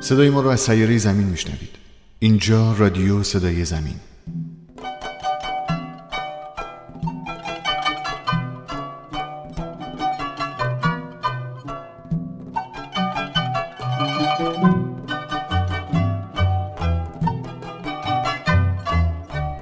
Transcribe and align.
صدای 0.00 0.30
ما 0.30 0.40
رو 0.40 0.48
از 0.48 0.60
سیاره 0.60 0.98
زمین 0.98 1.26
میشنوید. 1.26 1.70
اینجا 2.18 2.72
رادیو 2.72 3.22
صدای 3.22 3.64
زمین. 3.64 3.94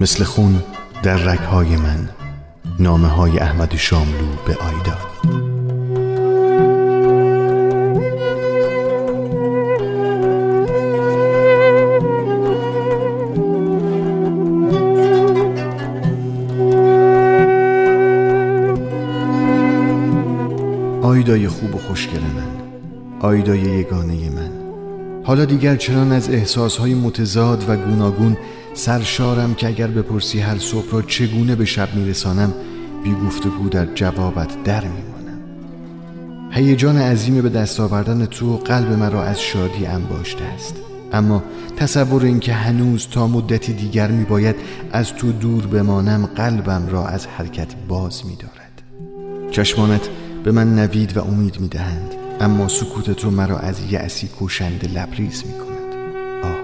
مثل 0.01 0.25
خون 0.25 0.63
در 1.03 1.17
رگهای 1.17 1.77
من 1.77 2.09
نامه 2.79 3.09
های 3.09 3.39
احمد 3.39 3.77
شاملو 3.77 4.27
به 4.47 4.55
آیدا. 4.57 5.05
آیدای 21.26 21.48
خوب 21.48 21.75
و 21.75 21.79
خوشگل 21.79 22.21
من 22.21 22.66
آیدای 23.21 23.58
یگانه 23.58 24.30
من. 24.30 24.50
حالا 25.25 25.44
دیگر 25.44 25.76
چنان 25.76 26.12
از 26.12 26.30
احساسهای 26.30 26.94
متضاد 26.94 27.64
و 27.68 27.76
گوناگون 27.76 28.36
سرشارم 28.75 29.54
که 29.54 29.67
اگر 29.67 29.86
بپرسی 29.86 30.40
هر 30.40 30.58
صبح 30.58 30.90
را 30.93 31.03
چگونه 31.03 31.54
به 31.54 31.64
شب 31.64 31.94
میرسانم 31.94 32.55
بی 33.05 33.14
گفتگو 33.27 33.69
در 33.69 33.86
جوابت 33.94 34.62
در 34.64 34.81
میمانم. 34.84 35.41
هیجان 36.50 36.98
عظیم 36.98 37.42
به 37.42 37.48
دست 37.48 37.81
آوردن 37.81 38.27
تو 38.27 38.56
قلب 38.56 38.92
مرا 38.92 39.22
از 39.22 39.41
شادی 39.41 39.86
انباشته 39.86 40.45
است. 40.45 40.75
اما 41.12 41.42
تصور 41.77 42.25
اینکه 42.25 42.53
هنوز 42.53 43.08
تا 43.08 43.27
مدتی 43.27 43.73
دیگر 43.73 44.11
میباید 44.11 44.56
از 44.92 45.14
تو 45.14 45.33
دور 45.33 45.67
بمانم 45.67 46.27
قلبم 46.27 46.89
را 46.91 47.06
از 47.06 47.27
حرکت 47.27 47.75
باز 47.89 48.27
میدارد. 48.27 48.83
چشمانت 49.51 50.08
به 50.47 50.52
من 50.52 50.75
نوید 50.75 51.16
و 51.16 51.25
امید 51.25 51.61
می‌دهند. 51.61 52.14
اما 52.41 52.69
سکوت 52.69 53.11
تو 53.11 53.30
مرا 53.30 53.58
از 53.58 53.92
یأسی 53.92 54.28
کوشنده 54.28 54.89
لبریز 54.89 55.44
می‌کند. 55.47 55.94
آه 56.44 56.56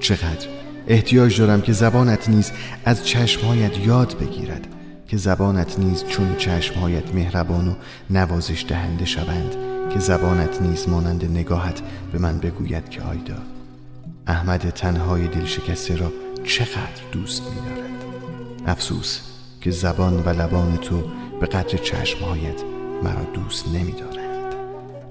چقدر 0.00 0.46
احتیاج 0.88 1.38
دارم 1.40 1.60
که 1.60 1.72
زبانت 1.72 2.28
نیز 2.28 2.50
از 2.84 3.06
چشمهایت 3.06 3.78
یاد 3.78 4.16
بگیرد 4.20 4.66
که 5.08 5.16
زبانت 5.16 5.78
نیز 5.78 6.04
چون 6.04 6.36
چشمهایت 6.36 7.14
مهربان 7.14 7.68
و 7.68 7.74
نوازش 8.10 8.64
دهنده 8.68 9.04
شوند 9.04 9.56
که 9.92 9.98
زبانت 9.98 10.62
نیز 10.62 10.88
مانند 10.88 11.24
نگاهت 11.24 11.80
به 12.12 12.18
من 12.18 12.38
بگوید 12.38 12.88
که 12.88 13.02
آیدا 13.02 13.38
احمد 14.26 14.70
تنهای 14.70 15.28
دل 15.28 15.44
شکسته 15.44 15.96
را 15.96 16.12
چقدر 16.44 17.02
دوست 17.12 17.42
می‌دارد؟ 17.42 18.04
افسوس 18.66 19.20
که 19.60 19.70
زبان 19.70 20.22
و 20.26 20.28
لبان 20.28 20.76
تو 20.76 21.02
به 21.40 21.46
قدر 21.46 21.78
چشمهایت 21.78 22.62
مرا 23.04 23.24
دوست 23.34 23.68
نمی‌دارد 23.68 24.56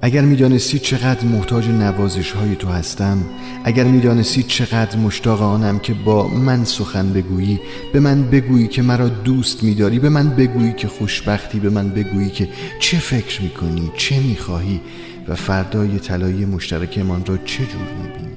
اگر 0.02 0.22
می‌دانستی 0.22 0.80
چقدر 0.80 1.26
محتاج 1.26 1.68
نوازش 1.68 2.32
های 2.32 2.56
تو 2.56 2.68
هستم 2.68 3.18
اگر 3.64 3.84
می‌دانستی 3.84 4.44
چقدر 4.44 4.98
مشتاق 4.98 5.42
آنم 5.42 5.80
که 5.80 5.94
با 5.94 6.28
من 6.28 6.64
سخن 6.64 7.14
بگویی 7.14 7.60
به 7.94 8.00
من 8.00 8.24
بگویی 8.24 8.68
که 8.68 8.82
مرا 8.82 9.08
دوست 9.08 9.64
میداری 9.64 10.00
به 10.00 10.10
من 10.10 10.30
بگویی 10.30 10.74
که 10.74 10.88
خوشبختی 10.88 11.60
به 11.60 11.70
من 11.70 11.90
بگویی 11.90 12.30
که 12.30 12.50
چه 12.80 12.98
فکر 12.98 13.42
می‌کنی 13.42 13.92
چه 13.98 14.20
می‌خواهی 14.20 14.82
و 15.28 15.36
فردای 15.36 16.00
طلایی 16.00 16.46
مشترکمان 16.46 17.26
را 17.26 17.38
چه 17.38 17.66
جور 17.66 17.88
می‌بینی. 18.04 18.36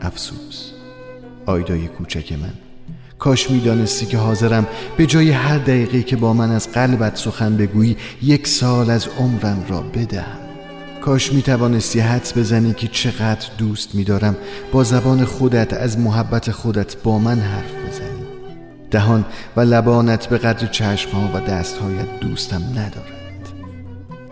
افسوس. 0.00 0.70
آیدای 1.46 1.86
کوچک 1.86 2.32
من. 2.32 2.52
کاش 3.18 3.50
می‌دانستی 3.50 4.06
که 4.06 4.18
حاضرم 4.18 4.66
به 4.96 5.06
جای 5.06 5.30
هر 5.30 5.58
دقیقه 5.58 6.02
که 6.02 6.16
با 6.16 6.32
من 6.32 6.50
از 6.50 6.68
قلبت 6.68 7.16
سخن 7.16 7.56
بگویی 7.56 7.96
یک 8.22 8.46
سال 8.46 8.90
از 8.90 9.08
عمرم 9.18 9.64
را 9.68 9.80
بدهم. 9.80 10.38
کاش 11.00 11.32
می 11.32 11.42
توانستی 11.42 12.00
حدس 12.00 12.38
بزنی 12.38 12.72
که 12.72 12.88
چقدر 12.88 13.48
دوست 13.58 13.94
می 13.94 14.04
دارم 14.04 14.36
با 14.72 14.84
زبان 14.84 15.24
خودت 15.24 15.72
از 15.72 15.98
محبت 15.98 16.50
خودت 16.50 16.96
با 17.02 17.18
من 17.18 17.38
حرف 17.38 17.72
بزنی. 17.88 18.24
دهان 18.90 19.24
و 19.56 19.60
لبانت 19.60 20.26
به 20.26 20.38
قدر 20.38 20.66
چشمها 20.66 21.30
و 21.34 21.40
دستهایت 21.40 22.20
دوستم 22.20 22.62
ندارند. 22.62 23.48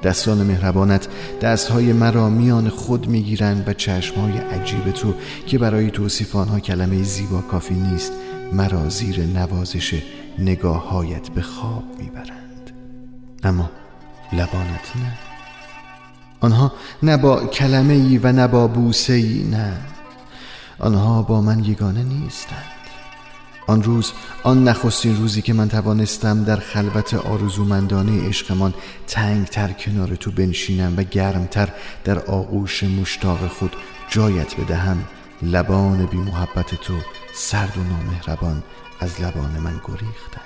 دستان 0.02 0.38
مهربانت 0.38 1.08
دستهای 1.40 1.92
مرا 1.92 2.28
میان 2.28 2.68
خود 2.68 3.08
می‌گیرند 3.08 3.68
و 3.68 3.72
چشمهای 3.72 4.32
عجیب 4.38 4.90
تو 4.90 5.14
که 5.46 5.58
برای 5.58 5.90
توصیف 5.90 6.36
آنها 6.36 6.60
کلمه 6.60 7.02
زیبا 7.02 7.40
کافی 7.40 7.74
نیست 7.74 8.12
مرا 8.52 8.88
زیر 8.88 9.26
نوازش 9.26 10.02
نگاههایت 10.38 11.28
به 11.28 11.42
خواب 11.42 11.84
می‌برند. 11.98 12.70
اما 13.42 13.70
لبانت 14.32 14.96
نه. 14.96 15.18
آنها 16.40 16.72
نه 17.02 17.16
با 17.16 17.46
کلمه 17.46 17.94
ای 17.94 18.18
و 18.18 18.32
نه 18.32 18.46
با 18.46 18.66
بوسه 18.66 19.12
ای 19.12 19.42
نه. 19.50 19.76
آنها 20.78 21.22
با 21.22 21.40
من 21.40 21.64
یگانه 21.64 22.02
نیستند. 22.02 22.64
آن 23.66 23.82
روز 23.82 24.12
آن 24.42 24.68
نخستین 24.68 25.16
روزی 25.16 25.42
که 25.42 25.52
من 25.52 25.68
توانستم 25.68 26.44
در 26.44 26.56
خلوت 26.56 27.14
آرزومندانه 27.14 28.28
عشقمان 28.28 28.74
تنگتر 29.06 29.72
کنار 29.72 30.14
تو 30.14 30.30
بنشینم 30.30 30.94
و 30.96 31.02
گرمتر 31.02 31.68
در 32.04 32.18
آغوش 32.18 32.82
مشتاق 32.82 33.46
خود 33.46 33.76
جایت 34.08 34.56
بدهم 34.56 35.04
لبان 35.42 36.06
بی 36.06 36.16
محبت 36.16 36.74
تو 36.74 36.94
سرد 37.34 37.78
و 37.78 37.80
نامهربان 37.80 38.62
از 39.00 39.20
لبان 39.20 39.50
من 39.50 39.80
گریختند. 39.84 40.42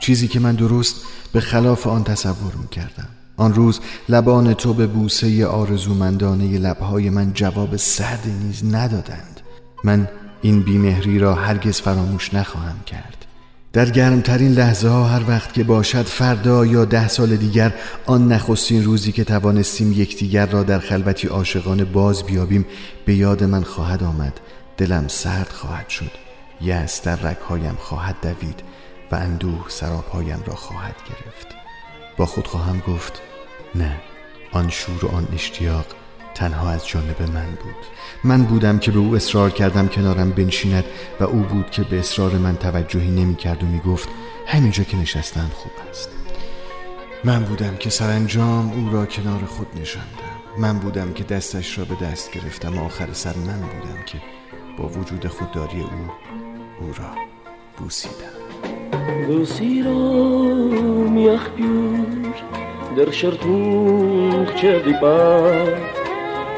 چیزی 0.00 0.28
که 0.28 0.40
من 0.40 0.54
درست 0.54 0.96
به 1.32 1.40
خلاف 1.40 1.86
آن 1.86 2.04
تصور 2.04 2.54
می 2.54 2.68
کردم 2.68 3.08
آن 3.36 3.54
روز 3.54 3.80
لبان 4.08 4.54
تو 4.54 4.74
به 4.74 4.86
بوسه 4.86 5.46
آرزومندانه 5.46 6.58
لبهای 6.58 7.10
من 7.10 7.32
جواب 7.32 7.76
سرد 7.76 8.26
نیز 8.42 8.74
ندادند. 8.74 9.40
من 9.84 10.08
این 10.42 10.62
بیمهری 10.62 11.18
را 11.18 11.34
هرگز 11.34 11.80
فراموش 11.80 12.34
نخواهم 12.34 12.80
کرد. 12.86 13.17
در 13.72 13.90
گرمترین 13.90 14.52
لحظه 14.52 14.88
ها 14.88 15.04
هر 15.04 15.22
وقت 15.28 15.52
که 15.52 15.64
باشد 15.64 16.02
فردا 16.06 16.66
یا 16.66 16.84
ده 16.84 17.08
سال 17.08 17.36
دیگر 17.36 17.74
آن 18.06 18.32
نخستین 18.32 18.84
روزی 18.84 19.12
که 19.12 19.24
توانستیم 19.24 19.92
یکدیگر 19.92 20.46
را 20.46 20.62
در 20.62 20.78
خلوتی 20.78 21.28
عاشقانه 21.28 21.84
باز 21.84 22.24
بیابیم 22.24 22.66
به 23.06 23.14
یاد 23.14 23.44
من 23.44 23.62
خواهد 23.62 24.02
آمد. 24.02 24.40
دلم 24.76 25.08
سرد 25.08 25.48
خواهد 25.48 25.88
شد. 25.88 26.10
یس 26.60 27.02
در 27.02 27.16
رگهایم 27.16 27.76
خواهد 27.80 28.16
دوید 28.22 28.62
و 29.12 29.14
اندوه 29.14 29.64
سرابهایم 29.68 30.42
را 30.46 30.54
خواهد 30.54 30.96
گرفت. 31.08 31.46
با 32.16 32.26
خود 32.26 32.46
خواهم 32.46 32.82
گفت 32.88 33.12
نه 33.74 33.96
آن 34.52 34.70
شور 34.70 35.04
و 35.04 35.08
آن 35.08 35.28
اشتیاق 35.34 35.86
تنها 36.38 36.70
از 36.70 36.86
جانب 36.86 37.22
من 37.22 37.50
بود. 37.62 37.86
من 38.24 38.44
بودم 38.44 38.78
که 38.78 38.90
به 38.90 38.98
او 38.98 39.16
اصرار 39.16 39.50
کردم 39.50 39.88
کنارم 39.88 40.30
بنشیند 40.30 40.84
و 41.20 41.24
او 41.24 41.38
بود 41.38 41.70
که 41.70 41.82
به 41.82 41.98
اصرار 41.98 42.32
من 42.32 42.56
توجهی 42.56 43.10
نمی 43.10 43.34
کرد 43.34 43.62
و 43.62 43.66
می 43.66 43.78
گفت 43.78 44.08
همینجا 44.46 44.84
که 44.84 44.96
نشستم 44.96 45.50
خوب 45.54 45.72
است. 45.90 46.10
من 47.24 47.44
بودم 47.44 47.76
که 47.76 47.90
سرانجام 47.90 48.72
او 48.72 48.90
را 48.92 49.06
کنار 49.06 49.44
خود 49.44 49.66
نشاندم. 49.80 50.08
من 50.58 50.78
بودم 50.78 51.12
که 51.12 51.24
دستش 51.24 51.78
را 51.78 51.84
به 51.84 51.94
دست 51.94 52.30
گرفتم 52.30 52.78
و 52.78 52.84
آخر 52.84 53.12
سر 53.12 53.36
من 53.36 53.60
بودم 53.60 54.02
که 54.06 54.18
با 54.78 54.88
وجود 54.88 55.26
خودداری 55.26 55.80
او 55.80 56.10
او 56.80 56.92
را 56.92 57.14
بوسیدم. 57.76 58.38
der 62.98 63.12
shartung 63.12 64.44
che 64.58 64.80
di 64.82 64.92
pa 65.00 65.14
duvarar 65.62 65.78
mi 65.78 65.97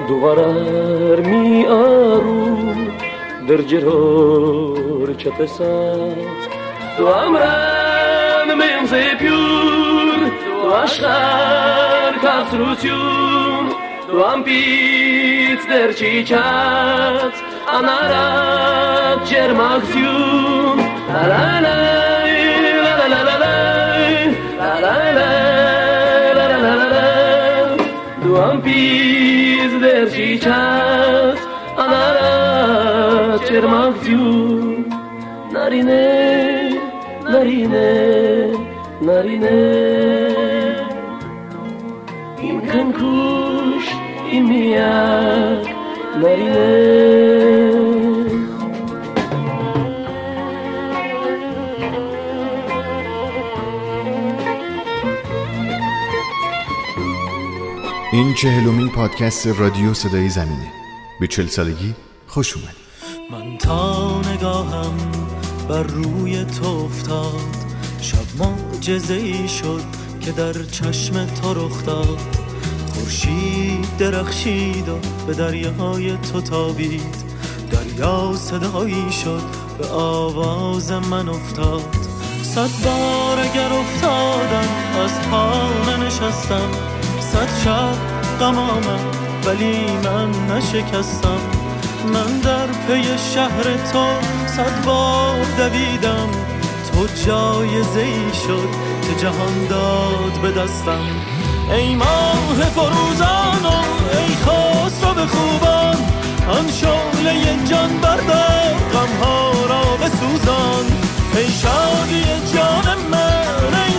դուվարար 0.08 1.20
մի 1.26 1.44
արու 1.74 2.84
դրջերոր 3.50 5.12
չտեսած 5.14 6.48
դու 6.98 7.08
ամրան 7.12 8.52
մեն 8.60 8.88
զեպյուր 8.92 10.24
դու 10.44 10.72
աշխար 10.80 12.18
կացրություն 12.24 13.72
դու 14.10 14.24
ամպից 14.28 15.68
դեր 15.72 15.96
չիչած 16.00 17.42
անարատ 17.78 19.26
ջերմակցյուն 19.32 20.84
լալալայ 21.10 22.38
լալալալայ 22.86 23.58
լալալայ 24.60 25.69
ամպից 28.40 29.72
վերջի 29.82 30.28
չաս 30.40 31.40
անարած 31.84 33.50
չերմակ 33.50 33.98
ձյուն 34.04 34.86
նարինե 35.56 35.98
նարինե 37.34 37.84
նարինե 39.10 39.54
իմ 42.48 42.58
քնքուշ 42.70 43.92
իմ 44.38 44.50
միակ 44.54 45.70
նարինե 46.24 47.09
این 58.20 58.34
چهلمین 58.34 58.88
پادکست 58.88 59.46
رادیو 59.46 59.94
صدای 59.94 60.28
زمینه. 60.28 60.72
به 61.20 61.26
چل 61.26 61.46
سالگی 61.46 61.94
خوش 62.26 62.56
اومد 62.56 62.76
من 63.30 63.58
تا 63.58 64.20
نگاهم 64.20 64.96
بر 65.68 65.82
روی 65.82 66.44
تو 66.44 66.66
افتاد. 66.66 67.56
شب 68.00 68.16
معجزه 68.38 69.14
ای 69.14 69.48
شد 69.48 69.82
که 70.20 70.32
در 70.32 70.52
چشم 70.52 71.26
تو 71.26 71.54
رخ 71.54 71.84
داد. 71.84 72.18
خورشید 72.94 73.96
درخشید 73.98 74.88
و 74.88 74.98
به 75.26 75.34
دریاهای 75.34 76.16
تو 76.16 76.40
تابید. 76.40 77.16
دریا 77.70 78.32
صدایی 78.36 79.12
شد 79.12 79.42
به 79.78 79.86
آواز 79.88 80.92
من 80.92 81.28
افتاد. 81.28 81.96
صد 82.42 82.70
بار 82.84 83.38
اگر 83.38 83.72
افتادم 83.72 84.68
از 85.04 85.20
پا 85.30 85.70
نشستم 85.96 86.70
صد 87.32 87.48
شب 87.64 87.94
غم 88.40 88.58
آمد 88.58 89.16
ولی 89.44 89.86
من 90.04 90.56
نشکستم. 90.56 91.40
من 92.12 92.40
در 92.40 92.66
پی 92.66 93.02
شهر 93.34 93.62
تو 93.92 94.06
صد 94.46 94.84
بار 94.84 95.46
دویدم. 95.58 96.28
تو 96.92 97.06
جایزه 97.26 98.00
ای 98.00 98.34
شد 98.46 98.68
که 99.02 99.22
جهان 99.22 99.66
داد 99.68 100.40
به 100.42 100.50
دستم. 100.50 101.06
ای 101.72 101.94
ماه 101.94 102.54
فروزان 102.74 103.64
و 103.64 103.76
ای 104.18 104.34
خسرو 104.34 105.14
به 105.14 105.26
خوبان 105.26 105.96
آن 106.48 106.70
شعله 106.70 107.66
جان 107.70 107.98
بردار 108.02 108.74
غمها 108.92 109.50
را 109.68 109.96
بسوزان. 109.96 110.84
ای 111.36 111.48
شادی 111.50 112.24
جان 112.54 112.98
من 113.10 113.89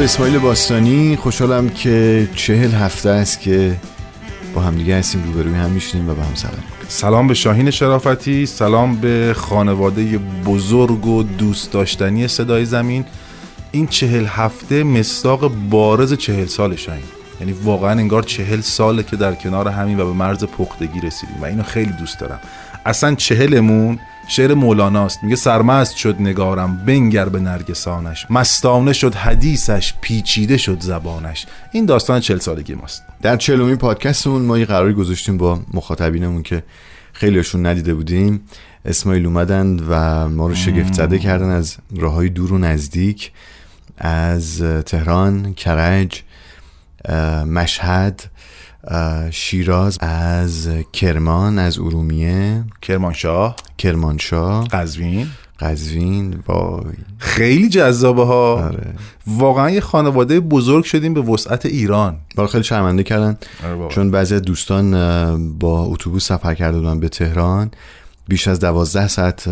به 0.00 0.04
اسماعیل 0.04 0.38
باستانی. 0.38 1.16
خوشحالم 1.16 1.68
که 1.68 2.28
چهل 2.34 2.70
هفته 2.70 3.10
است 3.10 3.40
که 3.40 3.76
با 4.54 4.60
همدیگه 4.60 4.98
هستیم 4.98 5.22
روبروی 5.24 5.54
هم 5.54 5.70
میشینیم 5.70 6.10
و 6.10 6.14
به 6.14 6.22
هم 6.22 6.34
سلام. 6.34 6.62
سلام 6.88 7.28
به 7.28 7.34
شاهین 7.34 7.70
شرافتی 7.70 8.46
سلام 8.46 8.96
به 8.96 9.34
خانواده 9.36 10.18
بزرگ 10.46 11.06
و 11.06 11.22
دوست 11.22 11.72
داشتنی 11.72 12.28
صدای 12.28 12.64
زمین. 12.64 13.04
این 13.72 13.86
چهل 13.86 14.26
هفته 14.26 14.82
مستاق 14.84 15.52
بارز 15.70 16.14
چهل 16.14 16.46
سال 16.46 16.76
شاهین. 16.76 17.04
یعنی 17.40 17.52
واقعا 17.52 17.90
انگار 17.90 18.22
چهل 18.22 18.60
ساله 18.60 19.02
که 19.02 19.16
در 19.16 19.34
کنار 19.34 19.68
همین 19.68 20.00
و 20.00 20.06
به 20.06 20.12
مرز 20.12 20.44
پختگی 20.44 21.00
رسیدیم 21.00 21.36
و 21.42 21.44
اینو 21.44 21.62
خیلی 21.62 21.92
دوست 21.92 22.18
دارم. 22.18 22.40
اصلا 22.86 23.14
چهلمون 23.14 23.98
شعر 24.30 24.54
مولاناست. 24.54 25.24
میگه 25.24 25.36
سرمست 25.36 25.96
شد 25.96 26.16
نگارم 26.20 26.76
بنگر 26.76 27.28
به 27.28 27.40
نرگسانش. 27.40 28.26
مستانه 28.30 28.92
شد 28.92 29.14
حدیثش 29.14 29.94
پیچیده 30.00 30.56
شد 30.56 30.80
زبانش. 30.80 31.46
این 31.72 31.86
داستان 31.86 32.20
چهل 32.20 32.38
سالگی 32.38 32.74
ماست. 32.74 33.02
در 33.22 33.36
چهلمین 33.36 33.76
پادکستمون 33.76 34.42
ما 34.42 34.58
یه 34.58 34.64
قراری 34.64 34.94
گذاشتیم 34.94 35.38
با 35.38 35.60
مخاطبینمون 35.74 36.42
که 36.42 36.62
خیلیشون 37.12 37.66
ندیده 37.66 37.94
بودیم. 37.94 38.40
اسماعیل 38.84 39.26
اومدن 39.26 39.80
و 39.88 40.28
ما 40.28 40.46
رو 40.46 40.54
شگفت 40.54 40.92
زده 40.92 41.18
کردن 41.18 41.50
از 41.50 41.76
راه 41.96 42.12
های 42.12 42.28
دور 42.28 42.52
و 42.52 42.58
نزدیک 42.58 43.32
از 43.98 44.62
تهران، 44.62 45.54
کرج، 45.54 46.22
مشهد، 47.46 48.22
شیراز 49.30 49.98
از 50.00 50.68
کرمان 50.92 51.58
از 51.58 51.78
ارومیه. 51.78 52.64
کرمانشاه. 52.82 53.56
کرمانشاه. 53.78 54.68
قزوین. 54.68 55.26
قزوین 55.60 56.42
وای. 56.46 56.84
خیلی 57.18 57.68
جذابه 57.68 58.24
ها. 58.24 58.64
آره. 58.64 58.94
واقعا 59.26 59.70
یه 59.70 59.80
خانواده 59.80 60.40
بزرگ 60.40 60.84
شدیم 60.84 61.14
به 61.14 61.20
وسعت 61.20 61.66
ایران. 61.66 62.16
رو 62.36 62.46
خیلی 62.46 62.64
شرمنده 62.64 63.02
کردن. 63.02 63.38
آره. 63.64 63.88
چون 63.88 64.10
بعضی 64.10 64.40
دوستان 64.40 65.58
با 65.58 65.82
اتوبوس 65.82 66.26
سفر 66.26 66.54
کرده 66.54 66.78
بودن 66.78 67.00
به 67.00 67.08
تهران. 67.08 67.70
بیش 68.28 68.48
از 68.48 68.60
دوازده 68.60 69.08
ساعت 69.08 69.48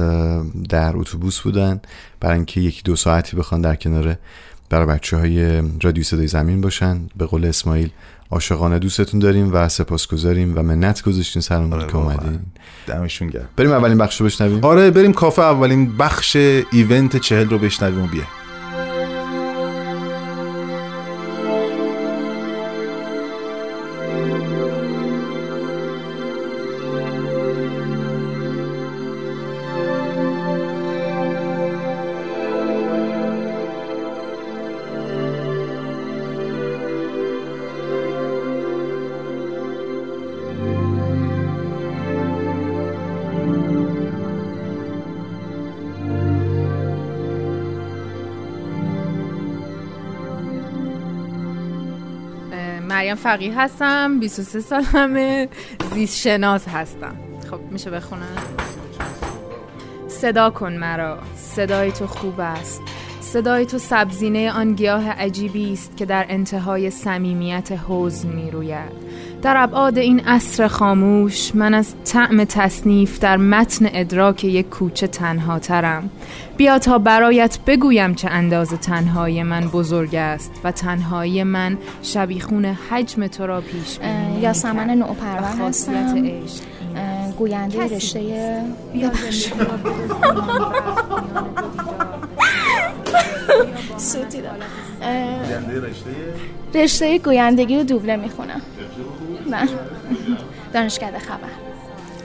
در 0.69 0.97
اتوبوس 0.97 1.41
بودن. 1.41 1.81
برای 2.21 2.37
اینکه 2.37 2.61
یکی 2.61 2.83
دو 2.83 2.97
ساعتی 2.97 3.37
بخوان 3.37 3.61
در 3.61 3.75
کنار 3.75 4.17
برای 4.71 4.87
بچه 4.87 5.17
های 5.17 5.63
رادیو 5.83 6.05
صدای 6.05 6.27
زمین 6.27 6.61
باشن. 6.61 7.01
به 7.17 7.27
قول 7.27 7.45
اسماعیل 7.45 7.91
عاشقانه 8.31 8.79
دوستتون 8.79 9.21
داریم 9.21 9.51
و 9.53 9.69
سپاسگزاریم 9.69 10.59
و 10.59 10.63
منت 10.63 11.03
گذاشتین 11.03 11.43
سرمون 11.43 11.73
آره 11.73 11.87
که. 11.87 11.97
اومدین. 11.97 12.41
دمشون 12.87 13.29
گرم. 13.29 13.49
بریم 13.57 13.73
اولین 13.73 13.99
بخش 13.99 14.21
رو 14.21 14.27
بشنویم؟ 14.27 14.65
آره 14.65 14.91
بریم 14.91 15.13
کافه 15.13 15.43
اولین 15.43 15.97
بخش 15.97 16.37
ایونت 16.37 17.17
چهل 17.17 17.49
رو 17.49 17.59
بشنویم 17.59 18.05
و 18.05 18.07
بیا 18.07 18.25
مریم 53.09 53.17
فقیه 53.17 53.61
هستم 53.61 54.21
23 54.21 54.61
سالمه 54.61 55.49
زیست 55.95 56.17
شناس 56.17 56.69
هستم. 56.69 57.17
خب 57.51 57.61
میشه 57.71 57.91
بخونم؟ 57.91 58.37
صدا 60.09 60.51
کن 60.51 60.73
مرا 60.73 61.19
صدای 61.37 61.93
تو 61.93 62.07
خوب 62.07 62.41
است. 62.41 62.83
صدای 63.21 63.67
تو 63.67 63.79
سبزینه 63.79 64.53
آن 64.53 64.75
گیاه 64.75 65.11
عجیبی 65.11 65.73
است 65.73 65.97
که 65.97 66.07
در 66.07 66.27
انتهای 66.29 66.91
صمیمیت 66.91 67.73
حزن 67.89 68.29
می‌روید. 68.29 69.08
در 69.43 69.57
ابعاد 69.57 69.99
این 69.99 70.21
عصر 70.21 70.69
خاموش 70.69 71.55
من 71.55 71.75
از 71.75 71.95
طعم 72.05 72.45
تصنیف 72.45 73.19
در 73.19 73.37
متن 73.37 73.89
ادراک 73.93 74.45
یک 74.45 74.69
کوچه 74.69 75.07
تنها 75.07 75.59
ترم. 75.59 76.11
بیا 76.57 76.79
تا 76.79 76.99
برایت 76.99 77.59
بگویم 77.67 78.15
چه 78.15 78.29
اندازه 78.29 78.77
تنهایی 78.77 79.43
من 79.43 79.69
بزرگ 79.69 80.15
است 80.15 80.53
و 80.65 80.73
تنهایی 80.73 81.43
من 81.43 81.79
شبیخون 82.03 82.65
حجم 82.65 83.27
تو 83.27 83.47
را 83.47 83.61
پیش. 83.61 83.99
یاسمن 84.41 84.91
و 84.91 84.95
نوپرور 84.95 85.69
هستم. 85.69 86.17
گوینده 87.39 87.97
رشته 87.97 88.21
رشته 96.75 97.19
گویندگی 97.19 97.77
رو 97.77 97.83
دوبله 97.85 98.17
می‌خونم. 98.17 98.61
نه. 99.49 99.69
دانشکده 100.73 101.19
خبر. 101.19 101.49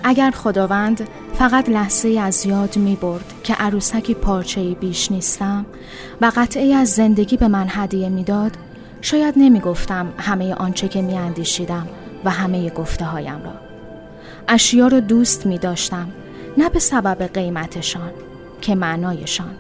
اگر 0.03 0.31
خداوند 0.31 1.07
فقط 1.33 1.69
لحظه 1.69 2.19
از 2.21 2.45
یاد 2.45 2.77
می 2.77 2.95
برد 2.95 3.33
که 3.43 3.53
عروسکی 3.53 4.13
پارچه 4.13 4.61
بیش 4.61 5.11
نیستم 5.11 5.65
و 6.21 6.31
قطعه 6.35 6.75
از 6.75 6.89
زندگی 6.89 7.37
به 7.37 7.47
من 7.47 7.65
هدیه 7.69 8.09
می‌داد 8.09 8.51
شاید 9.01 9.33
نمی 9.37 9.59
گفتم 9.59 10.13
همه 10.17 10.53
آنچه 10.53 10.87
که 10.87 11.01
می 11.01 11.17
اندیشیدم 11.17 11.87
و 12.25 12.29
همه 12.29 12.69
گفته 12.69 13.05
هایم 13.05 13.43
را. 13.43 13.53
اشیا 14.47 14.87
رو 14.87 14.99
دوست 14.99 15.45
می 15.45 15.57
داشتم 15.57 16.07
نه 16.57 16.69
به 16.69 16.79
سبب 16.79 17.23
قیمتشان 17.23 18.11
که 18.61 18.75
معنایشان. 18.75 19.55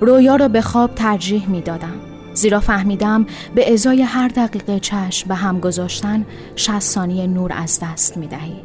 رویا 0.00 0.36
را 0.36 0.48
به 0.48 0.60
خواب 0.62 0.94
ترجیح 0.94 1.48
می 1.48 1.60
دادم. 1.60 2.09
زیرا 2.34 2.60
فهمیدم 2.60 3.26
به 3.54 3.72
ازای 3.72 4.02
هر 4.02 4.28
دقیقه 4.28 4.80
چشم 4.80 5.28
به 5.28 5.34
هم 5.34 5.60
گذاشتن 5.60 6.26
60 6.56 6.80
ثانیه 6.80 7.26
نور 7.26 7.52
از 7.52 7.80
دست 7.82 8.16
می 8.16 8.26
دهی. 8.26 8.60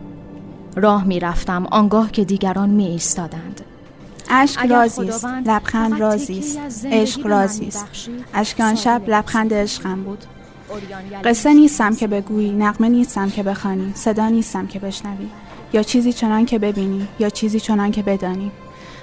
راه 0.76 1.04
می 1.04 1.20
رفتم 1.20 1.66
آنگاه 1.66 2.12
که 2.12 2.26
دیگران 2.26 2.70
می 2.70 2.86
ایستادند 2.86 3.62
اشک 4.30 4.60
اگر 4.62 4.76
رازی 4.76 5.10
است 5.10 5.20
خداوند 5.20 5.50
لبخند 5.50 5.92
فقط 5.92 6.02
رازی 6.02 6.24
تکه‌ای 6.26 6.40
است. 6.40 6.58
از 6.58 6.74
زندگی 6.74 6.98
عشق 6.98 7.24
به 7.24 7.30
من 7.30 7.42
رازی 7.42 7.68
است. 7.68 7.86
می‌بخشید، 7.86 8.26
اشک 8.34 8.60
آن 8.60 8.76
شب 8.76 9.02
لبخند. 9.08 9.54
عشقم 9.54 10.04
بود. 10.04 10.26
یلدا 10.74 11.30
قصه 11.30 11.54
نیستم 11.54 11.96
که 11.96 12.08
بگویی 12.08 12.52
نغمه 12.52 12.90
نیستم 12.90 13.30
که 13.30 13.44
بخوانی 13.44 13.92
صدا 13.96 14.30
نیستم 14.30 14.68
که 14.68 14.80
بشنوی 14.80 15.28
یا 15.74 15.84
چیزی 15.84 16.14
چنان 16.14 16.46
که 16.46 16.60
ببینی 16.60 17.08
یا 17.20 17.30
چیزی 17.30 17.60
چنان 17.60 17.92
که 17.92 18.02
بدانی. 18.04 18.52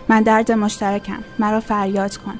من 0.09 0.23
درد 0.23 0.53
مشترکم 0.53 1.19
مرا 1.39 1.61
فریاد 1.61 2.17
کن. 2.17 2.35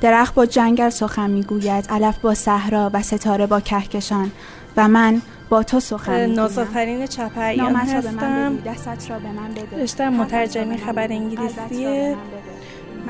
درخت 0.00 0.34
با 0.34 0.46
جنگل 0.46 0.88
سخن 0.88 1.30
می‌گوید 1.30 1.86
علف 1.90 2.18
با 2.18 2.34
صحرا 2.34 2.90
و 2.92 3.02
ستاره 3.02 3.46
با 3.46 3.60
کهکشان. 3.60 4.30
و 4.76 4.88
من 4.88 5.22
با 5.48 5.62
تو 5.62 5.80
سخن 5.80 6.26
نازافرین 6.26 7.06
چپریان 7.06 7.76
هستم. 7.76 8.56
دستت 8.56 9.10
را 9.10 9.18
به 9.18 9.32
من 9.32 9.50
بده. 9.50 9.82
رشته 9.82 10.08
مترجمی 10.08 10.78
خبر 10.78 11.12
انگلیسیه. 11.12 12.16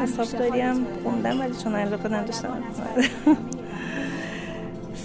حسابداری 0.03 0.61
هم 0.61 0.87
خوندم 1.03 1.41
ولی 1.41 1.55
چون 1.65 1.75
علاقه 1.75 2.09
نداشتم 2.09 2.63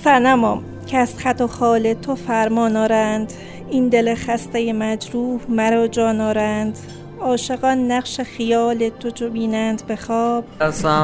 سنما 0.04 0.62
که 0.88 0.98
از 0.98 1.18
خط 1.18 1.42
و 1.42 1.48
خال 1.48 1.94
تو 1.94 2.16
فرمان 2.16 2.76
آرند. 2.76 3.34
این 3.70 3.90
دل 3.90 4.16
خسته 4.16 4.74
مجروح 4.74 5.42
مرا 5.50 5.88
جان 5.88 6.22
آرند. 6.22 6.80
عاشقان 7.24 7.92
نقش 7.92 8.22
خیال 8.22 8.90
تو 8.90 9.10
جو 9.10 9.30
بینند 9.30 9.88
به 9.88 9.96
خواب. 9.96 10.46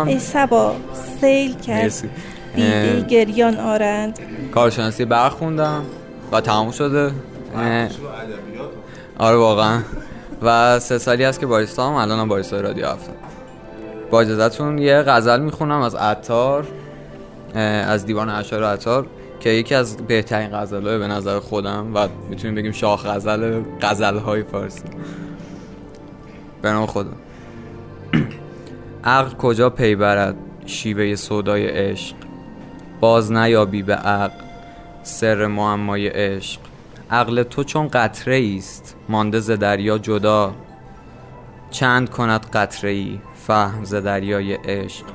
ای 0.08 0.20
سبا 0.20 0.76
سیل 1.22 1.56
کرد. 1.56 1.94
دیده 2.56 3.06
گریان 3.10 3.58
آرند. 3.58 4.20
کارشناسی 4.52 5.06
برخوندم 5.06 5.84
و 6.32 6.42
تموم 6.42 6.72
شده. 6.72 7.12
آره 9.18 9.38
واقعا. 9.38 9.82
و 10.42 10.80
سه 10.80 10.98
سالی 10.98 11.24
هست 11.24 11.40
که 11.40 11.46
باریستا 11.46 11.90
هم 11.90 11.96
الان 11.96 12.20
هم 12.20 12.28
باریستا 12.28 12.62
رادیو 12.62 12.86
هفتم. 12.86 13.14
با 14.12 14.22
اجازتون 14.22 14.78
یه 14.78 15.04
غزل 15.08 15.40
می‌خونم 15.40 15.82
از 15.82 15.96
عطار 15.96 16.68
از 17.56 18.06
دیوان 18.06 18.30
اشعار 18.30 18.64
عطار 18.64 19.08
که 19.40 19.50
یکی 19.50 19.76
از 19.76 19.98
بهترین 19.98 20.50
غزل 20.58 20.88
های 20.88 20.98
به 20.98 21.08
نظر 21.08 21.40
خودم 21.40 21.96
و 21.96 22.08
می‌تونیم 22.30 22.56
بگیم 22.56 22.72
شاخ 22.72 23.06
غزل 23.06 23.62
غزل 23.82 24.18
های 24.18 24.44
فارسی. 24.44 24.84
به 26.62 26.72
نام 26.72 26.86
خدا. 26.86 27.12
عقل 29.04 29.38
کجا 29.38 29.70
پی 29.70 29.96
برد 29.96 30.36
شیوه 30.66 31.16
صدای 31.16 31.68
عشق؟ 31.68 32.16
باز 33.00 33.32
نیابی 33.32 33.84
به 33.84 33.96
عقل 33.96 34.44
سر 35.04 35.48
معمای 35.48 36.08
عشق. 36.08 36.62
عقل 37.12 37.44
تو 37.44 37.64
چون 37.64 37.88
قطره 37.88 38.56
است 38.58 38.96
مانده 39.10 39.40
ز 39.40 39.52
دریا 39.52 39.98
جدا. 39.98 40.56
چند 41.72 42.10
کند 42.10 42.46
قطره 42.46 42.90
ای 42.90 43.20
فهم 43.48 43.84
ز 43.84 43.96
دریای 43.96 44.54
عشق؟ 44.54 45.06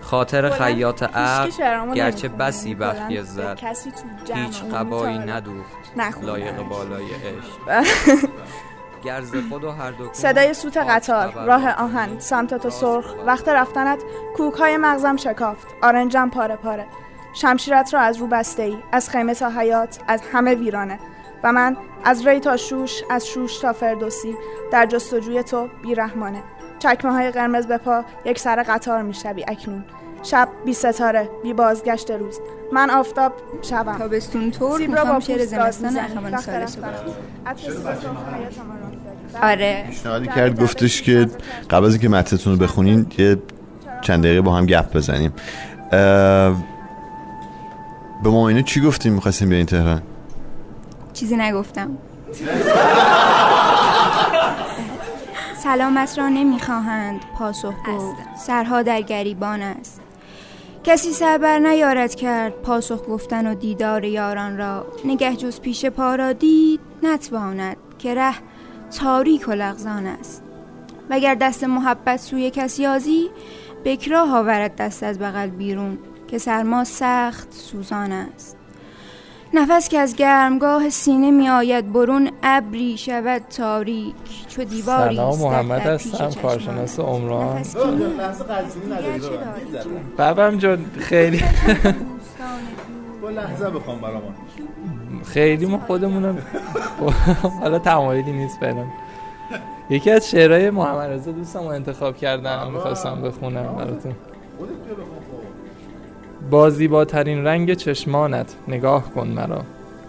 خاطر 0.00 0.50
خیاط 0.50 1.02
عقل 1.02 1.50
گرچه 1.94 2.28
بسی 2.28 2.74
بخی 2.74 3.22
زد. 3.22 3.60
هیچ 4.34 4.62
قبایی 4.62 5.18
ندوخت 5.18 5.70
لایق 6.22 6.62
بالای 6.62 7.04
عشق. 7.04 7.86
گرز 9.04 9.34
خود 9.48 9.64
و 9.64 9.70
هر 9.70 9.90
دو 9.90 10.08
صدای 10.12 10.54
سوت 10.54 10.76
قطار 10.76 11.44
راه 11.46 11.70
آهن 11.70 12.18
سمت 12.18 12.54
تو 12.54 12.70
سرخ 12.70 13.14
وقت 13.26 13.48
رفتنت 13.48 14.02
کوک 14.36 14.54
های 14.54 14.76
مغزم 14.76 15.16
شکافت 15.16 15.66
آرنجم 15.82 16.30
پاره 16.30 16.56
پاره. 16.56 16.86
شمشیرت 17.32 17.94
را 17.94 18.00
از 18.00 18.16
رو 18.16 18.26
بسته 18.26 18.62
ای 18.62 18.76
از 18.92 19.10
خیمه 19.10 19.34
تا 19.34 19.50
حیات 19.50 19.98
از 20.08 20.22
همه 20.32 20.54
ویرانه. 20.54 20.98
و 21.42 21.52
من 21.52 21.76
از 22.04 22.26
ری 22.26 22.40
تا 22.40 22.56
شوش 22.56 23.02
از 23.10 23.26
شوش 23.26 23.58
تا 23.58 23.72
فردوسی 23.72 24.36
در 24.72 24.86
جستجوی 24.86 25.42
تو 25.42 25.68
بیرحمانه. 25.82 26.42
چکمه 26.78 27.12
های 27.12 27.30
قرمز 27.30 27.66
به 27.66 27.78
پا 27.78 28.04
یک 28.24 28.38
سر 28.38 28.62
قطار 28.62 29.02
می‌شوی 29.02 29.44
اکنون. 29.48 29.84
شب 30.26 30.48
بی 30.64 30.74
ستاره 30.74 31.28
بی 31.42 31.52
بازگشت 31.52 32.10
روز. 32.10 32.40
من 32.72 32.90
آفتاب 32.90 33.32
شبم 33.62 33.98
تابستون 33.98 34.50
طور 34.50 34.86
می‌خوام 34.86 35.20
شعر 35.20 35.44
زمستان 35.44 35.98
اخوان 35.98 36.36
سالس 36.36 36.76
آره. 39.42 39.84
پیشنهادی 39.88 40.26
کرد 40.26 40.62
گفتش 40.62 41.02
که 41.02 41.26
قبل 41.70 41.84
از 41.86 41.92
اینکه 41.92 42.08
متنتون 42.08 42.52
رو 42.52 42.58
بخونین 42.58 43.06
یه 43.18 43.36
چند 44.02 44.24
دقیقه 44.24 44.40
با 44.40 44.52
هم 44.52 44.66
گپ 44.66 44.96
بزنیم. 44.96 45.32
به 48.22 48.30
ما 48.30 48.48
اینو 48.48 48.62
چی 48.62 48.80
گفتیم 48.80 49.12
می‌خواستیم 49.12 49.48
بیاین 49.48 49.66
تهران؟ 49.66 50.02
چیزی 51.12 51.36
نگفتم. 51.36 51.90
سلامت 55.64 56.18
را 56.18 56.28
نمی‌خواهند 56.28 57.20
پاسخ 57.38 57.74
گفت. 57.88 58.16
سرها 58.46 58.82
در 58.82 59.00
گریبان 59.00 59.62
است. 59.62 60.00
کسی 60.86 61.12
سربر 61.12 61.58
نیارد 61.58 62.14
کرد 62.14 62.52
پاسخ 62.52 63.08
گفتن 63.08 63.46
و 63.46 63.54
دیدار 63.54 64.04
یاران 64.04 64.56
را. 64.58 64.86
نگه 65.04 65.36
جز 65.36 65.60
پیش 65.60 65.86
پا 65.86 66.14
را 66.14 66.32
دید 66.32 66.80
نتواند 67.02 67.76
که 67.98 68.14
ره 68.14 68.34
تاریک 68.98 69.48
و 69.48 69.52
لغزان 69.52 70.06
است. 70.06 70.42
وگر 71.10 71.34
دست 71.34 71.64
محبت 71.64 72.16
سوی 72.16 72.50
کسی 72.50 72.86
آزی 72.86 73.30
بکراه 73.84 74.36
آورد 74.36 74.76
دست 74.76 75.02
از 75.02 75.18
بغل 75.18 75.46
بیرون 75.46 75.98
که 76.28 76.38
سرما 76.38 76.84
سخت 76.84 77.52
سوزان 77.52 78.12
است. 78.12 78.55
نفس 79.54 79.88
که 79.88 79.98
از 79.98 80.16
گرمگاه 80.16 80.90
سینه 80.90 81.30
می 81.30 81.48
آید 81.48 81.92
برون 81.92 82.30
ابری 82.42 82.96
شود 82.96 83.42
تاریک. 83.56 84.14
چو 84.48 84.64
دیواری 84.64 85.16
سلام 85.16 85.38
محمد 85.38 85.80
هستم 85.80 86.30
کارشناس 86.42 87.00
عمران. 87.00 87.62
بابم 90.18 90.58
جان 90.58 90.84
خیلی. 90.98 91.42
لحظه 93.36 93.70
بخوام 93.70 94.00
برامون. 94.00 94.34
خیلی 95.24 95.66
ما 95.66 95.78
خودمونم. 95.78 96.38
حالا 97.60 97.78
تمایلی 97.78 98.32
نیست 98.32 98.60
فعلا. 98.60 98.84
یکی 99.90 100.10
از 100.10 100.30
شعرهای 100.30 100.70
محمد 100.70 101.10
رضا 101.10 101.32
دوستم 101.32 101.58
رو 101.58 101.66
انتخاب 101.66 102.16
کردم 102.16 102.72
می‌خواستم 102.72 103.22
بخونم 103.22 103.74
براتون. 103.78 104.14
با 106.50 106.70
زیباترین 106.70 107.44
رنگ 107.44 107.74
چشمانت 107.74 108.54
نگاه 108.68 109.10
کن 109.10 109.28
مرا. 109.28 109.62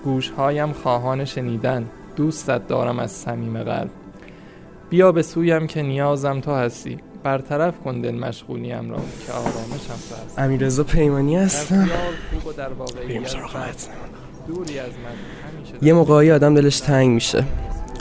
گوشهایم 0.04 0.72
خواهان 0.72 1.26
شنیدن 1.26 1.86
دوستت 2.16 2.68
دارم 2.68 3.00
از 3.00 3.12
صمیم 3.12 3.64
قلب. 3.64 3.90
بیا 4.90 5.12
به 5.12 5.22
سویم 5.22 5.68
که 5.68 5.82
نیازم 5.82 6.40
تو 6.40 6.52
هستی. 6.52 6.98
برطرف 7.24 7.80
کن 7.80 8.02
دل 8.02 8.16
مشغولیم 8.16 8.90
را 8.92 8.98
که 8.98 9.32
آرامشم 9.32 10.00
تو 10.10 10.16
هست 10.26 10.40
امیررضا 10.40 10.84
پیمانی 10.84 11.36
هستم. 11.36 11.76
از 11.76 11.90
من 14.60 15.18
یه 15.82 15.94
موقعی 15.94 16.32
آدم 16.32 16.56
دلش 16.56 16.80
تنگ 16.80 17.10
میشه. 17.10 17.44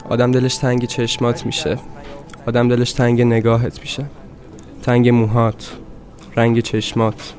آدم 0.08 0.30
دلش 0.30 0.56
تنگ 0.56 0.84
چشمات 0.84 1.46
میشه. 1.46 1.78
آدم 2.46 2.68
دلش 2.68 2.92
تنگ 2.92 3.22
نگاهت 3.22 3.80
میشه. 3.80 4.04
تنگ 4.82 5.08
موهات 5.08 5.72
رنگ 6.36 6.60
چشمات. 6.60 7.34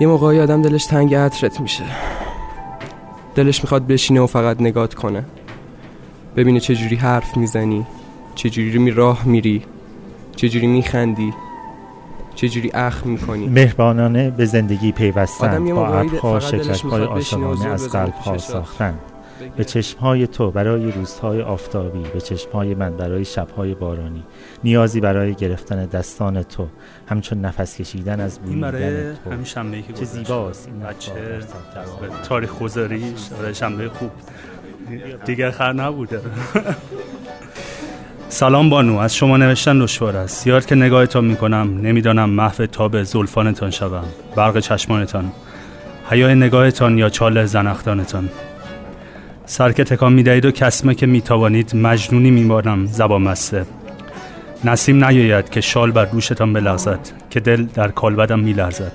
یه 0.00 0.06
موقعی 0.06 0.40
آدم 0.40 0.62
دلش 0.62 0.86
تنگ 0.86 1.14
عطرت 1.14 1.60
میشه. 1.60 1.84
دلش 3.34 3.62
می‌خواد 3.62 3.86
بشینه 3.86 4.20
و 4.20 4.26
فقط 4.26 4.60
نگات 4.60 4.94
کنه. 4.94 5.24
ببینه 6.36 6.60
چجوری 6.60 6.96
حرف 6.96 7.36
می‌زنی 7.36 7.86
چجوری 8.34 8.78
می 8.78 8.90
راه 8.90 9.24
میری 9.24 9.62
چجوری 10.36 10.66
میخندی 10.66 11.34
چجوری 12.34 12.70
اخ 12.74 13.06
می‌کنی. 13.06 13.46
مهربانانه 13.46 14.30
به 14.30 14.44
زندگی 14.44 14.92
پیوستن. 14.92 15.74
با 15.74 15.86
ابرها 15.86 16.40
شکلهای 16.40 17.04
عاشقانه 17.04 17.66
از 17.66 17.88
قلب 17.88 18.14
ها 18.14 18.38
ساختن. 18.38 18.94
به 19.56 19.64
چشمهای 19.64 20.26
تو 20.26 20.50
برای 20.50 20.92
روزهای 20.92 21.42
آفتابی 21.42 22.02
به 22.14 22.20
چشمهای 22.20 22.74
من 22.74 22.96
برای 22.96 23.24
شبهای 23.24 23.74
بارانی. 23.74 24.24
نیازی 24.64 25.00
برای 25.00 25.34
گرفتن 25.34 25.86
دستان 25.86 26.42
تو 26.42 26.68
همچون 27.08 27.40
نفس 27.40 27.76
کشیدن 27.76 28.20
از 28.20 28.38
بوی 28.38 28.60
برای 28.60 29.12
همین 29.30 29.44
شنبه 29.44 29.82
که 29.82 29.92
چه 29.92 30.04
زیباست 30.04 30.68
این 30.68 30.80
بچه 30.80 31.12
تاریخ 32.28 32.58
گذاریش 32.58 33.32
آره 33.38 33.52
شنبه 33.52 33.88
خوب. 33.88 34.10
دیگه 35.24 35.50
خر 35.50 35.72
نبوده. 35.72 36.20
سلام 38.28 38.70
بانو 38.70 38.98
از 38.98 39.14
شما 39.14 39.36
نوشتن 39.36 39.78
دشوار 39.78 40.16
است. 40.16 40.46
یاد 40.46 40.66
که 40.66 40.74
نگاهتان 40.74 41.24
می‌کنم 41.24 41.80
نمی‌دانم 41.82 42.30
محو 42.30 42.66
تاب 42.66 43.02
زلفانتان 43.02 43.70
شوم. 43.70 44.04
برق 44.36 44.58
چشمانتان. 44.58 45.32
حیای 46.10 46.34
نگاهتان 46.34 46.98
یا 46.98 47.08
چال 47.08 47.44
زنختانتان 47.44 48.28
سر 49.50 49.72
که 49.72 49.84
تکان 49.84 50.12
می‌دهید 50.12 50.44
و 50.44 50.50
کسمه 50.50 50.94
که 50.94 51.06
می‌توانید 51.06 51.76
مجنونی 51.76 52.30
میمانم 52.30 52.86
زبان 52.86 53.22
مسته 53.22 53.66
نسیم 54.64 55.04
نیاید 55.04 55.50
که 55.50 55.60
شال 55.60 55.90
بر 55.90 56.04
دوشتان 56.04 56.52
بلغزد 56.52 56.98
که 57.30 57.40
دل 57.40 57.64
در 57.64 57.88
کالبدم 57.88 58.38
میلرزد. 58.38 58.92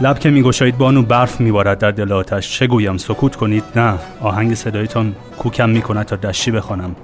لب 0.00 0.18
که 0.18 0.30
میگشایید 0.30 0.78
بانو 0.78 1.02
برف 1.02 1.40
میبارد 1.40 1.78
در 1.78 1.90
دل 1.90 2.12
آتش. 2.12 2.58
چه 2.58 2.66
گویم؟ 2.66 2.96
سکوت 2.96 3.36
کنید؟ 3.36 3.64
نه. 3.76 3.94
آهنگ 4.20 4.54
صدایتان 4.54 5.14
کوکم 5.38 5.70
می‌کند 5.70 6.06
تا 6.06 6.16
دشتی 6.16 6.50
بخوانم. 6.50 6.96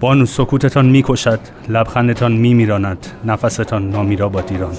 بانو 0.00 0.26
سکوتتان 0.26 0.86
می‌کشد 0.86 1.40
لبخندتان 1.68 2.32
میمیراند 2.32 3.06
نفستان 3.24 3.90
نامیرا 3.90 4.28
با 4.28 4.40
دیران. 4.40 4.72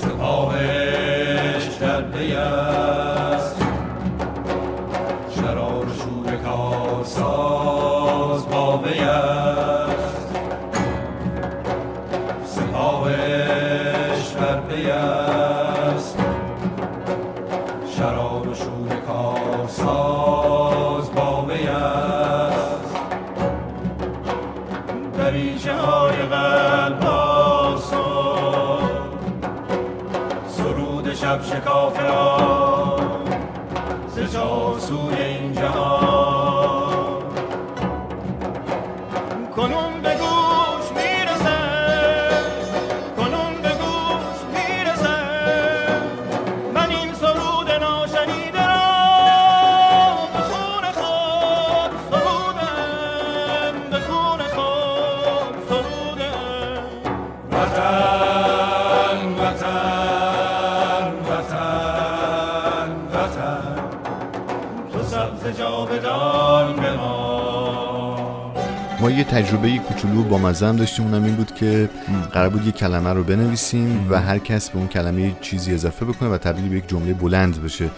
یه 69.20 69.24
تجربه 69.24 69.78
کوچولو 69.78 70.24
با 70.24 70.38
مزه 70.38 70.72
داشتیم 70.72 71.06
اونم 71.06 71.24
این 71.24 71.36
بود 71.36 71.56
که 71.56 71.90
قرار 72.32 72.50
بود 72.50 72.66
یه 72.66 72.72
کلمه 72.72 73.14
رو 73.14 73.24
بنویسیم 73.24 74.08
و 74.10 74.22
هر 74.22 74.38
کس 74.38 74.70
به 74.70 74.78
اون 74.78 74.88
کلمه 74.88 75.36
چیزی 75.42 75.74
اضافه 75.74 76.06
بکنه 76.06 76.30
و 76.30 76.38
تبدیل 76.38 76.70
به 76.70 76.76
یک 76.76 76.88
جمله 76.90 77.14
بلند 77.14 77.64
بشه 77.64 77.90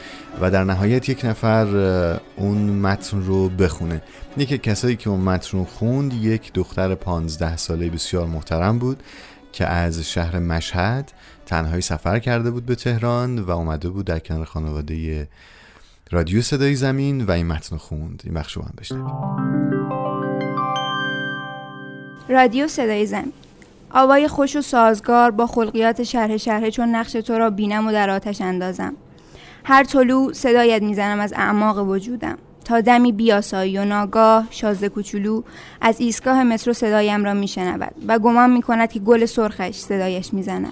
و 0.41 0.51
در 0.51 0.63
نهایت 0.63 1.09
یک 1.09 1.25
نفر 1.25 1.67
اون 2.35 2.57
متن 2.57 3.21
رو 3.21 3.49
بخونه. 3.49 4.01
یکی 4.37 4.57
کسایی 4.57 4.95
که 4.95 5.09
اون 5.09 5.19
متن 5.19 5.57
رو 5.57 5.65
خوند 5.65 6.13
یک 6.13 6.53
دختر 6.53 6.95
پانزده 6.95 7.57
ساله 7.57 7.89
بسیار 7.89 8.27
محترم 8.27 8.79
بود 8.79 9.03
که 9.51 9.67
از 9.67 9.99
شهر 9.99 10.39
مشهد 10.39 11.11
تنهایی 11.45 11.81
سفر 11.81 12.19
کرده 12.19 12.51
بود 12.51 12.65
به 12.65 12.75
تهران 12.75 13.39
و 13.39 13.51
اومده 13.51 13.89
بود 13.89 14.05
در 14.05 14.19
کنار 14.19 14.45
خانواده 14.45 15.27
رادیو 16.13 16.41
صدای 16.41 16.75
زمین 16.75 17.23
و 17.23 17.31
این 17.31 17.47
متن 17.47 17.77
خوند. 17.77 18.21
این 18.25 18.33
بخش 18.33 18.57
رو 18.57 18.63
هم 18.63 18.73
رادیو 22.29 22.67
صدای 22.67 23.05
زمین. 23.05 23.33
آوای 23.91 24.27
خوش 24.27 24.55
و 24.55 24.61
سازگار 24.61 25.31
با 25.31 25.47
خلقیات 25.47 26.03
شرح 26.03 26.37
شرح 26.37 26.69
چون 26.69 26.95
نقش 26.95 27.11
تو 27.11 27.33
را 27.33 27.49
بینم 27.49 27.87
و 27.87 27.91
در 27.91 28.09
آتش 28.09 28.41
اندازم. 28.41 28.93
هر 29.63 29.83
طلوع 29.83 30.33
صدایت 30.33 30.81
می‌زنم 30.81 31.19
از 31.19 31.33
اعماق 31.33 31.89
وجودم. 31.89 32.37
تا 32.65 32.81
دمی 32.81 33.11
بیاسایی 33.11 33.77
و 33.77 33.85
ناگاه 33.85 34.47
شازده 34.49 34.89
کوچولو 34.89 35.41
از 35.81 35.99
ایستگاه 35.99 36.43
مترو 36.43 36.73
صدایم 36.73 37.23
را 37.23 37.33
میشنود 37.33 37.95
و 38.07 38.19
گمان 38.19 38.49
می‌کند 38.49 38.91
که 38.91 38.99
گل 38.99 39.25
سرخش 39.25 39.75
صدایش 39.75 40.33
می‌زند. 40.33 40.71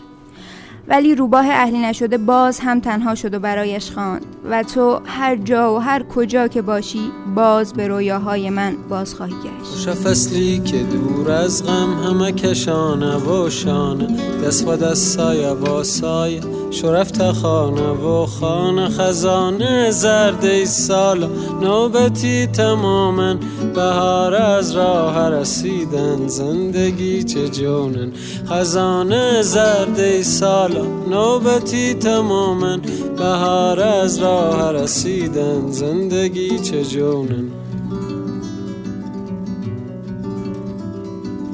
ولی 0.89 1.15
روباه 1.15 1.46
اهلی 1.50 1.79
نشده 1.79 2.17
باز 2.17 2.60
هم 2.60 2.79
تنها 2.79 3.15
شد 3.15 3.34
و 3.34 3.39
برایش 3.39 3.91
خواند. 3.91 4.25
و 4.50 4.63
تو 4.63 5.00
هر 5.05 5.36
جا 5.36 5.75
و 5.75 5.77
هر 5.77 6.03
کجا 6.03 6.48
که 6.48 6.62
باشی 6.62 7.12
باز 7.36 7.74
به 7.74 7.88
رویاهای 7.88 8.50
من 8.50 8.75
باز 8.89 9.15
خواهی 9.15 9.34
گشت 9.34 9.89
فصلی 9.89 10.60
که 10.60 10.77
دور 10.77 11.31
از 11.31 11.65
غم 11.65 12.03
همه 12.03 12.31
کشانه 12.31 13.15
و 13.15 13.50
شانه. 13.50 14.08
دست 14.46 14.67
و 14.67 14.75
دست 14.75 15.17
سایه 15.17 15.50
و 15.50 15.84
سایه 15.84 16.41
شرفت 16.72 17.31
خانه 17.31 17.89
و 17.89 18.25
خانه. 18.25 18.89
خزانه 18.89 19.91
زرد 19.91 20.63
سال 20.63 21.30
نوبتی 21.62 22.47
تماما. 22.47 23.36
بهار 23.75 24.36
از 24.36 24.71
راه 24.71 25.30
رسیدن 25.30 26.28
زندگی 26.28 27.23
چه 27.23 27.49
جونن. 27.49 28.12
خزانه 28.49 29.41
زرد 29.41 30.21
سال 30.21 30.79
نوبتی 31.10 31.94
تماما. 31.94 32.78
بهار 33.18 33.80
از 33.80 34.20
راه 34.20 34.72
رسیدن. 34.72 35.72
زندگی 35.72 36.60
چه 36.60 36.84
جونن. 36.84 37.52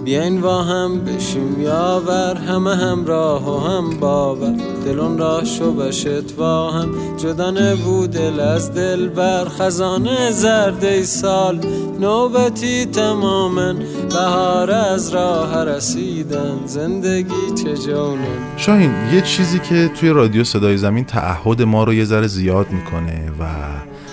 بیاین 0.05 0.41
با 0.41 0.63
هم 0.63 0.99
بشیم 0.99 1.61
یاور 1.61 2.35
همه 2.35 2.75
همراه 2.75 3.55
و 3.55 3.67
هم 3.67 3.99
باور. 3.99 4.55
دلون 4.85 5.17
راه 5.17 5.45
شو 5.45 5.73
بشت 5.73 6.35
با 6.35 6.71
هم. 6.71 7.17
جدا 7.17 7.51
نبود 7.51 8.11
دل 8.11 8.39
از 8.39 8.73
دل 8.73 9.07
بر. 9.07 9.45
خزانه 9.45 10.31
زرد 10.31 11.01
سال. 11.01 11.59
نوبتی 11.99 12.85
تماما. 12.85 13.73
بهار 14.09 14.71
از 14.71 15.09
راه 15.09 15.63
رسیدن. 15.63 16.59
زندگی 16.65 17.63
چه 17.63 17.77
جونه 17.77 18.27
شاهین 18.57 18.91
یه 19.13 19.21
چیزی 19.21 19.59
که 19.59 19.91
توی 19.99 20.09
رادیو 20.09 20.43
صدای 20.43 20.77
زمین 20.77 21.05
تعهد 21.05 21.61
ما 21.61 21.83
رو 21.83 21.93
یه 21.93 22.05
ذره 22.05 22.27
زیاد 22.27 22.71
می‌کنه 22.71 23.31
و 23.39 23.43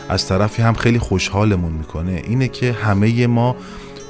از 0.09 0.27
طرفی 0.27 0.63
هم 0.63 0.75
خیلی 0.75 0.99
خوشحالمون 0.99 1.73
می‌کنه 1.73 2.23
اینه 2.27 2.49
که 2.49 2.73
همه 2.73 3.27
ما 3.27 3.57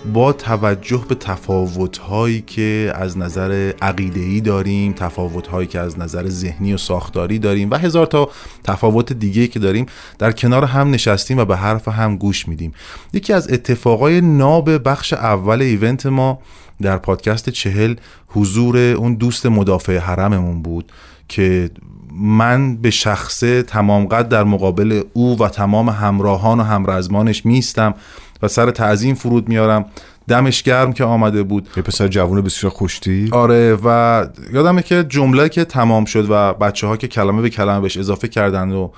با 0.05 0.33
توجه 0.33 1.05
به 1.09 1.15
تفاوت‌هایی 1.15 2.41
که 2.41 2.93
از 2.95 3.19
نظر 3.19 3.73
عقیده‌ای 3.83 4.41
داریم 4.41 4.93
تفاوت‌هایی 4.93 5.69
که 5.69 5.81
از 5.81 5.99
نظر 5.99 6.29
ذهنی 6.29 6.75
و 6.75 6.77
ساختاری 6.77 7.38
داریم 7.38 7.71
و 7.71 7.75
هزار 7.75 8.07
تا 8.07 8.29
تفاوت 8.65 9.12
دیگه 9.12 9.47
که 9.47 9.59
داریم 9.59 9.87
در 10.19 10.33
کنار 10.33 10.65
هم 10.65 10.91
نشستیم 10.91 11.38
و 11.38 11.45
به 11.45 11.57
حرف 11.57 11.88
هم 11.88 12.17
گوش 12.17 12.49
میدیم. 12.49 12.73
یکی 13.12 13.33
از 13.33 13.53
اتفاقای 13.53 14.21
ناب 14.21 14.88
بخش 14.88 15.12
اول 15.12 15.62
ایونت 15.62 16.07
ما 16.07 16.38
در 16.83 16.97
پادکست 16.97 17.51
چهل 17.51 17.95
حضور 18.27 18.79
اون 18.79 19.15
دوست 19.15 19.47
مدافع 19.47 19.99
حرممون 19.99 20.62
بود 20.62 20.93
که 21.29 21.71
من 22.15 22.77
به 22.77 22.91
شخصه 22.91 23.62
تمام 23.62 24.07
قد 24.07 24.29
در 24.29 24.45
مقابل 24.45 25.03
او 25.12 25.38
و 25.38 25.49
تمام 25.49 25.88
همراهان 25.88 26.61
و 26.61 26.62
همرزمانش 26.62 27.47
میستم 27.47 27.95
و 28.42 28.48
سر 28.48 28.70
تعظیم 28.70 29.14
فرود 29.14 29.48
میارم. 29.48 29.85
دمش 30.28 30.62
گرم 30.62 30.92
که 30.92 31.05
آمده 31.05 31.42
بود. 31.42 31.68
یه 31.76 31.83
پسر 31.83 32.09
جوون 32.09 32.40
بسیار 32.40 32.72
خوشتی؟ 32.72 33.28
آره 33.33 33.78
و 33.85 34.26
یادمه 34.52 34.83
که 34.83 35.05
جمله 35.09 35.48
که 35.48 35.64
تمام 35.64 36.05
شد 36.05 36.26
و 36.31 36.52
بچه 36.52 36.87
ها 36.87 36.96
که 36.96 37.09
کلمه 37.09 37.42
به 37.42 37.50
کلمه 37.50 37.81
بهش 37.81 37.96
اضافه 37.96 38.28
کردند 38.28 38.72
و 38.72 38.92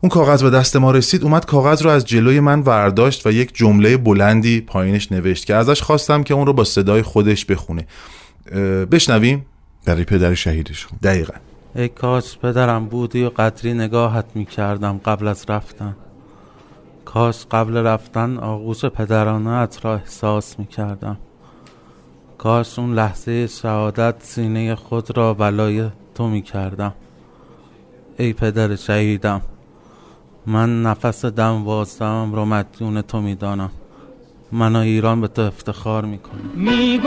اون 0.00 0.10
کاغذ 0.10 0.42
به 0.42 0.50
دست 0.50 0.76
ما 0.76 0.90
رسید 0.90 1.22
اومد 1.22 1.46
کاغذ 1.46 1.82
رو 1.82 1.90
از 1.90 2.04
جلوی 2.04 2.40
من 2.40 2.60
ورداشت 2.60 3.26
و 3.26 3.30
یک 3.30 3.54
جمله 3.54 3.96
بلندی 3.96 4.60
پایینش 4.60 5.12
نوشت 5.12 5.46
که 5.46 5.54
ازش 5.54 5.82
خواستم 5.82 6.22
که 6.22 6.34
اون 6.34 6.46
رو 6.46 6.52
با 6.52 6.64
صدای 6.64 7.02
خودش 7.02 7.44
بخونه. 7.44 7.86
بشنویم. 8.90 9.46
برای 9.86 10.04
پدر 10.04 10.34
شهیدش 10.34 10.86
دقیقا. 11.02 11.34
ای 11.74 11.88
کاش 11.88 12.38
پدرم 12.38 12.86
بودی 12.86 13.24
و 13.24 13.28
قدری 13.28 13.74
نگاهت 13.74 14.24
می‌کردم 14.34 15.00
قبل 15.04 15.28
از 15.28 15.44
رفتن. 15.48 15.96
کاش 17.06 17.46
قبل 17.50 17.76
رفتن 17.76 18.38
آغوش 18.38 18.84
پدرانت 18.84 19.84
را 19.84 19.94
احساس 19.94 20.58
می 20.58 20.66
کردم 20.66 21.16
کاش 22.38 22.78
اون 22.78 22.94
لحظه 22.94 23.46
شهادت 23.46 24.14
سینه 24.18 24.74
خود 24.74 25.16
را 25.16 25.34
بلای 25.34 25.90
تو 26.14 26.28
می 26.28 26.42
کردم 26.42 26.94
ای 28.18 28.32
پدر 28.32 28.76
شهیدم 28.76 29.42
من 30.46 30.82
نفس 30.82 31.24
دم 31.24 31.64
بازدم 31.64 32.34
را 32.34 32.44
مدیون 32.44 33.02
تو 33.02 33.20
می 33.20 33.34
دانم 33.34 33.70
من 34.52 34.76
ایران 34.76 35.20
به 35.20 35.28
تو 35.28 35.42
افتخار 35.42 36.04
می 36.04 36.18
کنم 36.18 36.50
می 36.54 37.00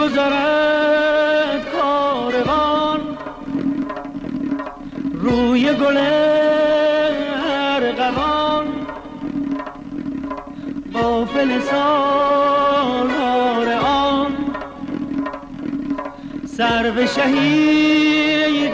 کاروان 1.73 2.99
روی 5.13 5.73
گل 5.73 5.97
قافل 11.39 11.59
سالار 11.59 13.73
آن 13.73 14.35
سر 16.45 16.91
به 16.91 17.05
شهید 17.05 18.73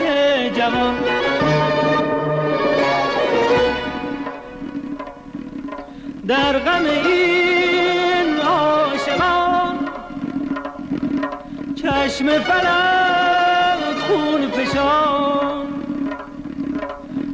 جوان. 0.58 0.96
در 6.28 6.60
غم 6.60 6.86
این 6.86 8.38
عاشقان 8.38 9.76
چشم 11.76 12.40
فلک 12.40 13.98
خون 14.08 14.52
فشان 14.52 15.68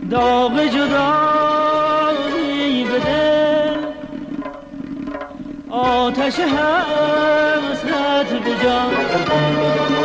داغ 0.10 0.66
جدایی 0.66 1.81
آتش 6.12 6.40
حسرت 6.40 8.30
به 8.44 10.01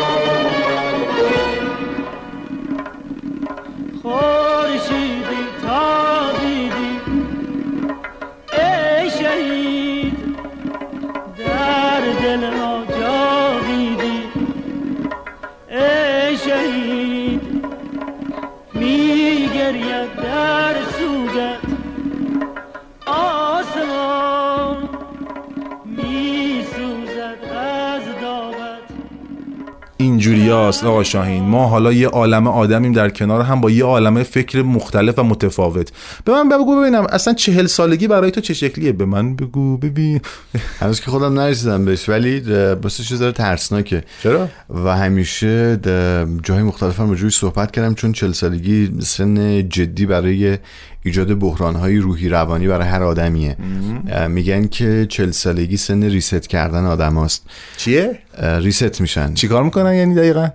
اینجوریاست 30.46 30.84
آقا 30.84 31.02
شاهین. 31.02 31.44
ما 31.44 31.66
حالا 31.68 31.92
یه 31.92 32.08
عالم 32.08 32.46
آدمیم 32.46 32.92
در 32.92 33.10
کنار 33.10 33.42
هم 33.42 33.60
با 33.60 33.70
یه 33.70 33.84
عالم 33.84 34.22
فکر 34.22 34.62
مختلف 34.62 35.18
و 35.18 35.22
متفاوت. 35.22 35.92
به 36.24 36.32
من 36.32 36.48
بگو 36.48 36.80
ببینم 36.80 37.06
اصلا 37.10 37.34
چهل 37.34 37.66
سالگی 37.66 38.08
برای 38.08 38.30
تو 38.30 38.40
چه 38.40 38.54
شکلیه؟ 38.54 38.92
به 38.92 39.04
من 39.04 39.36
بگو 39.36 39.76
ببین. 39.76 40.20
هنوز 40.80 41.00
که 41.00 41.10
خودم 41.10 41.40
نرسیدم 41.40 41.84
بهش 41.84 42.08
ولی 42.08 42.40
بسه 42.40 43.02
چیز 43.02 43.18
داره 43.18 43.32
ترسناکه. 43.32 44.04
چرا؟ 44.22 44.48
و 44.84 44.96
همیشه 44.96 45.80
جای 46.42 46.62
مختلف 46.62 47.00
هم 47.00 47.28
صحبت 47.28 47.70
کردم 47.70 47.94
چون 47.94 48.12
چهل 48.12 48.32
سالگی 48.32 48.92
سن 49.00 49.68
جدی 49.68 50.06
برای 50.06 50.58
ایجاد 51.06 51.38
بحرانهای 51.38 51.96
روحی 51.96 52.28
روانی 52.28 52.68
برای 52.68 52.88
هر 52.88 53.02
آدمیه 53.02 53.56
میگن 54.28 54.66
که 54.66 55.06
چل 55.08 55.30
سالگی 55.30 55.76
سن 55.76 56.02
ریست 56.02 56.48
کردن 56.48 56.84
آدم 56.84 57.14
هاست 57.14 57.42
چیه؟ 57.76 58.18
ریست 58.60 59.00
میشن 59.00 59.34
چیکار 59.34 59.62
می‌کنن 59.62 59.94
یعنی 59.94 60.14
دقیقا؟ 60.14 60.48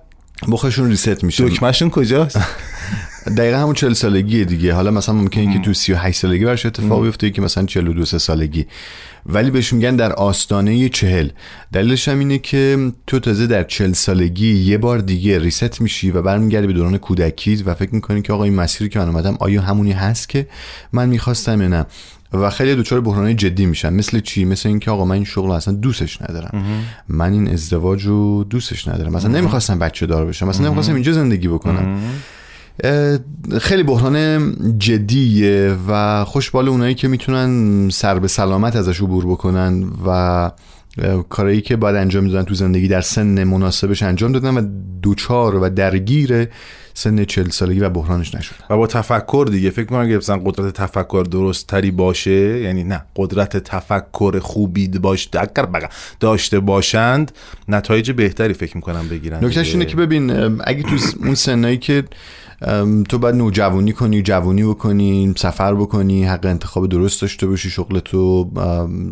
مخشون 0.48 0.88
ریست 0.88 1.24
میشه 1.24 1.48
دکمشون 1.48 1.90
کجاست؟ 1.90 2.38
دقیقا 3.26 3.58
همون 3.58 3.74
چل 3.74 3.92
سالگیه 3.92 4.44
دیگه. 4.44 4.74
حالا 4.74 4.90
مثلا 4.90 5.14
ممکنه 5.14 5.52
که 5.52 5.58
تو 5.58 5.74
38 5.74 6.18
سالگی 6.18 6.44
برش 6.44 6.66
اتفاق 6.66 7.02
بیفته 7.02 7.30
که 7.30 7.42
مثلا 7.42 7.66
42 7.66 8.04
سالگی. 8.04 8.66
ولی 9.26 9.50
بهش 9.50 9.72
میگن 9.72 9.96
در 9.96 10.12
آستانه 10.12 10.88
چهل. 10.88 11.28
دلیلش 11.72 12.08
هم 12.08 12.18
اینه 12.18 12.38
که 12.38 12.92
تو 13.06 13.18
تازه 13.18 13.46
در 13.46 13.62
چل 13.62 13.92
سالگی 13.92 14.52
یه 14.52 14.78
بار 14.78 14.98
دیگه 14.98 15.38
ریست 15.38 15.80
میشی 15.80 16.10
و 16.10 16.22
برمیگردی 16.22 16.66
به 16.66 16.72
دوران 16.72 16.98
کودکیت 16.98 17.66
و 17.66 17.74
فکر 17.74 17.94
می‌کنی 17.94 18.22
که 18.22 18.32
آقا 18.32 18.44
این 18.44 18.54
مسیری 18.54 18.90
که 18.90 18.98
من 18.98 19.08
اومدم 19.08 19.36
آیا 19.40 19.62
همونی 19.62 19.92
هست 19.92 20.28
که 20.28 20.46
من 20.92 21.08
می‌خواستم 21.08 21.62
یا 21.62 21.68
نه؟ 21.68 21.86
و 22.32 22.50
خیلی 22.50 22.74
دچار 22.74 23.00
بحرانای 23.00 23.34
جدی 23.34 23.66
میشن. 23.66 23.92
مثل 23.92 24.20
چی؟ 24.20 24.44
مثل 24.44 24.68
اینکه 24.68 24.90
آقا 24.90 25.04
من 25.04 25.14
این 25.14 25.24
شغل 25.24 25.50
اصلا 25.50 25.74
دوستش 25.74 26.22
ندارم. 26.22 26.64
من 27.08 27.32
این 27.32 27.48
ازدواج 27.48 28.06
رو 28.06 28.44
دوستش 28.44 28.88
ندارم. 28.88 29.12
مثلا 29.12 29.30
نمی‌خواستم 29.30 29.78
بچه 29.78 30.06
دار 30.06 30.26
بشم. 30.26 30.48
مثلا 30.48 30.64
نمی‌خواستم 30.64 30.94
اینجا 30.94 31.12
زندگی 31.12 31.48
بکنم. 31.48 31.98
خیلی 33.60 33.82
بحران 33.82 34.54
جدیه 34.78 35.76
و 35.88 36.24
خوشبال 36.24 36.68
اونایی 36.68 36.94
که 36.94 37.08
می‌تونن 37.08 37.88
سر 37.90 38.18
به 38.18 38.28
سلامت 38.28 38.76
ازش 38.76 39.00
عبور 39.00 39.26
بکنن 39.26 39.84
و 40.06 40.50
کارایی 41.28 41.60
که 41.60 41.76
باید 41.76 41.96
انجام 41.96 42.24
می‌دادن 42.24 42.44
تو 42.44 42.54
زندگی 42.54 42.88
در 42.88 43.00
سن 43.00 43.44
مناسبش 43.44 44.02
انجام 44.02 44.32
دادن 44.32 44.54
و 44.54 44.68
دوچار 45.02 45.54
و 45.54 45.68
درگیر 45.68 46.48
سن 46.94 47.24
چل 47.24 47.48
سالگی 47.48 47.80
و 47.80 47.88
بحرانش 47.88 48.34
نشدن. 48.34 48.56
و 48.70 48.76
با 48.76 48.86
تفکر 48.86 49.48
دیگه 49.50 49.70
فکر 49.70 49.84
کنم 49.84 49.98
اگه 49.98 50.16
مثلا 50.16 50.38
قدرت 50.44 50.74
تفکر 50.74 51.26
درست 51.30 51.66
تری 51.66 51.90
باشه 51.90 52.60
یعنی 52.60 52.84
نه 52.84 53.02
قدرت 53.16 53.56
تفکر 53.56 54.38
خوبی 54.38 54.88
باش 54.88 55.28
داشته 56.20 56.60
باشند 56.60 57.32
نتایج 57.68 58.10
بهتری 58.10 58.54
فکر 58.54 58.76
می‌کنم 58.76 59.08
بگیرن 59.08 59.44
نکتهش 59.44 59.72
اینه 59.72 59.84
که 59.84 59.96
ببین 59.96 60.30
اگه 60.64 60.82
تو 60.82 60.96
اون 61.24 61.34
سنایی 61.34 61.78
که 61.78 62.04
تو 63.08 63.18
باید 63.18 63.34
نوجوانی 63.34 63.92
کنی 63.92 64.22
جوانی 64.22 64.64
بکنی 64.64 65.34
سفر 65.36 65.74
بکنی 65.74 66.24
حق 66.24 66.46
انتخاب 66.46 66.88
درست 66.88 67.22
داشته 67.22 67.46
باشی 67.46 67.70
شغل 67.70 67.98
تو 67.98 68.50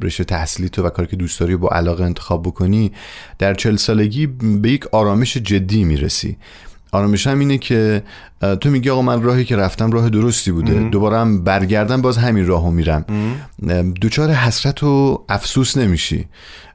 رشته 0.03 0.25
تحصیلی 0.25 0.69
تو 0.69 0.83
و 0.83 0.91
کاری 0.91 1.09
که 1.09 1.17
دوست 1.17 1.41
داری 1.41 1.57
با 1.57 1.69
علاقه 1.69 2.05
انتخاب 2.05 2.43
بکنی. 2.43 2.93
در 3.39 3.55
چل 3.55 3.77
سالگی 3.77 4.27
به 4.27 4.71
یک 4.71 4.87
آرامش 4.93 5.37
جدی 5.37 5.85
می‌رسی. 5.85 6.37
آرامش 6.93 7.27
هم 7.27 7.39
اینه 7.39 7.59
که 7.59 8.03
تو 8.61 8.71
میگی 8.71 8.91
آقا 8.91 9.03
من 9.03 9.23
راهی 9.23 9.45
که 9.45 9.57
رفتم 9.57 9.91
راه 9.91 10.11
درستی 10.11 10.53
بوده. 10.53 10.89
دوباره 10.89 11.19
هم 11.19 11.45
برگردم 11.45 12.03
باز 12.03 12.17
همین 12.17 12.47
راهو 12.47 12.71
میرم. 12.71 13.05
دوچار 14.01 14.31
حسرت 14.31 14.83
و 14.83 15.25
افسوس 15.29 15.77
نمیشی. 15.77 16.27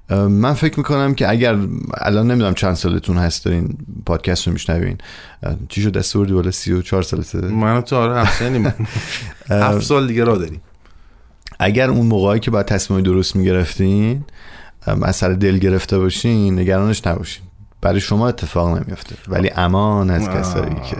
من 0.10 0.54
فکر 0.54 0.78
می‌کنم 0.78 1.14
که 1.14 1.30
اگر 1.30 1.58
الان 1.98 2.32
نمی‌دونم 2.32 2.54
چند 2.54 2.74
سالتون 2.74 3.18
هست 3.18 3.46
دارین 3.46 3.78
پادکست 4.06 4.48
رو 4.48 4.54
میشنوین. 4.54 4.98
چی 5.70 5.82
شد؟ 5.82 5.92
دست 5.92 6.18
بردی 6.18 6.34
بالا 6.34 6.52
سی 6.52 6.74
و 6.74 6.82
چهار 6.82 7.04
سالته؟ 7.04 7.38
من 7.42 7.82
تو 7.82 7.96
آره 7.96 8.28
هفت 9.50 9.82
سال 9.92 10.08
دیگه 10.08 10.24
را 10.24 10.38
داریم. 10.38 10.62
اگر 11.60 11.90
اون 11.90 12.06
موقعی 12.06 12.40
که 12.40 12.52
باید 12.52 12.66
تصمیم 12.66 13.02
درست 13.02 13.36
می‌گرفتین 13.36 14.24
از 15.02 15.16
سر 15.16 15.30
دل 15.30 15.58
گرفته 15.58 15.98
باشین 16.00 16.60
نگرانش 16.60 17.08
نباشین. 17.08 17.44
برای 17.82 18.00
شما 18.00 18.28
اتفاق 18.28 18.78
نمیفته 18.78 19.16
ولی 19.28 19.52
امان 19.56 20.10
از 20.10 20.30
کسایی 20.30 20.76
که 20.76 20.98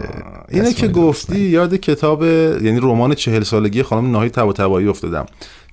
اینه 0.48 0.72
که 0.72 0.88
گفتی 0.88 1.40
یاد 1.40 1.74
کتاب 1.74 2.22
یعنی 2.22 2.80
رمان 2.80 3.14
چهل 3.14 3.42
سالگی 3.42 3.82
خانم 3.82 4.10
ناهی 4.10 4.28
تبا 4.28 4.78
افتادم. 4.78 5.26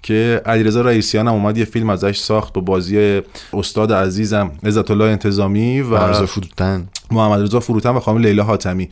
که 0.04 0.42
علیرضا 0.46 0.82
رئیسیان 0.82 1.28
هم 1.28 1.34
اومد 1.34 1.58
یه 1.58 1.66
فیلم 1.66 1.90
ازش 1.90 2.18
ساخت 2.18 2.54
با 2.54 2.62
بازی 2.62 3.22
استاد 3.54 3.94
عزیزم 3.94 4.52
عزت 4.64 4.92
الله 4.92 5.06
انتظامی 5.06 5.82
و 5.82 6.26
فروتن. 6.26 6.88
محمد 7.12 7.42
رضا 7.42 7.60
فروتن 7.60 7.90
و 7.90 8.00
خانم 8.00 8.18
لیلا 8.18 8.44
حاتمی. 8.44 8.90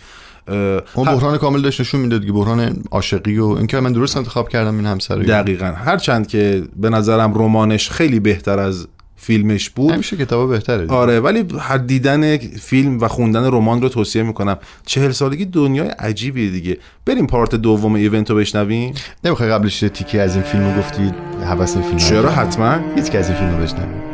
اون 0.48 1.06
بحران 1.06 1.38
کامل 1.38 1.62
داشت 1.62 1.82
نشون 1.82 2.02
می‌داد 2.02 2.26
که 2.26 2.32
بحران 2.32 2.84
عاشقی 2.92 3.40
و 3.40 3.46
اینکه 3.46 3.80
من 3.80 3.92
درست 3.92 4.18
انتخاب 4.18 4.50
کردم 4.50 4.76
این 4.78 4.86
همسر 4.86 5.16
دقیقا. 5.16 5.66
هرچند 5.66 6.28
که 6.28 6.64
به 6.76 6.90
نظرم 6.90 7.34
رمانش 7.36 7.90
خیلی 7.90 8.20
بهتر 8.20 8.60
از 8.60 8.88
فیلمش 9.22 9.70
بود. 9.70 9.92
همیشه 9.92 10.18
کتابا 10.18 10.48
بهتره 10.48 10.88
آره 10.88 11.20
ولی 11.20 11.46
هر 11.60 11.78
دیدن 11.78 12.38
فیلم 12.38 13.00
و 13.00 13.08
خوندن 13.08 13.44
رمان 13.44 13.82
رو 13.82 13.90
توصیه 13.90 14.24
می‌کنم. 14.24 14.58
چهل 14.86 15.12
سالگی 15.12 15.46
دنیای 15.46 15.88
عجیبیه 15.88 16.50
دیگه. 16.50 16.78
بریم 17.06 17.28
پارت 17.28 17.56
دوم 17.56 17.94
ایونت 17.94 18.30
رو 18.30 18.36
بشنویم. 18.36 18.94
نمی‌خوای 19.24 19.50
قبلش 19.50 19.80
تیکی 19.80 20.20
از 20.20 20.36
این 20.36 20.44
فیلم 20.44 20.74
رو 20.74 20.80
گفتی؟ 20.80 21.12
حوث 21.46 21.76
این 21.76 21.86
فیلم 21.86 21.98
چرا؟ 21.98 22.32
حتما. 22.32 22.80
هیچ 22.96 23.16
از 23.16 23.30
این 23.30 23.38
فیلم 23.38 23.58
رو 23.58 23.64
بشنویم 23.64 24.11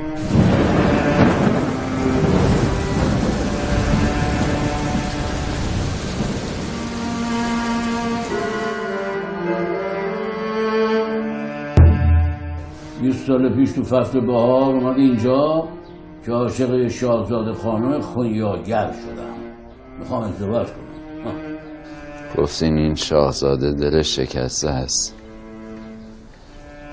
سال 13.12 13.56
پیش 13.56 13.72
تو 13.72 13.84
فصل 13.84 14.20
بهار 14.20 14.76
اومد 14.76 14.98
اینجا 14.98 15.68
که 16.26 16.32
عاشق 16.32 16.88
شاهزاده 16.88 17.54
خانم 17.54 18.02
خونیاگر 18.02 18.92
شدم. 18.92 19.36
می‌خوام 20.00 20.24
ازدواج 20.24 20.68
کنم. 20.68 21.58
گفتین 22.38 22.78
این 22.78 22.96
شاهزاده 22.96 23.74
دلش 23.74 24.16
شکسته 24.16 24.70
است. 24.70 25.16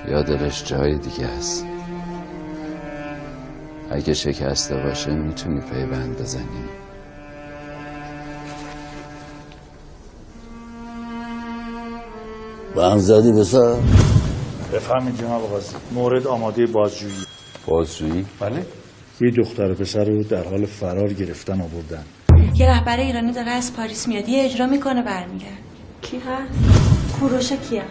یا 0.09 0.21
دلش 0.21 0.63
جای 0.63 0.97
دیگه 0.97 1.27
است. 1.27 1.65
اگه 3.91 4.13
شکسته 4.13 4.75
باشه 4.75 5.15
می‌تونی 5.15 5.61
پیوند 5.61 6.21
بزنی. 6.21 6.65
بند 12.75 12.97
زدی 12.97 13.31
بسر 13.31 13.75
بفهمید 14.73 15.17
جناب 15.17 15.41
قاضی. 15.41 15.75
مورد 15.93 16.27
آماده 16.27 16.65
بازجویی. 16.65 17.25
بازجویی؟ 17.67 18.25
بله. 18.39 18.65
یه 19.21 19.31
دختر 19.31 19.73
پسر 19.73 20.03
رو 20.03 20.23
در 20.23 20.43
حال 20.43 20.65
فرار 20.65 21.13
گرفتن 21.13 21.61
آوردن. 21.61 22.03
یه 22.55 22.69
رهبر 22.69 22.97
ایرانی 22.97 23.31
داره 23.31 23.51
از 23.51 23.75
پاریس 23.75 24.07
میاد. 24.07 24.29
یه 24.29 24.45
اجرا 24.45 24.67
می‌کنه 24.67 25.03
برمیگرد 25.03 25.57
کی 26.01 26.17
هست؟ 26.17 27.19
کوروش 27.19 27.51
کیه؟ 27.53 27.83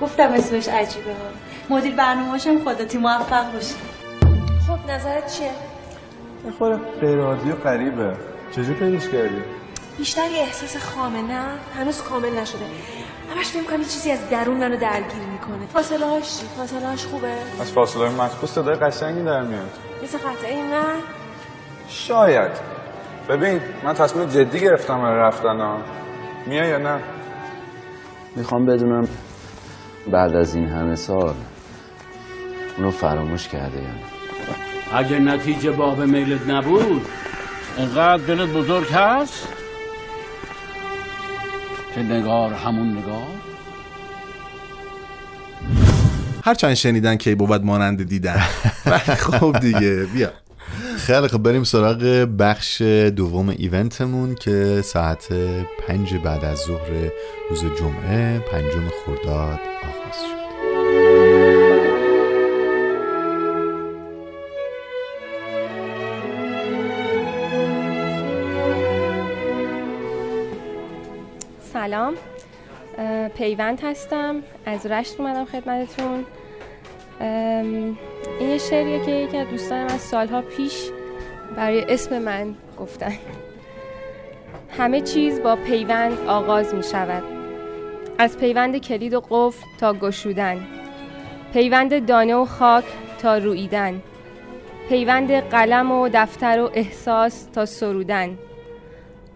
گفتم 0.00 0.32
اسمش 0.32 0.68
عجیبه 0.68 1.10
ها. 1.10 1.76
مدیر 1.76 1.94
برنامه‌شم 1.96 2.58
خودتی 2.64 2.98
موفق 2.98 3.52
باشی 3.52 3.74
خب 4.66 4.90
نظرت 4.90 5.38
چیه؟ 5.38 5.50
بخوره 6.48 6.76
غیر 7.00 7.20
عادی 7.20 7.50
و 7.50 7.54
غریبه. 7.54 8.16
چجور 8.56 8.74
پیداش 8.74 9.08
کردی؟ 9.08 9.42
بیشتر 10.00 10.30
یه 10.30 10.40
احساس 10.40 10.76
خامه 10.76 11.22
نه؟ 11.22 11.44
هنوز 11.78 12.02
کامل 12.02 12.38
نشده. 12.38 12.64
همش 13.36 13.46
فکر 13.46 13.62
کنم 13.62 13.84
چیزی 13.84 14.10
از 14.10 14.30
درون 14.30 14.56
منو 14.56 14.76
درگیر 14.76 15.22
می‌کنه. 15.32 15.66
فاصله 15.72 16.06
هاش 16.06 16.38
چی 16.38 16.46
فاصله 16.56 16.86
هاش 16.86 17.04
خوبه؟ 17.04 17.32
از 17.60 17.72
فاصله 17.72 18.06
های 18.06 18.14
مخصوص 18.14 18.50
صدای 18.50 18.74
قشنگی 18.74 19.22
در 19.22 19.42
میاد. 19.42 19.70
مثل 20.02 20.18
قطعه 20.18 20.62
نه 20.62 20.84
شاید. 21.88 22.50
ببین 23.28 23.60
من 23.84 23.94
تصمیم 23.94 24.28
جدی 24.28 24.60
گرفتم 24.60 25.02
برای 25.02 25.20
رفتن 25.20 25.60
ها. 25.60 25.78
میای 26.46 26.68
یا 26.68 26.78
نه؟ 26.78 27.00
می‌خوام 28.36 28.66
بدونم 28.66 29.08
بعد 30.06 30.36
از 30.36 30.54
این 30.54 30.68
همه 30.68 30.96
سال 30.96 31.34
اونو 32.76 32.90
فراموش 32.90 33.48
کرده 33.48 33.76
یا 33.76 33.88
نه؟ 33.88 34.00
اگه 34.92 35.18
نتیجه 35.18 35.70
باب 35.70 36.00
میلت 36.00 36.48
نبود 36.48 37.06
انقدر 37.78 38.22
دلت 38.24 38.48
بزرگ 38.48 38.92
هست؟ 38.92 39.48
که 41.94 42.00
نگار 42.00 42.52
همون 42.52 42.98
نگار؟ 42.98 43.26
هرچند 46.44 46.74
شنیدن 46.74 47.16
که 47.16 47.34
بود 47.34 47.64
مانند 47.64 48.08
دیدن. 48.08 48.36
خب 49.18 49.58
دیگه. 49.60 50.06
بیا. 50.14 50.30
خیلی 50.96 51.28
خب 51.28 51.38
بریم 51.38 51.64
سراغ 51.64 52.28
بخش 52.38 52.82
دوم 53.16 53.48
ایونتمون 53.48 54.34
که 54.34 54.82
ساعت 54.84 55.28
پنج 55.88 56.14
بعد 56.14 56.44
از 56.44 56.58
ظهر 56.58 57.10
روز 57.50 57.64
جمعه 57.78 58.38
پنجم 58.38 58.88
خرداد 59.06 59.60
آغاز 59.82 60.16
شد. 60.22 60.29
سلام. 71.90 72.14
پیوند 73.36 73.80
هستم. 73.82 74.42
از 74.66 74.86
رشت 74.86 75.20
اومدم 75.20 75.44
خدمتتون. 75.44 76.24
این 77.20 77.96
یه 78.40 78.58
شعریه 78.58 79.04
که 79.04 79.10
یکی 79.10 79.36
از 79.36 79.48
دوستانم 79.48 79.86
از 79.86 80.00
سالها 80.00 80.42
پیش 80.42 80.90
برای 81.56 81.84
اسم 81.88 82.18
من 82.18 82.54
گفتن. 82.78 83.12
همه 84.78 85.00
چیز 85.00 85.42
با 85.42 85.56
پیوند 85.56 86.18
آغاز 86.26 86.74
می 86.74 86.82
شود 86.82 87.22
از 88.18 88.38
پیوند 88.38 88.76
کلید 88.76 89.14
و 89.14 89.20
قفل 89.30 89.66
تا 89.80 89.92
گشودن. 89.92 90.66
پیوند 91.52 92.06
دانه 92.06 92.34
و 92.34 92.44
خاک 92.44 92.84
تا 93.22 93.38
رویدن 93.38 94.02
پیوند 94.88 95.32
قلم 95.32 95.92
و 95.92 96.08
دفتر 96.12 96.60
و 96.60 96.70
احساس 96.74 97.44
تا 97.44 97.66
سرودن. 97.66 98.38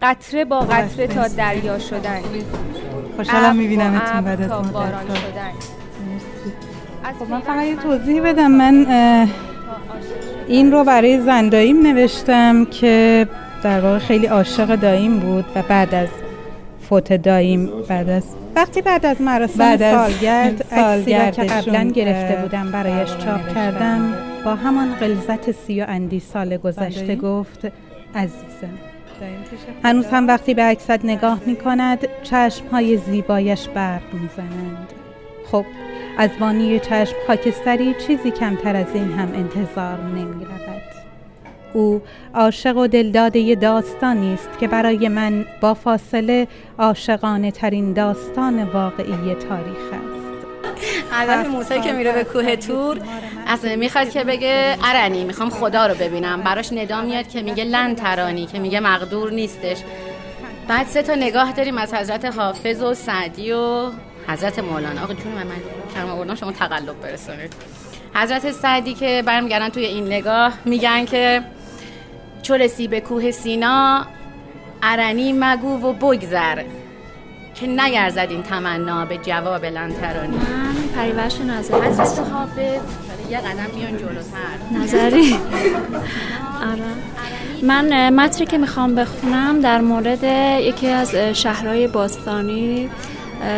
قطره 0.05 0.45
با 0.45 0.59
قطره 0.59 1.07
تا 1.07 1.27
دریا 1.27 1.79
شدن. 1.79 2.19
خوشحالم 3.15 3.55
می‌بینم 3.55 3.95
اتون 3.95 4.21
بعد 4.21 4.41
از 4.41 4.51
مدت. 4.51 4.75
خب. 7.19 7.29
من 7.29 7.39
فقط 7.39 7.65
یه 7.65 7.75
توضیح 7.75 8.21
بدم. 8.21 8.51
من 8.51 8.87
این 10.47 10.71
رو 10.71 10.83
برای 10.83 11.21
زنداییم 11.21 11.81
نوشتم 11.81 12.65
که 12.65 13.27
در 13.63 13.81
واقع 13.81 13.97
خیلی 13.97 14.25
عاشق 14.25 14.75
داییم 14.75 15.19
بود 15.19 15.45
و 15.55 15.61
بعد 15.61 15.95
از 15.95 16.09
فوت 16.89 17.13
داییم 17.13 17.69
بعد 17.89 18.09
از 18.09 18.23
وقتی 18.55 18.81
بعد 18.81 19.05
از 19.05 19.21
مراسم 19.21 19.59
بعد 19.59 19.83
از 19.83 19.95
سالگرد 19.95 20.65
عکسی 20.71 21.31
که 21.31 21.43
قبلا 21.43 21.83
گرفته 21.83 22.41
بودم 22.41 22.71
برایش 22.71 23.09
چاپ 23.09 23.53
کردم 23.55 24.13
با 24.45 24.55
همان 24.55 24.95
غلظت 24.95 25.51
سی 25.51 25.81
و 25.81 25.85
اندی 25.87 26.19
سال 26.19 26.57
گذشته 26.57 27.15
گفت 27.15 27.67
عزیزم. 28.15 28.94
هنوز 29.83 30.05
هم 30.05 30.27
وقتی 30.27 30.53
به 30.53 30.61
عکست 30.61 31.05
نگاه 31.05 31.39
می 31.45 31.55
کند 31.55 32.07
چشم 32.23 32.67
های 32.67 32.97
زیبایش 32.97 33.67
برق 33.67 34.13
می 34.13 34.29
زنند 34.37 34.93
خب 35.51 35.65
از 36.17 36.29
بانی 36.39 36.79
چشم 36.79 37.15
خاکستری 37.27 37.95
چیزی 38.07 38.31
کمتر 38.31 38.75
از 38.75 38.87
این 38.93 39.11
هم 39.11 39.33
انتظار 39.33 40.03
نمی 40.03 40.45
رود. 40.45 40.55
او 41.73 42.01
عاشق 42.33 42.77
و 42.77 42.87
دلداده 42.87 43.55
داستانی 43.55 44.33
است 44.33 44.49
که 44.59 44.67
برای 44.67 45.07
من 45.07 45.45
با 45.61 45.73
فاصله 45.73 46.47
عاشقانه 46.79 47.51
ترین 47.51 47.93
داستان 47.93 48.63
واقعی 48.63 49.35
تاریخ 49.35 49.93
است. 49.93 50.14
هدف 51.11 51.47
موسی 51.47 51.81
که 51.81 51.91
میره 51.91 52.11
به 52.11 52.23
کوه 52.23 52.55
تور. 52.55 52.99
اصلا 53.47 53.75
می‌خواد 53.75 54.09
که 54.09 54.23
بگه 54.23 54.77
ارنی 54.83 55.23
می‌خوام 55.23 55.49
خدا 55.49 55.87
رو 55.87 55.95
ببینم. 55.95 56.41
براش 56.41 56.73
ندا 56.73 57.01
میاد 57.01 57.27
که 57.27 57.41
میگه 57.41 57.63
لن 57.63 57.95
ترانی. 57.95 58.45
که 58.45 58.59
میگه 58.59 58.79
مقدور 58.79 59.31
نیستش. 59.31 59.77
بعد 60.67 60.87
سه 60.87 61.01
تا 61.01 61.15
نگاه 61.15 61.51
داریم 61.51 61.77
از 61.77 61.93
حضرت 61.93 62.25
حافظ 62.25 62.81
و 62.81 62.93
سعدی 62.93 63.51
و 63.51 63.91
حضرت 64.27 64.59
مولانا. 64.59 65.03
آقا 65.03 65.13
جون 65.13 65.31
من 65.31 65.47
من 65.47 65.55
کلمه 65.95 66.11
آوردم 66.11 66.35
شما 66.35 66.51
تقلب 66.51 67.01
برسونید 67.01 67.53
حضرت 68.15 68.51
سعدی 68.51 68.93
که 68.93 69.23
برمیگردن 69.25 69.69
توی 69.69 69.85
این 69.85 70.05
نگاه 70.05 70.53
میگن 70.65 71.05
که 71.05 71.41
چو 72.41 72.57
به 72.89 73.01
کوه 73.01 73.31
سینا 73.31 74.05
ارنی 74.83 75.33
مگو 75.33 75.87
و 75.87 75.93
بگذر. 75.93 76.63
که 77.55 77.67
نگرزد 77.67 78.27
این 78.29 78.43
تمنا 78.43 79.05
به 79.05 79.17
جواب 79.17 79.65
لنترانی. 79.65 80.37
من 80.37 80.75
پریورش 80.95 81.41
نظری 81.41 81.81
حضرت 81.81 82.19
حافظ. 82.19 82.81
یه 83.29 83.37
قدم 83.37 83.75
میان 83.75 83.97
جلوتر. 83.97 84.83
نظری. 84.83 85.35
آره. 86.71 86.83
من 87.63 88.09
متری 88.09 88.45
که 88.45 88.57
می‌خوام 88.57 88.95
بخونم 88.95 89.61
در 89.61 89.81
مورد 89.81 90.23
یکی 90.63 90.87
از 90.87 91.15
شهرهای 91.15 91.87
باستانی 91.87 92.89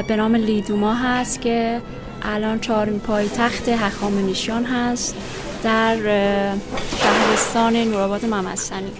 به 0.08 0.16
نام 0.16 0.36
لیدوما 0.36 0.94
هست 0.94 1.42
که 1.42 1.82
الان 2.22 2.60
چهارمین 2.60 3.00
پای 3.00 3.30
تخت 3.30 3.70
هخامنشیان 3.70 4.66
هست 4.66 5.16
در 5.64 5.98
شهرستان 6.98 7.76
نورآباد 7.76 8.26
ممسنی. 8.26 8.92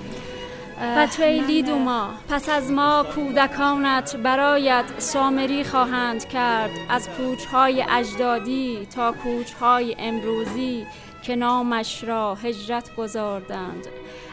فتوی 0.78 1.40
لیدوما 1.40 2.10
پس 2.30 2.50
از 2.50 2.72
ما 2.72 3.06
کودکانت 3.16 4.16
برایت 4.16 4.86
سامری 4.98 5.64
خواهند 5.64 6.28
کرد. 6.28 6.72
از 6.90 7.10
کوچهای 7.10 7.86
اجدادی 7.90 8.88
تا 8.96 9.12
کوچهای 9.12 9.96
امروزی 10.00 10.86
که 11.24 11.36
نامش 11.36 12.04
را 12.04 12.36
هجرت 12.36 12.96
گذاردند 12.96 13.88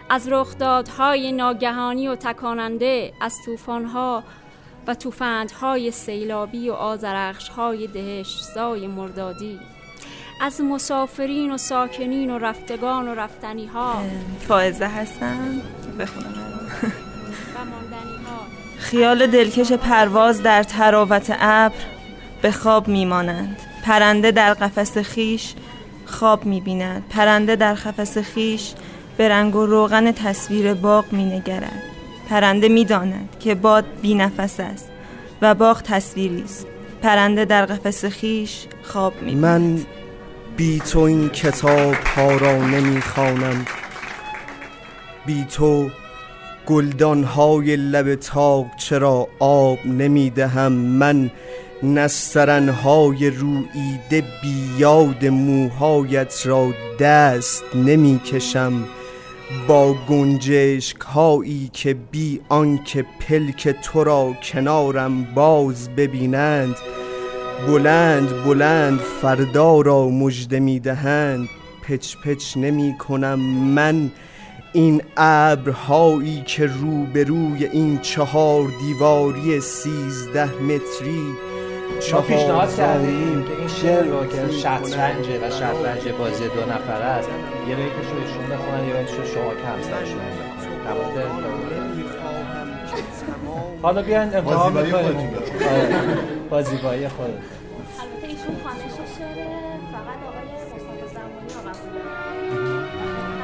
از 0.08 0.28
رخدادهای 0.28 1.32
ناگهانی 1.32 2.08
و 2.08 2.16
تکاننده 2.16 3.12
از 3.20 3.34
طوفانها 3.44 4.22
و 4.86 4.94
توفندهای 4.94 5.90
سیلابی 5.90 6.70
و 6.70 6.72
آزرخشهای 6.72 7.86
دهشتزای 7.86 8.86
مردادی. 8.86 9.60
از 10.40 10.60
مسافرین 10.60 11.52
و 11.52 11.58
ساکنین 11.58 12.30
و 12.30 12.38
رفتگان 12.38 13.08
و 13.08 13.14
رفتنی 13.14 13.66
ها 13.66 14.02
فائزه 14.48 14.86
هستم 14.86 15.60
بخونم. 15.98 16.34
خیال 18.78 19.26
دلکش 19.26 19.72
پرواز 19.72 20.42
در 20.42 20.62
تراوت 20.62 21.36
ابر 21.40 21.74
به 22.42 22.50
خواب 22.50 22.88
میمانند. 22.88 23.56
پرنده 23.84 24.30
در 24.30 24.54
قفس 24.54 24.98
خیش 24.98 25.54
خواب 26.06 26.44
می‌بیند. 26.44 27.04
پرنده 27.10 27.56
در 27.56 27.74
قفس 27.74 28.18
خیش 28.18 28.72
به 29.16 29.28
رنگ 29.28 29.56
و 29.56 29.66
روغن 29.66 30.12
تصویر 30.12 30.74
باغ 30.74 31.04
مینگرد. 31.12 31.82
پرنده 32.28 32.68
می‌داند 32.68 33.28
که 33.40 33.54
باد 33.54 33.84
بی 34.02 34.14
نفس 34.14 34.60
است 34.60 34.90
و 35.42 35.54
باغ 35.54 35.82
تصویری 35.82 36.42
است. 36.42 36.66
پرنده 37.02 37.44
در 37.44 37.66
قفس 37.66 38.04
خیش 38.04 38.66
خواب 38.82 39.22
می 39.22 39.34
من 39.34 39.78
بی 40.56 40.80
تو 40.80 40.98
این 40.98 41.28
کتاب 41.28 41.94
ها 41.94 42.36
را 42.36 42.56
نمی 42.56 43.00
خوانم. 43.00 43.66
بی 45.26 45.44
تو 45.44 45.90
گلدان 46.66 47.24
های 47.24 47.76
لب 47.76 48.14
تاق 48.14 48.66
چرا 48.76 49.28
آب 49.38 49.78
نمی 49.86 50.30
دهم؟ 50.30 50.72
من 50.72 51.30
نسترن 51.82 52.68
های 52.68 53.30
رویده 53.30 54.20
بی 54.42 54.78
یاد 54.78 55.26
موهایت 55.26 56.42
را 56.44 56.74
دست 57.00 57.64
نمی 57.74 58.18
کشم. 58.18 58.84
با 59.68 59.94
گنجشک 60.08 61.00
هایی 61.00 61.70
که 61.72 61.94
بی 61.94 62.40
آنکه 62.48 63.04
پلک 63.20 63.68
تو 63.68 64.04
را 64.04 64.34
کنارم 64.42 65.24
باز 65.24 65.88
ببینند 65.88 66.76
بلند 67.66 68.44
بلند 68.44 68.98
فردا 69.00 69.80
را 69.80 70.08
مژده 70.08 70.60
می‌دهند 70.60 71.48
پچ 71.82 72.16
پچ 72.16 72.56
نمی 72.56 72.94
کنم 72.98 73.40
من 73.74 74.10
این 74.72 75.02
ابرهایی 75.16 76.42
که 76.46 76.66
روبروی 76.66 77.64
این 77.64 77.98
چهار 77.98 78.68
دیواری 78.80 79.60
سیزده 79.60 80.52
متری 80.52 81.34
ما 82.12 82.20
پیشنهاد 82.20 82.76
کردیم 82.76 83.42
که 83.42 83.50
این 83.58 83.68
شعر 83.68 84.04
رو 84.04 84.26
که 84.26 84.52
شطرنجه 84.52 85.46
و 85.46 85.50
شطرنج 85.50 86.08
بازی 86.18 86.44
دو 86.44 86.60
نفر 86.60 87.02
است 87.02 87.28
یه 87.68 87.76
بیتش 87.76 88.10
رو 88.12 88.20
ایشون 88.20 88.56
بخونن 88.56 88.88
یه 88.88 88.94
بیتش 88.94 89.14
رو 89.14 89.24
شما 89.24 89.54
که 89.54 89.66
همسرشون 89.66 90.20
حالا 93.82 94.02
بیاین 94.02 94.36
امتحان 94.36 94.74
بکنیم 94.74 95.30
با 96.50 96.62
زیبایی 96.62 97.08
خود 97.08 97.34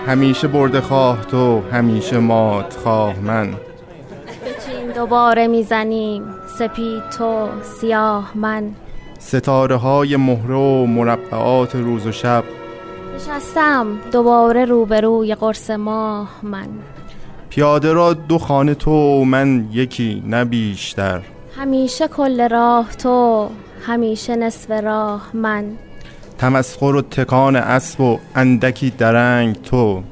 همیشه 0.06 0.48
برده 0.48 0.80
خواه 0.80 1.24
تو 1.24 1.62
همیشه 1.72 2.18
مات 2.18 2.76
خواه 2.76 3.18
من. 3.20 3.48
بچین 3.50 4.92
دوباره 4.94 5.46
می‌زنیم. 5.46 6.24
سپید 6.58 7.10
تو 7.18 7.48
سیاه 7.62 8.30
من. 8.34 8.70
ستاره 9.18 9.76
های 9.76 10.16
مهره 10.16 10.54
و 10.54 10.86
مربعات 10.86 11.74
روز 11.74 12.06
و 12.06 12.12
شب. 12.12 12.44
نشستم 13.16 13.86
دوباره 14.12 14.64
روبروی 14.64 15.34
قرص 15.34 15.70
ماه 15.70 16.30
من. 16.42 16.68
پیاده 17.48 17.92
را 17.92 18.12
دو 18.12 18.38
خانه 18.38 18.74
تو 18.74 19.24
من 19.24 19.68
یکی 19.72 20.22
نه 20.26 20.44
بیشتر. 20.44 21.20
همیشه 21.56 22.08
کل 22.08 22.48
راه 22.48 22.88
تو 22.92 23.48
همیشه 23.86 24.36
نصف 24.36 24.70
راه 24.70 25.30
من. 25.34 25.64
تمسخر 26.38 26.84
و 26.84 27.02
تکان 27.02 27.56
اسب 27.56 28.00
و 28.00 28.18
اندکی 28.34 28.90
درنگ 28.90 29.62
تو. 29.62 30.02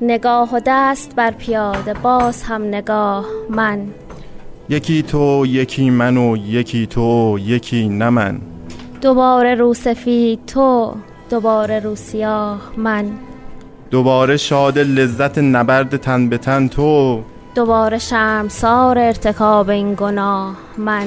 نگاه 0.00 0.54
و 0.54 0.60
دست 0.66 1.14
بر 1.16 1.30
پیاده 1.30 1.94
باز 1.94 2.42
هم 2.42 2.62
نگاه 2.64 3.26
من. 3.50 3.86
یکی 4.68 5.02
تو 5.02 5.46
یکی 5.46 5.90
من 5.90 6.16
و 6.16 6.36
یکی 6.36 6.86
تو 6.86 7.38
یکی 7.42 7.88
نه 7.88 8.10
من. 8.10 8.40
دوباره 9.00 9.54
رو 9.54 9.74
سفید 9.74 10.46
تو 10.46 10.94
دوباره 11.30 11.80
رو 11.80 11.94
سیاه 11.94 12.60
من. 12.76 13.10
دوباره 13.90 14.36
شاد 14.36 14.78
لذت 14.78 15.38
نبرد 15.38 15.96
تن 15.96 16.28
به 16.28 16.38
تن 16.38 16.68
تو. 16.68 17.22
دوباره 17.54 17.98
شرمسار 17.98 18.98
ارتکاب 18.98 19.70
این 19.70 19.94
گناه 19.94 20.56
من 20.78 21.06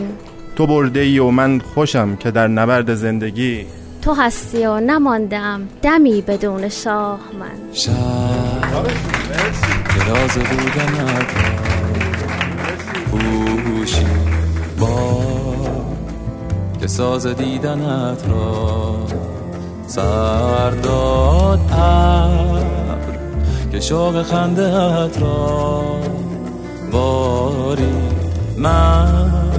تو 0.55 0.67
برده 0.67 0.99
ای 0.99 1.19
و 1.19 1.29
من 1.29 1.59
خوشم 1.59 2.15
که 2.15 2.31
در 2.31 2.47
نبرد 2.47 2.93
زندگی 2.93 3.65
تو 4.01 4.13
هستی 4.13 4.65
و 4.65 4.79
نماندم 4.79 5.67
دمی 5.81 6.21
بدون 6.21 6.69
شاه 6.69 7.19
من 7.39 7.73
شب 7.73 7.91
دراز 9.97 10.37
بودنت 10.37 11.25
پوشی 13.11 14.05
با 14.79 15.21
که 16.81 16.87
ساز 16.87 17.27
دیدنت 17.27 18.25
را 18.29 18.97
سرداد 19.87 21.59
ابر 21.71 22.65
که 23.71 23.79
شوق 23.79 24.23
خندهت 24.23 25.21
را 25.21 25.83
باری 26.91 27.93
من 28.57 29.51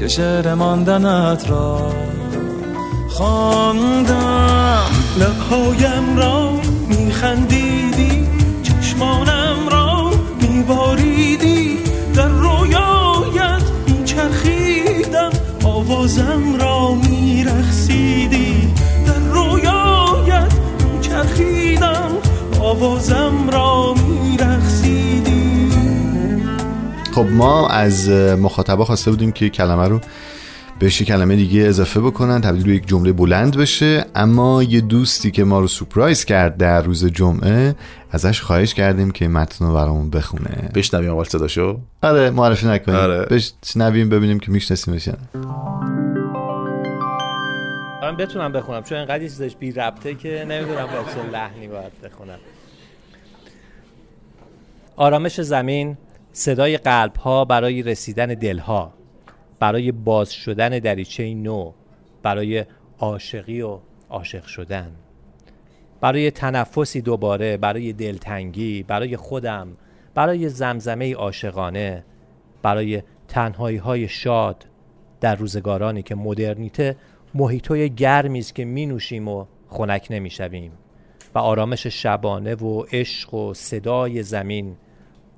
که 0.00 0.08
شعر 0.08 0.54
ماندنت 0.54 1.50
را 1.50 1.92
خواندم. 3.08 4.52
لبهایم 5.18 6.16
را 6.16 6.50
میخندیدی 6.88 8.28
چشمانم 8.62 9.68
را 9.70 10.10
میباریدی 10.40 11.78
در 12.14 12.28
رویایت 12.28 13.62
میچرخیدم 13.86 15.30
آوازم 15.64 16.56
را 16.60 16.94
میرخسیدی 16.94 18.72
در 19.06 19.18
رویایت 19.18 20.52
میچرخیدم 20.92 22.10
آوازم 22.60 23.50
را 23.52 23.94
میرخسیدی 23.94 24.01
خب 27.12 27.26
ما 27.26 27.68
از 27.68 28.08
مخاطبا 28.10 28.84
خواسته 28.84 29.10
بودیم 29.10 29.32
که 29.32 29.48
کلمه 29.48 29.88
رو 29.88 30.00
بهش 30.78 31.00
یه 31.00 31.06
کلمه 31.06 31.36
دیگه 31.36 31.62
اضافه 31.62 32.00
بکنن 32.00 32.40
تبدیل 32.40 32.64
به 32.64 32.74
یک 32.74 32.86
جمله 32.86 33.12
بلند 33.12 33.56
بشه 33.56 34.04
اما 34.14 34.62
یه 34.62 34.80
دوستی 34.80 35.30
که 35.30 35.44
ما 35.44 35.60
رو 35.60 35.68
سپرایز 35.68 36.24
کرد 36.24 36.56
در 36.56 36.82
روز 36.82 37.06
جمعه 37.06 37.74
ازش 38.10 38.40
خواهش 38.40 38.74
کردیم 38.74 39.10
که 39.10 39.28
متن 39.28 39.66
رو 39.66 39.74
برامون 39.74 40.10
بخونه 40.10 40.70
بشنویم 40.74 41.14
اول 41.14 41.24
صداشو 41.24 41.80
آره 42.02 42.30
معرفی 42.30 42.66
نکنیم 42.66 42.98
آره. 42.98 43.26
بشنویم 43.26 44.08
ببینیم 44.08 44.40
که 44.40 44.50
میشناسیمش 44.50 45.06
یا 45.06 45.12
نه. 45.12 45.46
من 48.02 48.16
بتونم 48.16 48.52
بخونم 48.52 48.82
چون 48.82 48.98
اینقدر 48.98 49.18
چیزش 49.18 49.56
بی 49.56 49.72
ربطه 49.72 50.14
که 50.14 50.46
نمی‌دونم 50.48 50.86
با 50.86 51.12
چه 51.14 51.30
لحنی 51.32 51.68
باید 51.68 51.92
بخونم 52.04 52.38
آرامش 54.96 55.40
زمین 55.40 55.96
صدای 56.32 56.76
قلب 56.76 57.16
ها 57.16 57.44
برای 57.44 57.82
رسیدن 57.82 58.26
دلها 58.26 58.92
برای 59.60 59.92
باز 59.92 60.32
شدن 60.32 60.68
دریچه 60.68 61.34
نو 61.34 61.72
برای 62.22 62.64
عاشقی 62.98 63.60
و 63.60 63.78
عاشق 64.10 64.44
شدن. 64.44 64.92
برای 66.00 66.30
تنفسی 66.30 67.00
دوباره 67.00 67.56
برای 67.56 67.92
دلتنگی 67.92 68.82
برای 68.82 69.16
خودم 69.16 69.68
برای 70.14 70.48
زمزمه 70.48 71.14
عاشقانه 71.14 72.04
برای 72.62 73.02
تنهایی 73.28 73.76
های 73.76 74.08
شاد 74.08 74.66
در 75.20 75.34
روزگارانی 75.34 76.02
که 76.02 76.14
مدرنیته 76.14 76.96
محیطوی 77.34 77.88
گرمی 77.88 78.38
است 78.38 78.54
که 78.54 78.64
می 78.64 78.86
نوشیم 78.86 79.28
و 79.28 79.46
خنک 79.68 80.06
نمی 80.10 80.30
شویم 80.30 80.72
و 81.34 81.38
آرامش 81.38 81.86
شبانه 81.86 82.54
و 82.54 82.82
عشق 82.92 83.34
و 83.34 83.54
صدای 83.54 84.22
زمین 84.22 84.76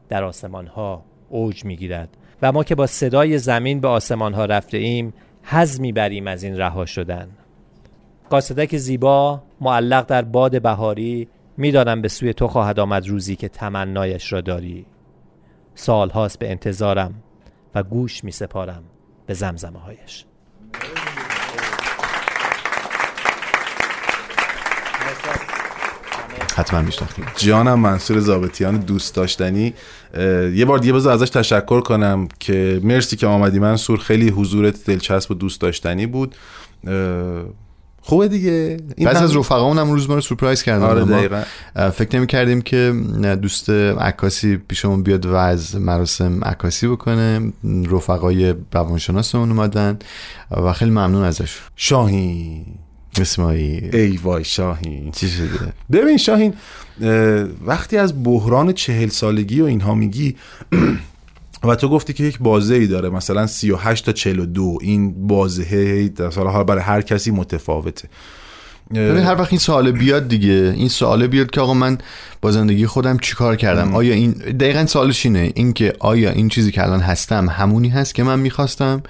در 0.09 0.25
آسمان 0.25 0.67
ها 0.67 1.05
اوج 1.29 1.65
می 1.65 1.77
گیرد 1.77 2.17
و 2.43 2.53
ما 2.53 2.65
که 2.65 2.75
با 2.75 2.87
صدای 2.87 3.39
زمین 3.39 3.81
به 3.81 3.89
آسمان 3.89 4.35
ها 4.35 4.45
رفته 4.45 4.79
ایم 4.79 5.13
حز 5.43 5.81
می 5.81 5.93
بریم 5.93 6.27
از 6.27 6.43
این 6.43 6.57
رها 6.57 6.87
شدن. 6.87 7.29
قاصدک 8.31 8.77
زیبا 8.77 9.43
معلق 9.61 10.07
در 10.07 10.23
باد 10.23 10.63
بهاری 10.63 11.29
می‌دانم 11.57 12.03
به 12.03 12.09
سوی 12.09 12.35
تو 12.35 12.49
خواهد 12.49 12.81
آمد 12.81 13.09
روزی 13.09 13.37
که 13.37 13.49
تمنایش 13.49 14.33
را 14.33 14.41
داری. 14.41 14.87
سال 15.75 16.11
هاست 16.11 16.39
به 16.39 16.51
انتظارم 16.51 17.15
و 17.75 17.83
گوش 17.83 18.25
می 18.25 18.33
سپارم 18.33 18.83
به 19.27 19.35
زمزمه 19.35 19.79
هایش 19.79 20.25
حتما 26.55 26.83
میشناختیم. 26.83 27.25
جانم 27.37 27.81
منصور 27.81 28.21
زابطیان 28.21 28.77
دوست 28.77 29.15
داشتنی. 29.15 29.75
یه 30.55 30.65
بار 30.65 30.79
دیگه 30.79 30.93
بذار 30.93 31.13
ازش 31.13 31.31
تشکر 31.31 31.81
کنم 31.81 32.29
که 32.41 32.81
مرسی 32.83 33.17
که 33.17 33.27
آمدی 33.27 33.59
منصور. 33.59 33.99
خیلی 33.99 34.29
حضورت 34.29 34.85
دلچسب 34.85 35.31
و 35.31 35.35
دوست 35.35 35.61
داشتنی 35.61 36.07
بود. 36.07 36.35
خوبه 38.01 38.29
دیگه. 38.29 38.77
این 38.97 39.07
بعضی 39.07 39.19
هم- 39.19 39.25
از 39.25 39.37
رفقامون 39.37 39.79
هم 39.79 39.91
روز 39.93 40.09
ما 40.09 40.15
رو 40.15 40.21
سورپرایز 40.21 40.63
کردن. 40.63 40.85
آره، 40.85 41.05
دقیقاً. 41.05 41.43
فکر 41.95 42.17
نمی 42.17 42.27
کردیم 42.27 42.61
که 42.61 42.95
دوست 43.43 43.71
عکاسی 43.71 44.57
پیشمون 44.57 45.03
بیاد 45.03 45.27
و 45.27 45.35
از 45.35 45.77
مراسم 45.77 46.45
عکاسی 46.45 46.89
بکنه. 46.89 47.53
رفقای 47.91 48.55
روانشناسمون 48.73 49.51
اومدن 49.51 49.99
و 50.51 50.73
خیلی 50.73 50.91
ممنون 50.91 51.25
ازش. 51.25 51.59
شاهین. 51.77 52.65
اسماعیل 53.21 53.97
ای 53.97 54.17
وای 54.17 54.45
شاهین 54.45 55.13
چی 55.13 55.29
شده؟ 55.29 55.73
ببین 55.93 56.17
شاهین 56.17 56.55
اه، 57.01 57.09
وقتی 57.67 57.97
از 57.97 58.25
بحران 58.25 58.73
چهل 58.73 59.09
سالگی 59.09 59.61
و 59.61 59.65
اینها 59.65 59.95
میگی 59.95 60.37
و 61.65 61.75
تو 61.75 61.89
گفتی 61.89 62.13
که 62.13 62.25
یک 62.25 62.39
بازه 62.39 62.75
ای 62.75 62.87
داره 62.87 63.09
مثلا 63.09 63.47
38 63.47 64.05
تا 64.05 64.13
42 64.13 64.79
این 64.81 65.27
بازه 65.27 66.09
در 66.09 66.31
سال 66.31 66.65
برای 66.65 66.83
هر 66.83 67.03
کسی 67.03 67.31
متفاوته. 67.31 68.09
ببین 68.91 69.25
هر 69.25 69.35
وقت 69.35 69.53
این 69.53 69.59
سوال 69.59 69.93
بیاد 69.93 70.29
دیگه 70.29 70.75
این 70.77 70.89
سوال 70.89 71.27
بیاد 71.27 71.51
که 71.51 71.61
آقا 71.61 71.75
من 71.75 71.99
با 72.41 72.51
زندگی 72.51 72.87
خودم 72.87 73.19
چیکار 73.19 73.57
کردم؟ 73.57 73.95
آیا 73.95 74.15
این 74.15 74.33
دقیقا 74.33 74.87
سوالش 74.87 75.27
اینه 75.27 75.53
این 75.55 75.73
که 75.73 75.93
آیا 75.99 76.31
این 76.31 76.49
چیزی 76.49 76.73
که 76.73 76.83
الان 76.83 77.01
هستم 77.01 77.49
همونی 77.49 77.89
هست 77.89 78.15
که 78.15 78.23
من 78.23 78.39
می‌خواستم؟ 78.39 79.03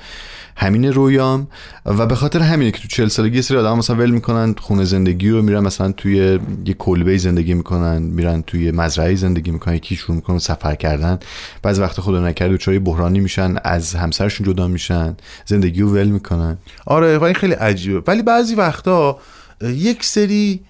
همین 0.56 0.84
رویام؟ 0.84 1.46
و 1.87 2.06
به 2.06 2.14
خاطر 2.14 2.40
همینه 2.40 2.70
که 2.70 2.78
تو 2.78 2.88
چهل 2.88 3.08
سالگی 3.08 3.42
سری 3.42 3.58
آدم 3.58 3.78
مثلا 3.78 3.96
ول 3.96 4.10
می‌کنن 4.10 4.54
خونه 4.60 4.84
زندگی 4.84 5.30
رو 5.30 5.42
میرن 5.42 5.60
مثلا 5.60 5.92
توی 5.92 6.38
یه 6.66 6.74
کلبه 6.78 7.16
زندگی 7.16 7.54
می‌کنن 7.54 8.02
میرن 8.02 8.42
توی 8.42 8.70
مزرعه 8.70 9.14
زندگی 9.14 9.50
می‌کنن 9.50 9.74
یکی 9.74 9.96
شروع 9.96 10.16
می‌کنن 10.16 10.38
سفر 10.38 10.74
کردن. 10.74 11.18
بعضی 11.62 11.80
وقت 11.80 12.00
خدا 12.00 12.28
نکرده 12.28 12.54
دچار 12.54 12.74
یه 12.74 12.80
بحرانی 12.80 13.20
میشن 13.20 13.54
از 13.64 13.94
همسرشون 13.94 14.46
جدا 14.46 14.68
میشن 14.68 15.16
زندگی 15.46 15.80
رو 15.80 15.94
ول 15.94 16.08
می‌کنن. 16.08 16.58
آره 16.87 17.18
و 17.18 17.24
این 17.24 17.34
خیلی 17.34 17.52
عجیبه. 17.52 18.02
ولی 18.06 18.22
بعضی 18.22 18.54
وقتا 18.54 19.18
یک 19.62 20.04
سری 20.04 20.60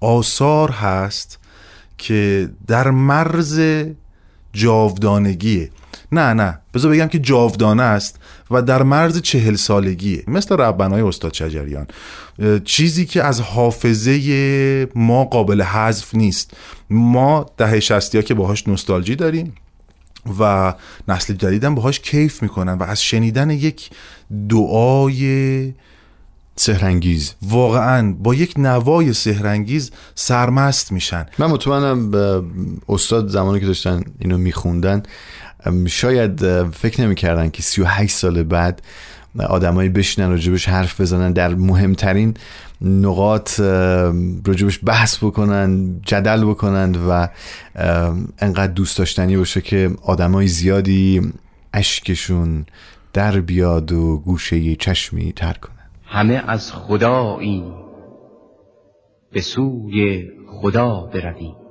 آثار 0.00 0.70
هست 0.70 1.38
که 1.98 2.50
در 2.66 2.90
مرز 2.90 3.60
جاودانگیه. 4.52 5.70
نه 6.12 6.32
نه 6.32 6.58
بذار 6.74 6.92
بگم 6.92 7.06
که 7.06 7.18
جاودانه 7.18 7.82
است 7.82 8.18
و 8.50 8.62
در 8.62 8.82
مرز 8.82 9.20
چهل 9.20 9.54
سالگیه. 9.54 10.24
مثل 10.26 10.56
ربنای 10.56 11.00
استاد 11.00 11.34
شجریان. 11.34 11.86
چیزی 12.64 13.06
که 13.06 13.22
از 13.22 13.40
حافظه 13.40 14.88
ما 14.94 15.24
قابل 15.24 15.62
حذف 15.62 16.14
نیست. 16.14 16.50
ما 16.90 17.46
دهه 17.56 17.80
شستی 17.80 18.18
ها 18.18 18.22
که 18.22 18.34
باهاش 18.34 18.68
نوستالژی 18.68 19.16
داریم 19.16 19.54
و 20.38 20.74
نسل 21.08 21.34
جدیدم 21.34 21.74
باهاش 21.74 22.00
کیف 22.00 22.42
می‌کنن 22.42 22.72
و 22.72 22.82
از 22.82 23.02
شنیدن 23.02 23.50
یک 23.50 23.90
دعای 24.48 25.72
سهرنگیز 26.56 27.34
واقعا 27.42 28.12
با 28.18 28.34
یک 28.34 28.54
نوای 28.56 29.12
سهرنگیز 29.12 29.90
سرمست 30.14 30.92
میشن. 30.92 31.26
من 31.38 31.46
مطمئنم 31.46 32.10
به 32.10 32.42
استاد 32.88 33.28
زمانی 33.28 33.60
که 33.60 33.66
داشتن 33.66 34.02
اینو 34.18 34.38
میخوندن 34.38 35.02
شاید 35.86 36.64
فکر 36.70 37.00
نمی‌کردن 37.00 37.50
که 37.50 37.62
38 37.62 38.16
سال 38.16 38.42
بعد 38.42 38.82
آدمایی 39.38 39.88
بشینن 39.88 40.30
راجبش 40.30 40.68
حرف 40.68 41.00
بزنن 41.00 41.32
در 41.32 41.54
مهمترین 41.54 42.34
نقاط 42.80 43.60
راجبش 44.46 44.80
بحث 44.84 45.16
بکنن 45.16 46.00
جدل 46.06 46.44
بکنن 46.44 46.94
و 47.08 47.28
انقدر 48.38 48.72
دوست 48.72 48.98
داشتنی 48.98 49.36
باشه 49.36 49.60
که 49.60 49.90
آدمای 50.02 50.46
زیادی 50.46 51.32
اشکشون 51.74 52.66
در 53.12 53.40
بیاد 53.40 53.92
و 53.92 54.22
گوشه 54.24 54.76
چشمی 54.76 55.32
تر 55.32 55.52
کنن 55.52 55.75
همه 56.06 56.42
از 56.46 56.72
خدایی. 56.72 57.72
به 59.32 59.40
سوی 59.40 60.30
خدا 60.48 61.00
بروی 61.00 61.65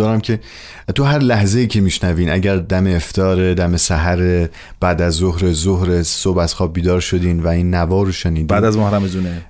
امیدوارم 0.00 0.20
که 0.20 0.40
تو 0.94 1.04
هر 1.04 1.18
لحظه 1.18 1.58
ای 1.58 1.66
که 1.66 1.80
میشنوین 1.80 2.30
اگر 2.30 2.56
دم 2.56 2.86
افتار 2.86 3.54
دم 3.54 3.76
سحر 3.76 4.48
بعد 4.80 5.02
از 5.02 5.14
ظهر 5.14 5.52
ظهر 5.52 6.02
صبح 6.02 6.38
از 6.38 6.54
خواب 6.54 6.72
بیدار 6.72 7.00
شدین 7.00 7.42
و 7.42 7.48
این 7.48 7.74
نوار 7.74 8.06
رو 8.06 8.12
شنیدین. 8.12 8.46
بعد 8.46 8.64
از 8.64 8.76
محرم 8.76 9.06
زونه. 9.06 9.42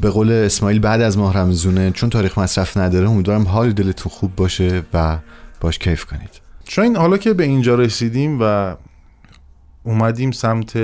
به 0.00 0.10
قول 0.10 0.32
اسماعیل 0.32 0.78
بعد 0.78 1.00
از 1.00 1.18
محرم 1.18 1.52
زونه 1.52 1.90
چون 1.90 2.10
تاریخ 2.10 2.38
مصرف 2.38 2.76
نداره 2.76 3.10
امیدوارم 3.10 3.48
حال 3.48 3.72
دلتون 3.72 4.12
خوب 4.12 4.36
باشه 4.36 4.82
و 4.94 5.18
باش 5.60 5.78
کیف 5.78 6.04
کنید. 6.04 6.40
چون 6.64 6.96
حالا 6.96 7.16
که 7.16 7.32
به 7.32 7.44
اینجا 7.44 7.74
رسیدیم 7.74 8.38
و 8.40 8.74
اومدیم 9.82 10.30
سمت 10.30 10.78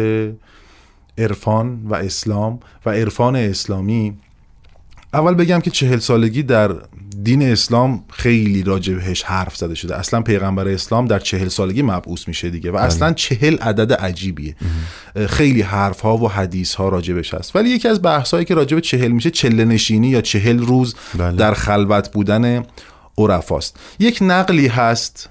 عرفان 1.19 1.81
و 1.85 1.95
اسلام 1.95 2.61
و 2.87 2.91
عرفان 2.91 3.37
اسلامی 3.37 4.19
اول 5.15 5.35
بگم 5.35 5.61
که 5.61 5.71
چهل 5.71 5.99
سالگی 5.99 6.43
در 6.43 6.75
دین 7.23 7.43
اسلام 7.43 8.05
خیلی 8.11 8.63
راجع 8.63 8.95
بهش 8.95 9.23
حرف 9.23 9.57
زده 9.57 9.75
شده. 9.75 9.97
اصلا 9.97 10.23
پیغمبر 10.23 10.69
اسلام 10.69 11.07
در 11.07 11.19
چهل 11.19 11.49
سالگی 11.49 11.83
مبعوث 11.83 12.29
میشه 12.29 12.51
دیگه 12.51 12.71
و 12.71 12.75
بله. 12.75 12.83
اصلا 12.83 13.13
چهل 13.13 13.57
عدد 13.57 13.93
عجیبیه. 13.93 14.57
خیلی 15.27 15.63
حرف 15.63 16.01
ها 16.01 16.17
و 16.17 16.31
حدیث 16.31 16.75
ها 16.75 16.89
راجبش 16.89 17.35
هست. 17.35 17.57
ولی 17.57 17.69
یکی 17.71 17.89
از 17.89 18.03
بحث 18.03 18.35
هایی 18.35 18.45
که 18.45 18.55
راجع 18.55 18.75
به 18.75 18.81
چهل 18.81 19.09
میشه 19.09 19.31
چله 19.31 19.65
نشینی 19.65 20.09
یا 20.09 20.21
چهل 20.21 20.59
روز 20.59 20.95
بله. 21.19 21.37
در 21.37 21.55
خلوت 21.55 22.13
بودن 22.13 22.63
عرفاست. 23.19 23.79
یک 23.99 24.19
نقلی 24.21 24.67
هست 24.67 25.29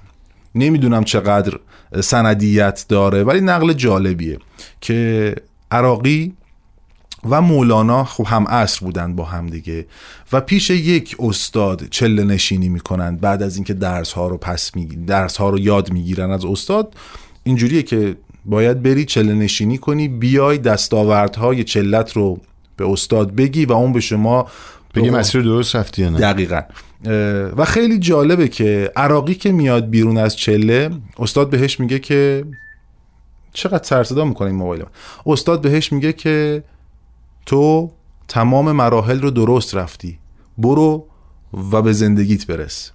نمی‌دونم 0.54 1.04
چقدر 1.04 1.58
سندیت 2.00 2.84
داره 2.88 3.22
ولی 3.22 3.40
نقل 3.40 3.72
جالبیه 3.72 4.38
که 4.80 5.34
عراقی 5.70 6.32
و 7.30 7.40
مولانا 7.40 8.04
خب 8.04 8.26
هم 8.26 8.44
عصر 8.48 8.84
بودن 8.86 9.16
با 9.16 9.24
هم 9.24 9.46
دیگه 9.46 9.86
و 10.32 10.40
پیش 10.40 10.70
یک 10.70 11.16
استاد 11.18 11.88
چله 11.88 12.24
نشینی 12.24 12.68
می‌کنند. 12.68 13.20
بعد 13.20 13.42
از 13.42 13.56
اینکه 13.56 13.74
درس 13.74 14.12
ها 14.12 14.28
رو 14.28 14.36
پس 14.36 14.76
می 14.76 14.86
درس 14.86 15.36
ها 15.36 15.50
رو 15.50 15.58
یاد 15.58 15.92
می‌گیرن 15.92 16.30
از 16.30 16.44
استاد 16.44 16.94
اینجوریه 17.44 17.82
که 17.82 18.16
باید 18.44 18.82
بری 18.82 19.04
چله 19.04 19.34
نشینی 19.34 19.78
کنی 19.78 20.08
بیای 20.08 20.58
دستاوردهای 20.58 21.64
چلت 21.64 22.12
رو 22.12 22.40
به 22.76 22.90
استاد 22.90 23.34
بگی 23.34 23.66
و 23.66 23.72
اون 23.72 23.92
به 23.92 24.00
شما 24.00 24.46
بگی 24.94 25.10
مسیر 25.10 25.42
درست 25.42 25.76
رفتی 25.76 26.02
یا 26.02 26.10
نه. 26.10 26.18
دقیقا. 26.18 26.60
و 27.56 27.64
خیلی 27.64 27.98
جالبه 27.98 28.48
که 28.48 28.92
عراقی 28.96 29.34
که 29.34 29.52
میاد 29.52 29.90
بیرون 29.90 30.18
از 30.18 30.36
چله 30.36 30.90
استاد 31.18 31.50
بهش 31.50 31.80
میگه 31.80 31.98
که 31.98 32.44
چقدر 33.52 33.84
سرصدا 33.84 34.24
می‌کنه 34.24 34.48
این 34.48 34.56
موبایل 34.56 34.82
من. 34.82 34.88
استاد 35.32 35.60
بهش 35.60 35.92
میگه 35.92 36.12
که 36.12 36.62
تو 37.48 37.90
تمام 38.28 38.72
مراحل 38.72 39.20
رو 39.20 39.30
درست 39.30 39.74
رفتی. 39.74 40.18
برو 40.58 41.06
و 41.72 41.82
به 41.82 41.92
زندگیت 41.92 42.46
برس. 42.46 42.92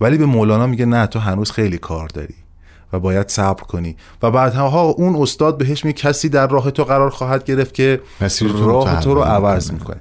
ولی 0.00 0.18
به 0.18 0.26
مولانا 0.26 0.66
میگه 0.66 0.86
نه 0.86 1.06
تو 1.06 1.18
هنوز 1.18 1.50
خیلی 1.50 1.78
کار 1.78 2.08
داری 2.08 2.34
و 2.92 2.98
باید 2.98 3.28
صبر 3.28 3.62
کنی. 3.62 3.96
و 4.22 4.30
بعدها 4.30 4.82
اون 4.82 5.16
استاد 5.16 5.58
بهش 5.58 5.84
میگه 5.84 5.98
کسی 5.98 6.28
در 6.28 6.46
راه 6.46 6.70
تو 6.70 6.84
قرار 6.84 7.10
خواهد 7.10 7.44
گرفت 7.44 7.74
که 7.74 8.00
راه 8.40 9.00
تو 9.00 9.14
رو 9.14 9.20
عوض 9.20 9.70
می‌کنه. 9.72 10.00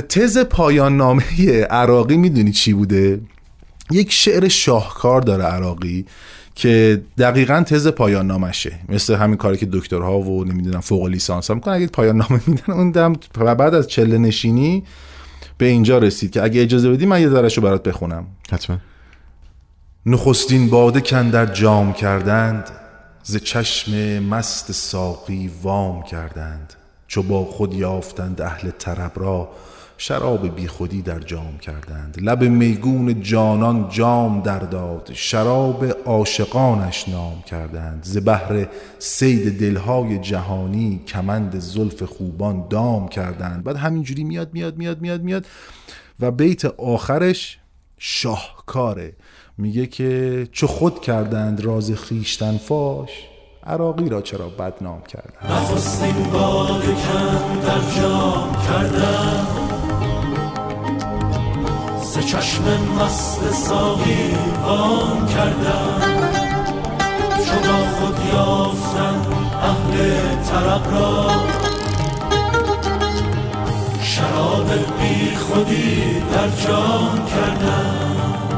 تز 0.00 0.38
پایان 0.38 0.96
نامه 0.96 1.62
عراقی 1.70 2.16
می‌دونی 2.16 2.52
چی 2.52 2.72
بوده؟ 2.72 3.20
یک 3.90 4.12
شعر 4.12 4.48
شاهکار 4.48 5.20
داره 5.20 5.44
عراقی. 5.44 6.06
که 6.54 7.02
دقیقا 7.18 7.62
تز 7.66 7.88
پایان 7.88 8.26
نامشه. 8.26 8.72
مثل 8.88 9.14
همین 9.14 9.36
کاری 9.36 9.56
که 9.56 9.68
دکترها 9.72 10.20
و 10.20 10.44
نمی‌دونم 10.44 10.80
فوق 10.80 11.06
لیسانس 11.06 11.48
ها 11.48 11.54
می‌کنن. 11.54 11.74
اگه 11.74 11.86
پایان 11.86 12.16
نامه 12.16 12.40
میدن 12.46 12.72
اون 12.72 12.90
دم 12.90 13.12
و 13.38 13.54
بعد 13.54 13.74
از 13.74 13.88
چله 13.88 14.18
نشینی 14.18 14.84
به 15.58 15.66
اینجا 15.66 15.98
رسید 15.98 16.30
که 16.30 16.42
اگه 16.42 16.62
اجازه 16.62 16.90
بدی 16.90 17.06
من 17.06 17.20
یه 17.20 17.28
ذرهش 17.28 17.56
رو 17.56 17.62
برات 17.62 17.82
بخونم. 17.82 18.26
حتما. 18.52 18.78
نخستین 20.06 20.70
باده 20.70 21.00
کن 21.00 21.30
در 21.30 21.46
جام 21.46 21.92
کردند 21.92 22.70
ز 23.22 23.36
چشم 23.36 23.92
مست 24.22 24.72
ساقی 24.72 25.50
وام 25.62 26.02
کردند. 26.02 26.74
چو 27.06 27.22
با 27.22 27.44
خود 27.44 27.74
یافتند 27.74 28.40
اهل 28.40 28.70
طرب 28.70 29.12
را 29.16 29.48
شراب 30.02 30.54
بی 30.54 30.68
خودی 30.68 31.02
در 31.02 31.18
جام 31.18 31.58
کردند. 31.58 32.18
لب 32.20 32.42
میگون 32.42 33.22
جانان 33.22 33.88
جام 33.88 34.40
در 34.40 34.58
داد. 34.58 35.10
شراب 35.12 35.84
عاشقانش 36.04 37.08
نام 37.08 37.42
کردند. 37.42 38.04
ز 38.04 38.18
بهر 38.18 38.66
سید 38.98 39.60
دلهای 39.60 40.18
جهانی 40.18 41.02
کمند 41.06 41.58
زلف 41.58 42.02
خوبان 42.02 42.68
دام 42.70 43.08
کردند. 43.08 43.64
بعد 43.64 43.76
همینجوری 43.76 44.24
میاد 44.24 44.54
میاد 44.54 44.76
میاد 44.76 45.00
میاد 45.00 45.22
میاد 45.22 45.46
و 46.20 46.30
بیت 46.30 46.64
آخرش 46.64 47.58
شاهکاره 47.98 49.12
میگه 49.58 49.86
که 49.86 50.48
چو 50.52 50.66
خود 50.66 51.00
کردند 51.00 51.60
راز 51.60 51.92
خیشتن 51.92 52.56
فاش 52.56 53.10
عراقی 53.66 54.08
را 54.08 54.22
چرا 54.22 54.48
بدنام 54.48 55.02
کردند؟ 55.02 55.52
نخستین 55.52 56.30
باده 56.32 56.86
کن 56.86 57.60
در 57.60 58.00
جام 58.00 58.56
کردن 58.68 59.69
چشم 62.30 62.64
مست 63.00 63.52
ساقی 63.52 64.34
وام 64.66 65.26
کردن 65.26 66.00
چو 67.46 67.54
با 67.68 67.78
خود 67.94 68.16
یافتن 68.32 69.26
اهل 69.62 69.96
طرب 70.50 70.94
را. 70.94 71.30
شراب 74.02 74.72
بی 74.72 75.36
خودی 75.36 76.20
در 76.20 76.48
جام 76.66 77.26
کردن 77.26 78.49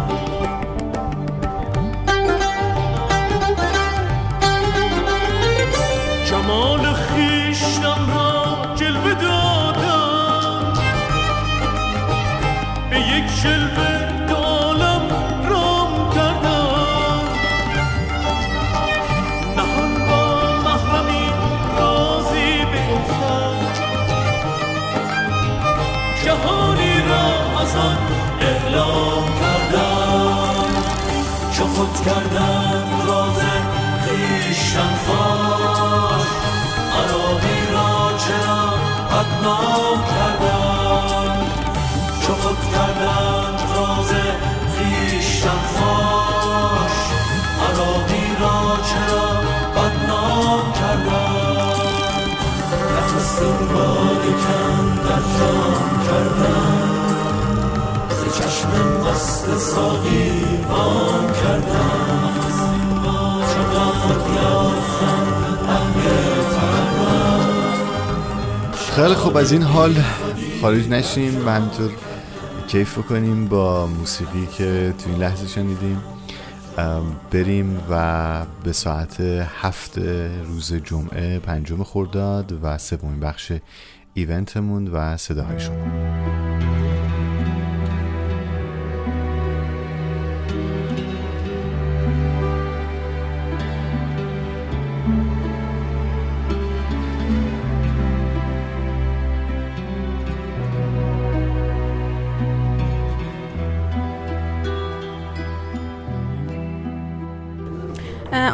اعلام 28.73 29.25
کردم. 29.41 30.65
چو 31.53 31.65
خود 31.67 32.05
کردم 32.05 33.07
راز 33.07 33.41
خیشتن 34.05 34.95
فاش 35.07 36.27
عراقی 36.99 37.73
را 37.73 38.19
چرا 38.19 38.65
بدنام 39.11 39.99
کردم؟ 40.05 41.47
چو 42.23 42.33
خود 42.33 42.57
کردم 42.75 43.55
راز 43.77 44.13
خیشتن 44.77 45.63
فاش 45.75 46.97
عراقی 47.69 48.37
را 48.41 48.77
چرا 48.91 49.29
بدنام 49.77 50.73
کردم؟ 50.73 51.83
نخستین 52.97 53.69
باده 53.75 54.33
کن 54.33 54.95
در 55.03 55.23
جام 55.39 56.05
کردم. 56.07 56.82
مست 59.23 59.59
ساقی 59.59 60.31
وام 60.69 61.33
کردم 61.33 62.33
خیلی 68.95 69.15
خوب 69.15 69.37
از 69.37 69.53
این 69.53 69.63
حال 69.63 69.95
خارج 70.61 70.89
نشیم 70.89 71.47
و 71.47 71.51
همینطور 71.51 71.91
کیف 72.69 72.99
بکنیم 72.99 73.47
با 73.47 73.87
موسیقی 73.87 74.47
که 74.47 74.95
تو 74.99 75.11
این 75.11 75.19
لحظه 75.19 75.47
شنیدیم. 75.49 76.03
بریم 77.31 77.81
و 77.91 78.47
به 78.65 78.73
ساعت 78.73 79.21
هفت 79.61 79.99
روز 80.45 80.75
جمعه 80.75 81.39
پنجم 81.39 81.85
خرداد 81.85 82.59
و 82.63 82.79
سومین 82.79 83.21
بخش 83.21 83.53
ایونتمون 84.15 84.89
و 84.89 85.17
صداهای 85.17 85.61
شما. 85.61 86.52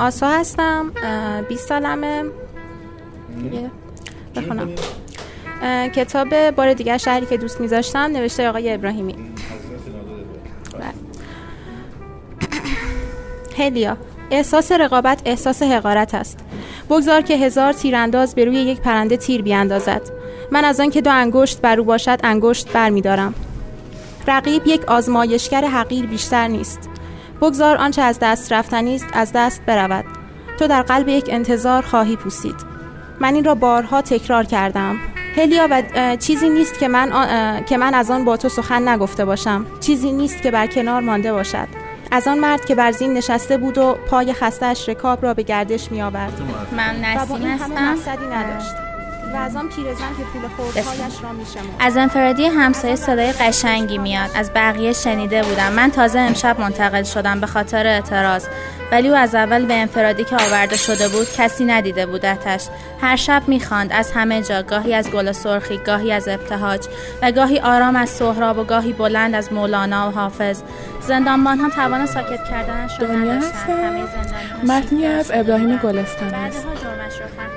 آسا 0.08 0.28
هستم 0.28 0.92
اه، 1.02 1.42
20 1.42 1.68
سالمه. 1.68 2.24
بخونم. 4.36 4.68
کتاب 5.94 6.50
بار 6.50 6.72
دیگر 6.72 6.98
شهری 6.98 7.26
که 7.26 7.36
دوست 7.36 7.60
میذاشتم 7.60 7.98
نوشته 7.98 8.48
آقای 8.48 8.74
ابراهیمی. 8.74 9.14
بله. 10.72 10.94
هلیا 13.64 13.96
احساس 14.30 14.72
رقابت 14.72 15.22
احساس 15.24 15.62
حقارت 15.62 16.14
است. 16.14 16.38
بگذار 16.90 17.20
که 17.20 17.36
هزار 17.36 17.72
تیرانداز 17.72 18.34
به 18.34 18.44
روی 18.44 18.56
یک 18.56 18.80
پرنده 18.80 19.16
تیر 19.16 19.42
بیاندازد. 19.42 20.02
من 20.50 20.64
از 20.64 20.80
آن 20.80 20.90
که 20.90 21.00
دو 21.00 21.10
انگشت 21.10 21.60
بر 21.60 21.78
او 21.78 21.84
باشد 21.84 22.20
انگشت 22.24 22.72
بر 22.72 22.90
می 22.90 23.00
دارم. 23.00 23.34
رقیب 24.28 24.62
یک 24.66 24.84
آزمایشگر 24.84 25.64
حقیر 25.64 26.06
بیشتر 26.06 26.48
نیست. 26.48 26.88
بگذار 27.40 27.76
آنچه 27.76 28.02
از 28.02 28.18
دست 28.22 28.52
رفتنی 28.52 28.94
است 28.94 29.06
از 29.12 29.32
دست 29.34 29.62
برود. 29.66 30.04
تو 30.58 30.66
در 30.66 30.82
قلب 30.82 31.08
یک 31.08 31.28
انتظار 31.28 31.82
خواهی 31.82 32.16
پوسید. 32.16 32.54
من 33.20 33.34
این 33.34 33.44
را 33.44 33.54
بارها 33.54 34.02
تکرار 34.02 34.44
کردم. 34.44 34.96
هلیا 35.36 35.68
و 35.70 35.82
چیزی 36.16 36.48
نیست 36.48 36.78
که 36.78 36.88
من, 36.88 37.12
آ- 37.12 37.60
که 37.60 37.76
من 37.76 37.94
از 37.94 38.10
آن 38.10 38.24
با 38.24 38.36
تو 38.36 38.48
سخن 38.48 38.88
نگفته 38.88 39.24
باشم. 39.24 39.66
چیزی 39.80 40.12
نیست 40.12 40.42
که 40.42 40.50
بر 40.50 40.66
کنار 40.66 41.00
مانده 41.00 41.32
باشد. 41.32 41.68
از 42.10 42.28
آن 42.28 42.38
مرد 42.38 42.64
که 42.64 42.74
بر 42.74 42.92
زین 42.92 43.14
نشسته 43.14 43.56
بود 43.56 43.78
و 43.78 43.98
پای 44.10 44.32
خستش 44.32 44.88
رکاب 44.88 45.22
را 45.22 45.34
به 45.34 45.42
گردش 45.42 45.92
می 45.92 46.02
آورد 46.02 46.32
من 46.76 46.96
نسیم 47.00 47.46
هستم. 47.46 48.34
نداشت. 48.34 48.87
و 49.34 49.36
از 49.36 49.56
آن 49.56 49.68
پیرزن 49.68 50.08
که 50.18 50.22
پول 50.32 50.48
خوردهایش 50.56 51.22
را 51.22 51.32
میشمرد. 51.32 51.76
از 51.80 51.96
انفرادی 51.96 52.46
همسایه 52.46 52.96
صدای 52.96 53.32
قشنگی 53.32 53.98
میاد. 53.98 54.30
از 54.34 54.50
بقیه 54.54 54.92
شنیده 54.92 55.42
بودم. 55.42 55.72
من 55.72 55.90
تازه 55.90 56.18
امشب 56.18 56.60
منتقل 56.60 57.02
شدم 57.02 57.40
به 57.40 57.46
خاطر 57.46 57.86
اعتراض. 57.86 58.46
ولی 58.92 59.08
او 59.08 59.14
از 59.14 59.34
اول 59.34 59.66
به 59.66 59.74
انفرادی 59.74 60.24
که 60.24 60.36
آورده 60.36 60.76
شده 60.76 61.08
بود 61.08 61.32
کسی 61.32 61.64
ندیده 61.64 62.06
بودتش. 62.06 62.68
هر 63.00 63.16
شب 63.16 63.42
می‌خواند 63.46 63.92
از 63.92 64.12
همه 64.12 64.42
جا 64.42 64.62
گاهی 64.62 64.94
از 64.94 65.10
گل 65.10 65.32
سرخی 65.32 65.78
گاهی 65.78 66.12
از 66.12 66.28
ابتهاج 66.28 66.80
و 67.22 67.32
گاهی 67.32 67.58
آرام 67.58 67.96
از 67.96 68.10
سهراب 68.10 68.58
و 68.58 68.64
گاهی 68.64 68.92
بلند 68.92 69.34
از 69.34 69.52
مولانا 69.52 70.08
و 70.08 70.12
حافظ. 70.12 70.62
زندانبان 71.00 71.58
ها 71.58 71.70
توان 71.70 72.06
ساکت 72.06 72.44
کردنش 72.50 73.00
را 73.00 73.06
دنیا 73.06 73.32
نداشتند 73.34 74.70
متنی 74.70 75.06
از 75.06 75.30
ابراهیم 75.34 75.76
گلستان 75.76 76.34
است. 76.34 76.66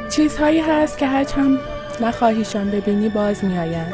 چیزهایی 0.09 0.59
هست 0.59 0.97
که 0.97 1.07
هرچ 1.07 1.33
هم 1.33 1.59
نخواهیشان 2.01 2.71
ببینی 2.71 3.09
باز 3.09 3.43
میآیند. 3.43 3.93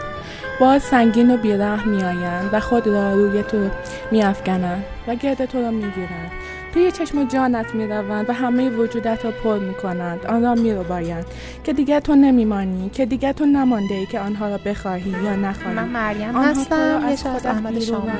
باز 0.59 0.83
سنگین 0.83 1.33
و 1.33 1.37
بیرحم 1.37 1.89
میآیند 1.89 2.49
و 2.53 2.59
خود 2.59 2.87
را 2.87 3.13
روی 3.13 3.43
تو 3.43 3.69
میافکنند 4.11 4.83
و 5.07 5.15
گرد 5.15 5.45
تو 5.45 5.61
را 5.61 5.71
می‌گیرند. 5.71 6.31
توی 6.73 6.91
چشم 6.91 7.17
و 7.17 7.25
جانت 7.25 7.75
می‌روند 7.75 8.29
و 8.29 8.33
همه 8.33 8.69
وجودت 8.69 9.25
را 9.25 9.31
پر 9.31 9.59
می‌کنند. 9.59 10.25
آن 10.25 10.43
را 10.43 10.55
میربایند 10.55 11.25
که 11.63 11.73
دیگر 11.73 11.99
تو 11.99 12.15
نمیمانی 12.15 12.89
که 12.89 13.05
دیگر 13.05 13.31
تو 13.31 13.45
نمانده 13.45 13.95
ای 13.95 14.05
که 14.05 14.19
آنها 14.19 14.49
را 14.49 14.57
بخواهی 14.65 15.15
یا 15.23 15.35
نخواهی. 15.35 15.75
من 15.75 15.87
مریم 15.87 16.35
هستم. 16.35 17.01
یه 17.01 17.35
از 17.35 17.45
احمد 17.45 17.77
و 17.91 18.01
بله 18.01 18.17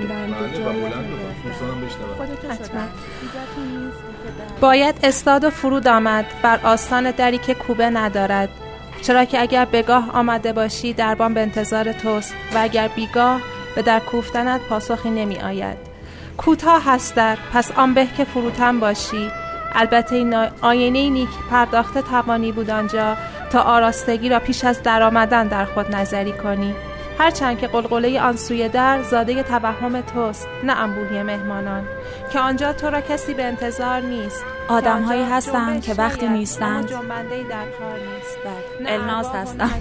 باید 4.61 4.95
استاد 5.03 5.43
و 5.43 5.49
فرود 5.49 5.87
آمد 5.87 6.25
بر 6.43 6.59
آستان 6.63 7.11
دری 7.11 7.37
که 7.37 7.53
کوبه 7.53 7.89
ندارد. 7.89 8.49
چرا 9.01 9.25
که 9.25 9.41
اگر 9.41 9.65
بگاه 9.65 10.09
آمده 10.13 10.53
باشی 10.53 10.93
دربان 10.93 11.33
به 11.33 11.41
انتظار 11.41 11.91
توست 11.91 12.33
و 12.53 12.57
اگر 12.57 12.87
بیگاه 12.87 13.41
به 13.75 13.81
در 13.81 13.99
کوفتنت 13.99 14.61
پاسخی 14.61 15.09
نمی 15.09 15.37
آید 15.37 15.77
کوتاه 16.37 16.83
هست 16.85 17.15
در 17.15 17.37
پس 17.53 17.71
آن 17.71 17.93
به 17.93 18.07
که 18.17 18.23
فروتن 18.23 18.79
باشی. 18.79 19.31
البته 19.75 20.15
این 20.15 20.33
آینه 20.61 21.09
نیک 21.09 21.29
پرداخته 21.51 22.01
توانی 22.01 22.51
بود 22.51 22.69
آنجا 22.69 23.17
تا 23.51 23.61
آراستگی 23.61 24.29
را 24.29 24.39
پیش 24.39 24.65
از 24.65 24.83
درآمدن 24.83 25.47
در 25.47 25.65
خود 25.65 25.95
نظری 25.95 26.31
کنی. 26.31 26.75
هرچند 27.19 27.59
که 27.59 27.67
قلقله 27.67 28.21
آن 28.21 28.35
سوی 28.35 28.69
در 28.69 29.03
زاده 29.03 29.43
توهم 29.43 30.01
توست 30.01 30.47
نه 30.63 30.73
انبوهی 30.73 31.23
مهمانان. 31.23 31.87
که 32.33 32.39
آنجا 32.39 32.73
تو 32.73 32.89
را 32.89 33.01
کسی 33.01 33.33
به 33.33 33.43
انتظار 33.43 34.01
نیست. 34.01 34.45
آدم‌هایی 34.67 35.23
هستند 35.23 35.81
که 35.81 35.93
وقتی 35.93 36.27
نیستند- 36.27 36.91
ارباب 38.87 39.25
و 39.25 39.37
هستم. 39.37 39.71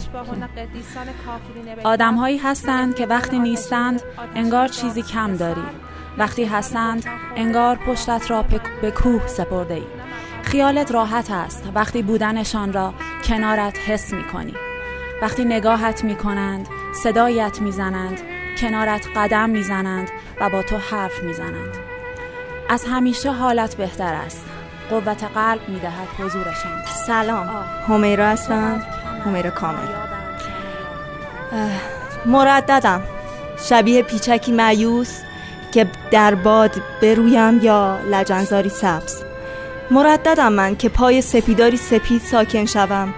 آدمهایی 1.84 2.38
هستند 2.38 2.94
که 2.94 3.06
وقتی 3.06 3.38
نیستند 3.38 4.02
انگار 4.34 4.68
چیزی 4.68 5.02
کم. 5.02 5.36
داری 5.36 5.62
وقتی 6.18 6.44
هستند 6.44 7.04
انگار 7.36 7.76
پشتت 7.76 8.30
را 8.30 8.44
به 8.82 8.90
کوه 8.90 9.26
سپرده 9.26 9.74
ای 9.74 9.86
خیالت 10.42 10.92
راحت 10.92 11.30
است. 11.30 11.64
وقتی 11.74 12.02
بودنشان 12.02 12.72
را 12.72 12.94
کنارت 13.24 13.78
حس 13.78 14.12
می 14.12 14.24
کنی 14.24 14.54
وقتی 15.22 15.44
نگاهت 15.44 16.04
می 16.04 16.16
کنند 16.16 16.68
صدایت 17.02 17.60
می 17.60 17.72
زنند 17.72 18.20
کنارت 18.60 19.06
قدم 19.16 19.50
می 19.50 19.62
زنند 19.62 20.10
و 20.40 20.50
با 20.50 20.62
تو 20.62 20.76
حرف 20.76 21.22
می 21.22 21.34
زنند 21.34 21.76
از 22.68 22.84
همیشه 22.84 23.32
حالت 23.32 23.74
بهتر 23.74 24.14
است. 24.14 24.44
قوت 24.90 25.24
قلب 25.34 25.68
می 25.68 25.80
دهد 25.80 26.08
حضورشان 26.18 26.82
سلام. 27.06 27.48
همیرا 27.88 28.26
هستم. 28.26 28.82
همیرا 29.24 29.50
کامل. 29.50 29.88
مرددم. 32.26 33.02
شبیه 33.68 34.02
پیچکی 34.02 34.52
معیوس 34.52 35.20
که 35.72 35.86
در 36.10 36.34
باد 36.34 36.82
برویم 37.02 37.58
یا 37.62 37.98
لجنزاری 38.10 38.68
سبز. 38.68 39.22
مرددم 39.90 40.52
من 40.52 40.76
که 40.76 40.88
پای 40.88 41.22
سپیداری 41.22 41.76
سپید 41.76 42.22
ساکن 42.22 42.64
شوم. 42.64 43.14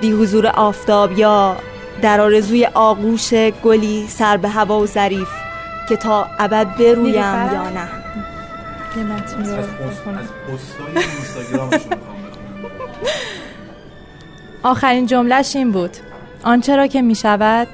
بی 0.00 0.10
حضور 0.12 0.46
آفتاب 0.46 1.18
یا 1.18 1.56
در 2.02 2.20
آرزوی 2.20 2.66
آغوش 2.74 3.34
گلی 3.34 4.06
سر 4.08 4.36
به 4.36 4.48
هوا 4.48 4.80
و 4.80 4.86
ظریف 4.86 5.28
که 5.88 5.96
تا 5.96 6.26
ابد 6.38 6.66
برویم؟ 6.76 7.14
یا 7.14 7.70
نه. 7.70 7.88
آخرین 14.62 15.06
جملهش 15.06 15.56
این 15.56 15.72
بود. 15.72 15.96
آنچه 16.44 16.76
را 16.76 16.86
که 16.86 17.02
می 17.02 17.14
شود 17.14 17.68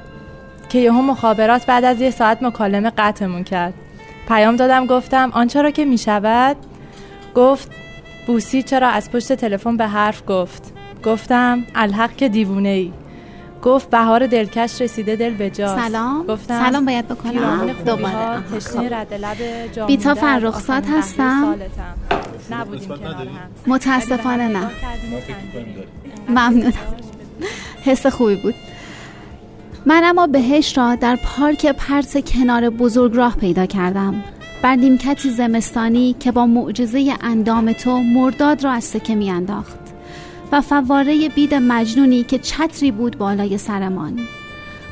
که 0.69 0.79
یهو 0.79 1.01
مخابرات 1.01 1.65
بعد 1.65 1.83
از 1.83 2.01
یه 2.01 2.11
ساعت 2.11 2.43
مکالمه 2.43 2.91
قطعمون 2.97 3.43
کرد. 3.43 3.73
پیام 4.27 4.55
دادم 4.55 4.85
گفتم 4.85 5.31
آنچه 5.33 5.61
را 5.61 5.71
که 5.71 5.85
می 5.85 5.97
شود 5.97 6.57
گفت 7.35 7.71
بوسی 8.27 8.63
چرا 8.63 8.87
از 8.87 9.11
پشت 9.11 9.33
تلفن 9.33 9.77
به 9.77 9.87
حرف 9.87 10.23
گفت. 10.27 10.72
گفتم 11.05 11.63
الحق 11.75 12.15
که 12.15 12.29
دیوونه 12.29 12.69
ای 12.69 12.91
گفت 13.63 13.89
بهار 13.89 14.27
دلکش 14.27 14.81
رسیده 14.81 15.15
دل 15.15 15.33
به 15.33 15.49
جاست. 15.49 15.87
سلام. 15.87 16.25
گفتم 16.25 16.65
سلام 16.65 16.85
باید 16.85 17.07
بکنم؟ 17.07 17.75
دوباره. 17.85 18.43
تشنه 18.55 18.89
خب. 18.89 18.93
رد 18.93 19.13
لب 19.13 19.37
بیتا 19.87 20.13
فرخزاد 20.15 20.83
قهوه 20.83 20.97
هستم. 20.97 21.55
نبودیم 22.51 22.89
متاسفانه 23.67 24.47
نه. 24.47 24.69
ممنونم. 26.29 26.73
حس 27.83 28.05
خوبی 28.05 28.35
بود. 28.35 28.55
من 29.85 30.01
اما 30.05 30.27
بهش 30.27 30.77
را 30.77 30.95
در 30.95 31.15
پارک 31.15 31.65
پرس 31.65 32.17
کنار 32.17 32.69
بزرگراه 32.69 33.35
پیدا 33.37 33.65
کردم. 33.65 34.23
بر 34.61 34.75
نیمکتی 34.75 35.29
زمستانی 35.29 36.15
که 36.19 36.31
با 36.31 36.45
معجزه 36.45 37.13
اندام 37.21 37.73
تو 37.73 37.99
مرداد 37.99 38.63
را 38.63 38.71
از 38.71 38.83
سکه 38.83 39.15
میانداخت. 39.15 39.82
و 40.53 40.61
فواره 40.61 41.29
بید 41.29 41.55
مجنونی 41.55 42.23
که 42.23 42.39
چتری 42.39 42.91
بود 42.91 43.17
بالای 43.17 43.57
سرمان. 43.57 44.19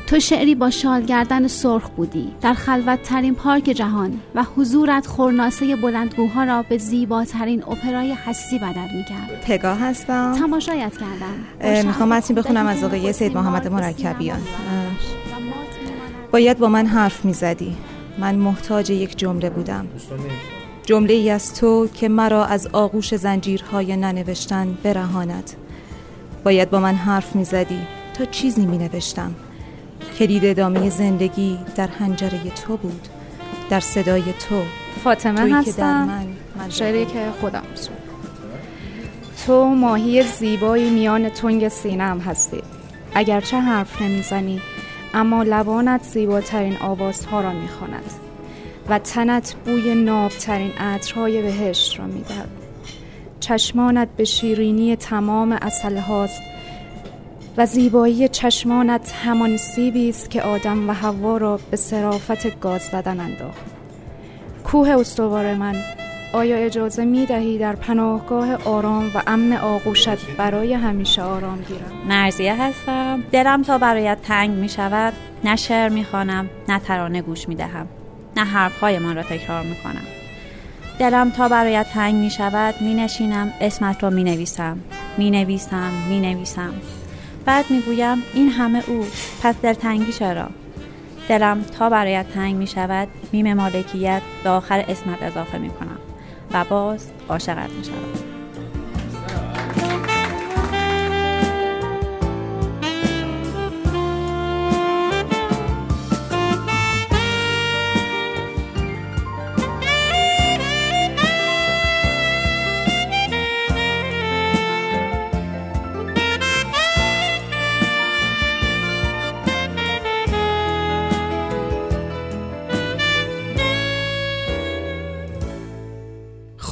تو 0.06 0.20
شعری 0.20 0.54
با 0.54 0.70
شال 0.70 1.02
گردن 1.02 1.46
سرخ 1.46 1.88
بودی. 1.88 2.28
در 2.40 2.54
خلوتترین 2.54 3.34
پارک 3.34 3.62
جهان 3.62 4.20
و 4.34 4.44
حضورت 4.56 5.06
خورناسه 5.06 5.76
بلندگوها 5.76 6.44
را 6.44 6.62
به 6.62 6.78
زیباترین 6.78 7.62
اپرای 7.62 8.12
هستی 8.12 8.58
بدل 8.58 8.96
می‌کرد. 8.96 9.44
پگاه 9.46 9.80
هستم. 9.80 10.34
تماشایت 10.38 10.92
کردم. 10.96 11.86
می‌خوام 11.86 12.08
متنی 12.08 12.36
بخونم 12.36 12.66
از 12.66 12.84
آقای 12.84 13.12
سید 13.12 13.34
محمد 13.34 13.68
مرکبیان. 13.68 14.40
باید 16.32 16.58
با 16.58 16.68
من 16.68 16.86
حرف 16.86 17.24
می‌زدی. 17.24 17.76
من 18.18 18.34
محتاج 18.34 18.90
یک 18.90 19.18
جمله 19.18 19.50
بودم. 19.50 19.86
جمله 20.84 21.14
ای 21.14 21.30
از 21.30 21.54
تو 21.54 21.88
که 21.94 22.08
مرا 22.08 22.44
از 22.44 22.66
آغوش 22.66 23.14
زنجیرهای 23.14 23.96
ننوشتن 23.96 24.78
برهاند. 24.82 25.50
باید 26.44 26.70
با 26.70 26.80
من 26.80 26.94
حرف 26.94 27.36
می‌زدی 27.36 27.78
تا 28.18 28.24
چیزی 28.24 28.66
می 28.66 28.78
نوشتم 28.78 29.34
کلید 30.18 30.44
ادامه 30.44 30.90
زندگی 30.90 31.58
در 31.76 31.86
حنجره 31.86 32.50
تو 32.50 32.76
بود. 32.76 33.08
در 33.70 33.80
صدای 33.80 34.22
تو. 34.22 34.62
فاطمه 35.04 35.36
تویی 35.40 35.64
که 35.64 35.72
در 35.72 35.94
هستم. 35.94 36.04
من 36.04 36.26
من 36.58 36.70
شعری 36.70 37.06
که 37.06 37.26
خودم 37.40 37.62
تو 39.46 39.64
ماهی 39.64 40.22
زیبایی 40.22 40.90
میان 40.90 41.28
تنگ 41.28 41.68
سینم 41.68 42.18
هستی. 42.18 42.62
اگرچه 43.14 43.60
حرف 43.60 44.02
نمی‌زنی 44.02 44.60
اما 45.14 45.42
لبانت 45.42 46.02
زیباترین 46.02 46.76
آوازها 46.76 47.40
را 47.40 47.52
می‌خواند. 47.52 48.10
و 48.88 48.98
تنت 48.98 49.54
بوی 49.64 49.94
نابترین 49.94 50.72
عطرهای 50.72 51.42
بهشت 51.42 51.98
را 51.98 52.06
می‌دهد. 52.06 52.48
چشمانت 53.40 54.08
به 54.16 54.24
شیرینی 54.24 54.96
تمام 54.96 55.52
اصل 55.52 55.96
هاست 55.96 56.42
و 57.56 57.66
زیبایی 57.66 58.28
چشمانت 58.28 59.12
همان 59.24 59.56
سیبی 59.56 60.08
است 60.08 60.30
که 60.30 60.42
آدم 60.42 60.90
و 60.90 60.92
حوا 60.92 61.36
را 61.36 61.60
به 61.70 61.76
صرافت 61.76 62.60
گاز 62.60 62.82
زدن 62.82 63.20
انداخت. 63.20 63.64
کوه 64.64 64.88
استوار 64.88 65.54
من 65.54 65.74
آیا 66.32 66.56
اجازه 66.56 67.04
می 67.04 67.26
دهی 67.26 67.58
در 67.58 67.76
پناهگاه 67.76 68.54
آرام 68.54 69.10
و 69.14 69.22
امن 69.26 69.52
آغوشت 69.52 70.36
برای 70.36 70.74
همیشه 70.74 71.22
آرام 71.22 71.58
گیرم؟ 71.68 71.92
مرزیه 72.08 72.62
هستم. 72.62 73.22
دلم 73.32 73.62
تا 73.62 73.78
برایت 73.78 74.18
تنگ 74.22 74.50
می 74.50 74.68
شود 74.68 75.12
نه 75.44 75.56
شعر 75.56 75.88
می 75.88 76.04
خوانم 76.04 76.50
نه 76.68 76.78
ترانه 76.78 77.22
گوش 77.22 77.48
می 77.48 77.54
دهم 77.54 77.86
نه 78.36 78.44
حرفهایمان 78.44 79.16
را 79.16 79.22
تکرار 79.22 79.62
می 79.62 79.76
کنم 79.76 80.06
دلم 80.98 81.30
تا 81.30 81.48
برایت 81.48 81.86
تنگ 81.92 82.14
می 82.14 82.30
شود 82.30 82.74
می 82.80 82.94
نشینم 82.94 83.52
اسمت 83.60 84.02
را 84.02 84.10
می 84.10 84.24
نویسم 84.24 84.78
می 85.18 85.30
نویسم 85.30 85.90
می 86.08 86.20
نویسم 86.20 86.74
بعد 87.44 87.64
می 87.70 87.80
گویم 87.80 88.22
این 88.34 88.48
همه 88.48 88.82
او 88.86 89.06
پس 89.42 89.54
دلتنگی 89.62 90.12
چرا؟ 90.12 90.48
دلم 91.28 91.62
تا 91.62 91.90
برایت 91.90 92.26
تنگ 92.34 92.56
می 92.56 92.66
شود 92.66 93.08
میم 93.32 93.54
مالکیت 93.54 94.22
به 94.44 94.50
آخر 94.50 94.84
اسمت 94.88 95.22
اضافه 95.22 95.58
می 95.58 95.70
کنم 95.70 95.98
و 96.52 96.64
باز 96.64 97.10
عاشقت 97.28 97.70
می 97.70 97.84
شود 97.84 98.31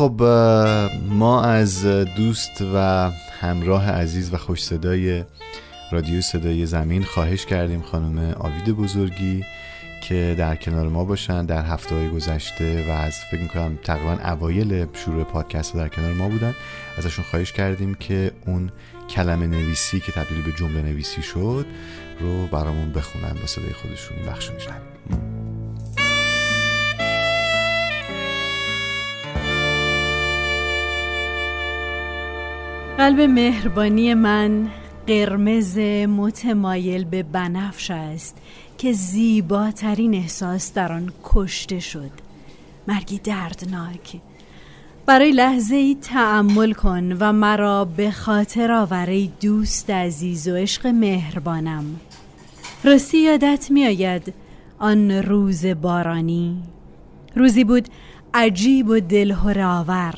خب 0.00 0.22
ما 1.08 1.42
از 1.42 1.86
دوست 2.16 2.62
و 2.74 3.10
همراه 3.40 3.90
عزیز 3.90 4.34
و 4.34 4.36
خوش 4.36 4.64
صدای 4.64 5.24
رادیو 5.92 6.20
صدای 6.20 6.66
زمین 6.66 7.02
خواهش 7.02 7.46
کردیم 7.46 7.82
خانم 7.82 8.34
آوید 8.38 8.76
بزرگی 8.76 9.44
که 10.02 10.34
در 10.38 10.56
کنار 10.56 10.88
ما 10.88 11.04
باشن. 11.04 11.46
در 11.46 11.64
هفته 11.64 11.94
های 11.94 12.08
گذشته 12.08 12.88
و 12.88 12.90
از 12.90 13.14
فکر 13.30 13.40
می‌کنم 13.40 13.78
تقریبا 13.84 14.12
اوایل 14.24 14.86
شروع 14.92 15.24
پادکست 15.24 15.74
در 15.74 15.88
کنار 15.88 16.12
ما 16.12 16.28
بودن 16.28 16.54
ازشون 16.98 17.24
خواهش 17.24 17.52
کردیم 17.52 17.94
که 17.94 18.32
اون 18.46 18.70
کلمه 19.10 19.46
نویسی 19.46 20.00
که 20.00 20.12
تبدیل 20.12 20.42
به 20.42 20.52
جمله 20.52 20.82
نویسی 20.82 21.22
شد 21.22 21.66
رو 22.20 22.46
برامون 22.46 22.92
بخونن 22.92 23.32
با 23.40 23.46
صدای 23.46 23.72
خودشون 23.72 24.16
این 24.16 24.26
بخش 24.26 24.50
قلب 33.00 33.20
مهربانی 33.20 34.14
من 34.14 34.68
قرمز 35.06 35.78
متمایل 36.08 37.04
به 37.04 37.22
بنفش 37.22 37.90
است 37.90 38.36
که 38.78 38.92
زیباترین 38.92 40.14
احساس 40.14 40.74
در 40.74 40.92
آن 40.92 41.12
کشته 41.24 41.80
شد. 41.80 42.10
مرگی 42.88 43.18
دردناک. 43.18 44.20
برای 45.06 45.32
لحظه 45.32 45.74
ای 45.74 45.94
تعمل 46.02 46.72
کن 46.72 47.12
و 47.12 47.32
مرا 47.32 47.84
به 47.84 48.10
خاطر 48.10 48.72
آوری 48.72 49.32
دوست 49.40 49.90
عزیز 49.90 50.48
و 50.48 50.54
عشق 50.54 50.86
مهربانم. 50.86 51.84
راستی 52.84 53.18
یادت 53.18 53.70
میآید 53.70 54.34
آن 54.78 55.10
روز 55.10 55.66
بارانی؟ 55.66 56.62
روزی 57.36 57.64
بود 57.64 57.88
عجیب 58.34 58.88
و 58.88 59.00
دلهره 59.00 59.66
آور. 59.66 60.14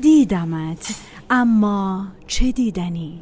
دیدمت. 0.00 1.09
اما 1.30 2.06
چه 2.26 2.52
دیدنی؟ 2.52 3.20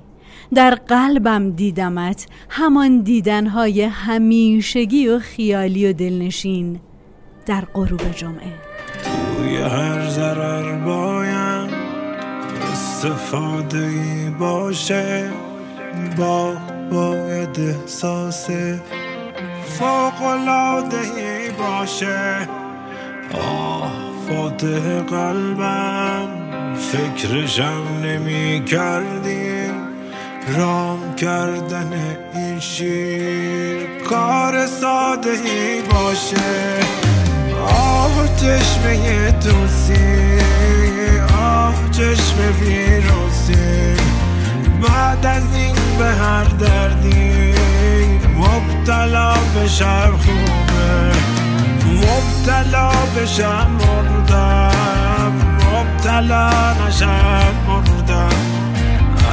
در 0.55 0.71
قلبم 0.75 1.51
دیدمت 1.51 2.27
همان 2.49 3.01
دیدنهای 3.01 3.83
همیشگی 3.83 5.09
و 5.09 5.19
خیالی 5.19 5.87
و 5.87 5.93
دلنشین 5.93 6.81
در 7.47 7.65
غروب 7.75 8.13
جمعه. 8.17 8.53
توی 9.37 9.57
هر 9.57 10.09
ضرر 10.09 10.79
بایم 10.85 11.69
استفاده 12.73 13.91
باشه 14.39 15.31
با 16.19 16.55
باید 16.93 17.61
احساس 17.61 18.51
فوق 19.65 20.23
ای 21.17 21.51
باشه. 21.51 22.49
آه 23.35 23.93
فاتح 24.29 25.01
قلبم. 25.01 26.48
فکرشم 26.79 27.83
نمی 28.03 28.65
کردیم 28.65 29.75
رام 30.57 31.15
کردن 31.15 31.93
این 32.35 32.61
شیر 32.61 33.87
کار 34.09 34.67
ساده 34.67 35.31
ای 35.31 35.83
باشه. 35.83 36.81
آه 37.67 38.37
چشمه 38.37 39.33
توسی 39.33 40.39
آه 41.39 41.75
چشم 41.91 42.37
ویروسی. 42.61 43.97
بعد 44.83 45.27
از 45.27 45.55
این 45.55 45.75
به 45.99 46.05
هر 46.05 46.45
دردی 46.45 47.55
مبتلا 48.37 49.35
بشم 49.35 50.19
خوبه. 50.27 51.13
مبتلا 51.97 52.91
بشم 53.17 53.71
مبتلا 56.09 56.73
نشم 56.87 57.55
مردم 57.69 58.29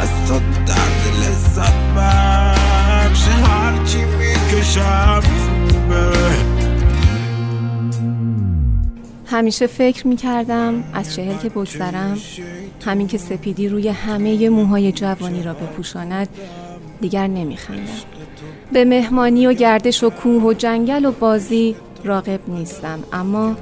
از 0.01 0.27
تو 0.27 0.39
درد 0.65 1.03
لذت 1.19 1.73
بخش. 1.97 3.27
هرچی 3.27 3.97
می‌کشم 3.97 5.21
خوبه. 5.21 6.11
همیشه 9.25 9.67
فکر 9.67 10.07
می 10.07 10.15
کردم 10.15 10.83
از 10.93 11.15
چهل 11.15 11.37
که 11.37 11.49
بگذرم 11.49 12.17
همین 12.85 13.07
که 13.07 13.17
سپیدی 13.17 13.69
روی 13.69 13.87
همه 13.87 14.49
موهای 14.49 14.91
جوانی 14.91 15.43
را 15.43 15.53
بپوشاند 15.53 16.29
دیگر 17.01 17.27
نمی 17.27 17.57
خندم. 17.57 17.81
به 18.73 18.85
مهمانی 18.85 19.47
و 19.47 19.53
گردش 19.53 20.03
و 20.03 20.09
کوه 20.09 20.43
و 20.43 20.53
جنگل 20.53 21.05
و 21.05 21.11
بازی 21.11 21.75
راقب 22.03 22.39
نیستم 22.47 22.99
اما 23.13 23.55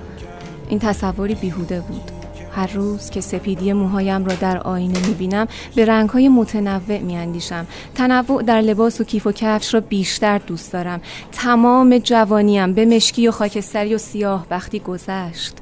این 0.69 0.79
تصوری 0.79 1.35
بیهوده 1.35 1.81
بود. 1.81 2.12
هر 2.55 2.73
روز 2.73 3.09
که 3.09 3.21
سپیدی 3.21 3.73
موهایم 3.73 4.25
را 4.25 4.35
در 4.35 4.57
آینه 4.57 5.07
می 5.07 5.13
بینم 5.13 5.47
به 5.75 5.85
رنگهای 5.85 6.29
متنوع 6.29 6.99
می 6.99 7.17
اندیشم 7.17 7.67
تنوع 7.95 8.43
در 8.43 8.61
لباس 8.61 9.01
و 9.01 9.03
کیف 9.03 9.27
و 9.27 9.31
کفش 9.31 9.73
را 9.73 9.79
بیشتر 9.79 10.37
دوست 10.37 10.73
دارم. 10.73 11.01
تمام 11.31 11.97
جوانیم 11.97 12.73
به 12.73 12.85
مشکی 12.85 13.27
و 13.27 13.31
خاکستری 13.31 13.95
و 13.95 13.97
سیاه 13.97 14.45
وقتی 14.49 14.79
گذشت. 14.79 15.53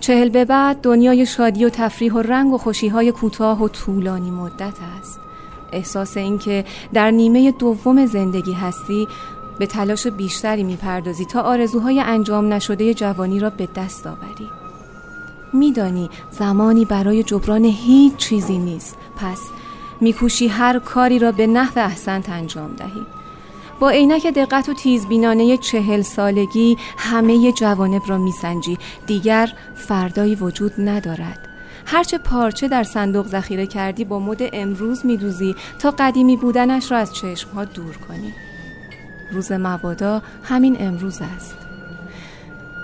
چهل 0.00 0.28
به 0.28 0.44
بعد 0.44 0.80
دنیای 0.80 1.26
شادی 1.26 1.64
و 1.64 1.68
تفریح 1.68 2.12
و 2.12 2.18
رنگ 2.18 2.52
و 2.52 2.58
خوشی 2.58 2.88
های 2.88 3.12
کوتاه 3.12 3.62
و 3.62 3.68
طولانی 3.68 4.30
مدت 4.30 4.74
است. 5.00 5.20
احساس 5.72 6.16
اینکه 6.16 6.64
در 6.92 7.10
نیمه 7.10 7.50
دوم 7.50 8.06
زندگی 8.06 8.52
هستی 8.52 9.08
به 9.58 9.66
تلاش 9.66 10.06
بیشتری 10.06 10.64
می‌پردازی 10.64 11.24
تا 11.24 11.40
آرزوهای 11.40 12.00
انجام 12.00 12.52
نشده 12.52 12.94
جوانی 12.94 13.40
را 13.40 13.50
به 13.50 13.68
دست 13.76 14.06
آوری. 14.06 14.61
میدانی 15.52 16.10
زمانی 16.30 16.84
برای 16.84 17.22
جبران 17.22 17.64
هیچ 17.64 18.16
چیزی 18.16 18.58
نیست. 18.58 18.96
پس 19.16 19.40
میکوشی 20.00 20.48
هر 20.48 20.78
کاری 20.78 21.18
را 21.18 21.32
به 21.32 21.46
نحو 21.46 21.78
احسنت 21.78 22.28
انجام 22.28 22.74
دهی. 22.74 23.06
با 23.80 23.90
عینک 23.90 24.26
دقت 24.26 24.68
و 24.68 24.74
تیزبینانه 24.74 25.56
چهل 25.56 26.02
سالگی 26.02 26.76
همه 26.98 27.52
جوانب 27.52 28.02
را 28.06 28.18
میسنجی. 28.18 28.78
دیگر 29.06 29.52
فردایی 29.74 30.34
وجود 30.34 30.72
ندارد. 30.78 31.48
هرچه 31.86 32.18
پارچه 32.18 32.68
در 32.68 32.84
صندوق 32.84 33.26
ذخیره 33.26 33.66
کردی 33.66 34.04
با 34.04 34.18
مد 34.18 34.38
امروز 34.52 35.06
میدوزی 35.06 35.54
تا 35.78 35.94
قدیمی 35.98 36.36
بودنش 36.36 36.92
را 36.92 36.98
از 36.98 37.14
چشمها 37.14 37.64
دور 37.64 37.96
کنی. 38.08 38.34
روز 39.32 39.52
مبادا 39.52 40.22
همین 40.42 40.76
امروز 40.80 41.18
است. 41.36 41.61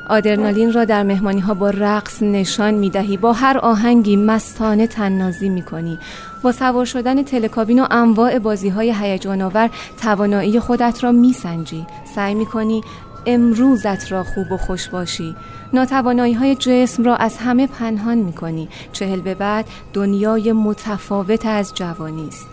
آدرنالین 0.08 0.72
را 0.72 0.84
در 0.84 1.02
مهمانی 1.02 1.40
ها 1.40 1.54
با 1.54 1.70
رقص 1.70 2.22
نشان 2.22 2.74
می 2.74 2.90
دهی 2.90 3.16
با 3.16 3.32
هر 3.32 3.58
آهنگی 3.58 4.16
مستانه 4.16 4.86
تننازی 4.86 5.48
می 5.48 5.62
کنی 5.62 5.98
با 6.42 6.52
سوار 6.52 6.84
شدن 6.84 7.22
تلکابین 7.22 7.82
و 7.82 7.86
انواع 7.90 8.38
بازی 8.38 8.68
های 8.68 8.94
هیجان 9.00 9.70
توانایی 10.02 10.60
خودت 10.60 11.04
را 11.04 11.12
می 11.12 11.32
سنجی 11.32 11.86
سعی 12.14 12.34
می 12.34 12.46
کنی 12.46 12.82
امروزت 13.26 14.12
را 14.12 14.24
خوب 14.24 14.52
و 14.52 14.56
خوش 14.56 14.88
باشی. 14.88 15.36
ناتوانایی 15.72 16.32
های 16.32 16.54
جسم 16.54 17.02
را 17.02 17.16
از 17.16 17.36
همه 17.36 17.66
پنهان 17.66 18.18
می 18.18 18.32
کنی 18.32 18.68
چهل 18.92 19.20
به 19.20 19.34
بعد 19.34 19.66
دنیای 19.92 20.52
متفاوت 20.52 21.46
از 21.46 21.74
جوانی 21.74 22.28
است. 22.28 22.46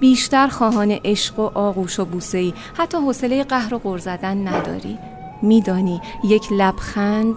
بیشتر 0.00 0.48
خواهان 0.48 0.90
عشق 1.04 1.38
و 1.38 1.50
آغوش 1.54 2.00
و 2.00 2.04
بوسه 2.04 2.38
ای 2.38 2.54
حتی 2.74 2.98
حوصله 2.98 3.44
قهر 3.44 3.74
و 3.74 3.78
غر 3.78 3.98
زدن 3.98 4.48
نداری. 4.48 4.98
میدانی 5.44 6.00
یک 6.24 6.52
لبخند 6.52 7.34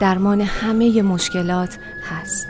درمان 0.00 0.40
همه 0.40 1.02
مشکلات 1.02 1.78
هست. 2.10 2.48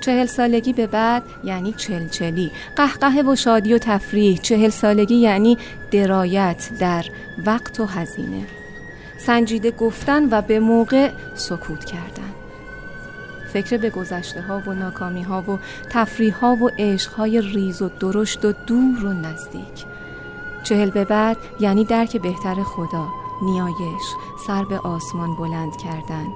چهل 0.00 0.26
سالگی 0.26 0.72
به 0.72 0.86
بعد 0.86 1.22
یعنی 1.44 1.72
چلچلی 1.72 2.50
قهقه 2.76 3.22
و 3.22 3.36
شادی 3.36 3.74
و 3.74 3.78
تفریح. 3.78 4.36
چهل 4.36 4.68
سالگی 4.68 5.14
یعنی 5.14 5.58
درایت 5.90 6.70
در 6.78 7.04
وقت 7.46 7.80
و 7.80 7.84
هزینه. 7.84 8.46
سنجیده 9.18 9.70
گفتن 9.70 10.28
و 10.30 10.42
به 10.42 10.60
موقع 10.60 11.10
سکوت 11.34 11.84
کردن. 11.84 12.32
فکر 13.52 13.76
به 13.76 13.90
گذشته 13.90 14.42
ها 14.42 14.62
و 14.66 14.72
ناکامی 14.72 15.22
ها 15.22 15.42
و 15.42 15.58
تفریح 15.90 16.34
ها 16.34 16.56
و 16.56 16.70
عشق 16.78 17.12
های 17.12 17.40
ریز 17.40 17.82
و 17.82 17.90
درشت 18.00 18.44
و 18.44 18.52
دور 18.52 19.04
و 19.04 19.12
نزدیک. 19.12 19.84
چهل 20.62 20.90
به 20.90 21.04
بعد 21.04 21.36
یعنی 21.60 21.84
درک 21.84 22.16
بهتر 22.16 22.54
خدا. 22.54 23.21
نیایش 23.42 24.02
سر 24.46 24.64
به 24.64 24.78
آسمان 24.78 25.36
بلند 25.36 25.76
کردن. 25.76 26.26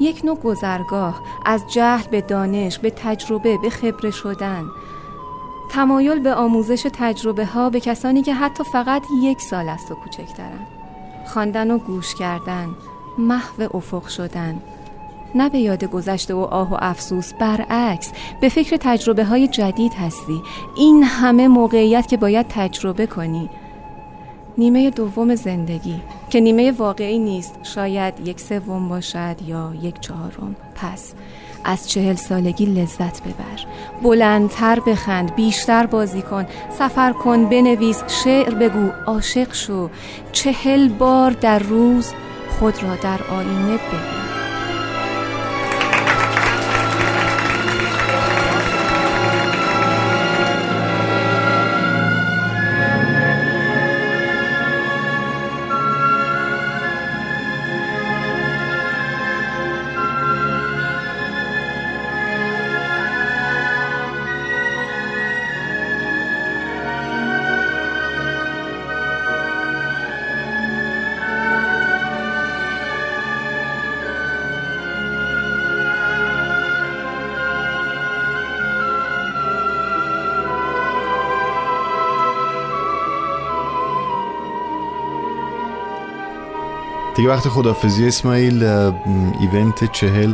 یک 0.00 0.24
نوع 0.24 0.36
گذرگاه 0.36 1.20
از 1.44 1.64
جهل 1.68 2.08
به 2.10 2.20
دانش 2.20 2.78
به 2.78 2.90
تجربه 2.90 3.58
به 3.58 3.70
خبره 3.70 4.10
شدن. 4.10 4.64
تمایل 5.70 6.18
به 6.18 6.34
آموزش 6.34 6.86
تجربه 6.92 7.46
ها 7.46 7.70
به 7.70 7.80
کسانی 7.80 8.22
که 8.22 8.34
حتی 8.34 8.64
فقط 8.64 9.02
یک 9.22 9.40
سال 9.40 9.68
است 9.68 9.90
و 9.90 9.94
کوچکترن. 9.94 10.66
خواندن 11.26 11.70
و 11.70 11.78
گوش 11.78 12.14
کردن 12.14 12.68
محو 13.18 13.76
افق 13.76 14.08
شدن. 14.08 14.62
نه 15.34 15.48
به 15.48 15.58
یاد 15.58 15.84
گذشته 15.84 16.34
و 16.34 16.40
آه 16.40 16.72
و 16.72 16.76
افسوس 16.80 17.32
برعکس 17.34 18.12
به 18.40 18.48
فکر 18.48 18.76
تجربه 18.80 19.24
های 19.24 19.48
جدید 19.48 19.94
هستی. 19.94 20.42
این 20.76 21.02
همه 21.02 21.48
موقعیت 21.48 22.08
که 22.08 22.16
باید 22.16 22.46
تجربه 22.48 23.06
کنی. 23.06 23.50
نیمه 24.58 24.90
دوم 24.90 25.34
زندگی 25.34 26.00
که 26.30 26.40
نیمه 26.40 26.72
واقعی 26.72 27.18
نیست 27.18 27.54
شاید 27.62 28.28
یک 28.28 28.40
سوم 28.40 28.88
باشد 28.88 29.36
یا 29.46 29.72
یک 29.82 30.00
چهارم. 30.00 30.56
پس 30.74 31.12
از 31.64 31.90
چهل 31.90 32.14
سالگی 32.14 32.66
لذت 32.66 33.22
ببر. 33.22 33.66
بلندتر 34.02 34.80
بخند 34.80 35.34
بیشتر 35.34 35.86
بازی 35.86 36.22
کن. 36.22 36.46
سفر 36.78 37.12
کن 37.12 37.48
بنویس 37.48 38.02
شعر 38.24 38.54
بگو 38.54 38.88
عاشق 39.06 39.54
شو. 39.54 39.90
چهل 40.32 40.88
بار 40.88 41.30
در 41.30 41.58
روز 41.58 42.12
خود 42.58 42.82
را 42.82 42.96
در 42.96 43.20
آینه 43.30 43.76
ببین. 43.76 44.21
دیگه 87.22 87.34
وقت 87.34 87.48
خدافزی 87.48 88.08
اسماعیل 88.08 88.64
ایونت 89.40 89.92
چهل 89.92 90.32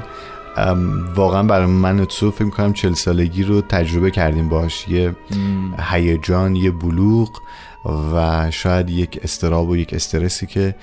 واقعا 1.15 1.43
برای 1.43 1.67
من 1.67 2.05
تو 2.05 2.31
فکر 2.31 2.51
کنم 2.51 2.73
چل 2.73 2.93
سالگی 2.93 3.43
رو 3.43 3.61
تجربه 3.61 4.11
کردیم 4.11 4.49
باش 4.49 4.89
یه 4.89 5.17
هیجان 5.79 6.57
یه 6.57 6.71
بلوغ 6.71 7.29
و 8.15 8.51
شاید 8.51 8.91
یک 8.91 9.21
استراب 9.23 9.69
و 9.69 9.77
یک 9.77 9.95
استرسی 9.95 10.47
که 10.47 10.75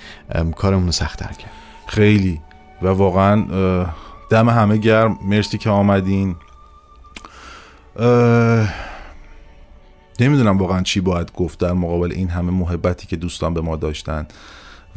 کارمون 0.55 0.85
رو 0.85 0.91
سختتر 0.91 1.33
کرد. 1.33 1.51
خیلی. 1.87 2.41
و 2.81 2.87
واقعا 2.87 3.45
دم 4.29 4.49
همه 4.49 4.77
گرم. 4.77 5.19
مرسی 5.21 5.57
که 5.57 5.69
آمدین. 5.69 6.35
نمی‌دونم 10.19 10.57
واقعا 10.57 10.81
چی 10.81 11.01
باید 11.01 11.31
گفت 11.31 11.59
در 11.59 11.73
مقابل 11.73 12.11
این 12.11 12.29
همه 12.29 12.51
محبتی 12.51 13.07
که 13.07 13.15
دوستان 13.15 13.53
به 13.53 13.61
ما 13.61 13.75
داشتن. 13.75 14.27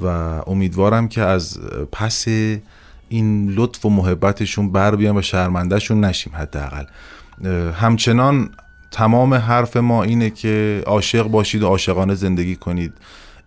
و 0.01 0.07
امیدوارم 0.47 1.09
که 1.09 1.21
از 1.21 1.59
پس 1.93 2.25
این 3.09 3.51
لطف 3.51 3.87
و 3.87 3.91
محبتشون 3.91 4.73
بر 4.73 4.97
بیان 4.97 5.17
و 5.17 5.23
شرمندهشون 5.23 6.05
نشیم 6.05 6.33
حداقل. 6.37 6.85
همچنان 7.73 8.51
تمام 8.91 9.35
حرف 9.35 9.77
ما 9.77 10.03
اینه 10.03 10.31
که 10.31 10.83
عاشق 10.87 11.23
باشید 11.23 11.63
و 11.63 11.67
عاشقانه 11.67 12.15
زندگی 12.15 12.57
کنید. 12.57 12.93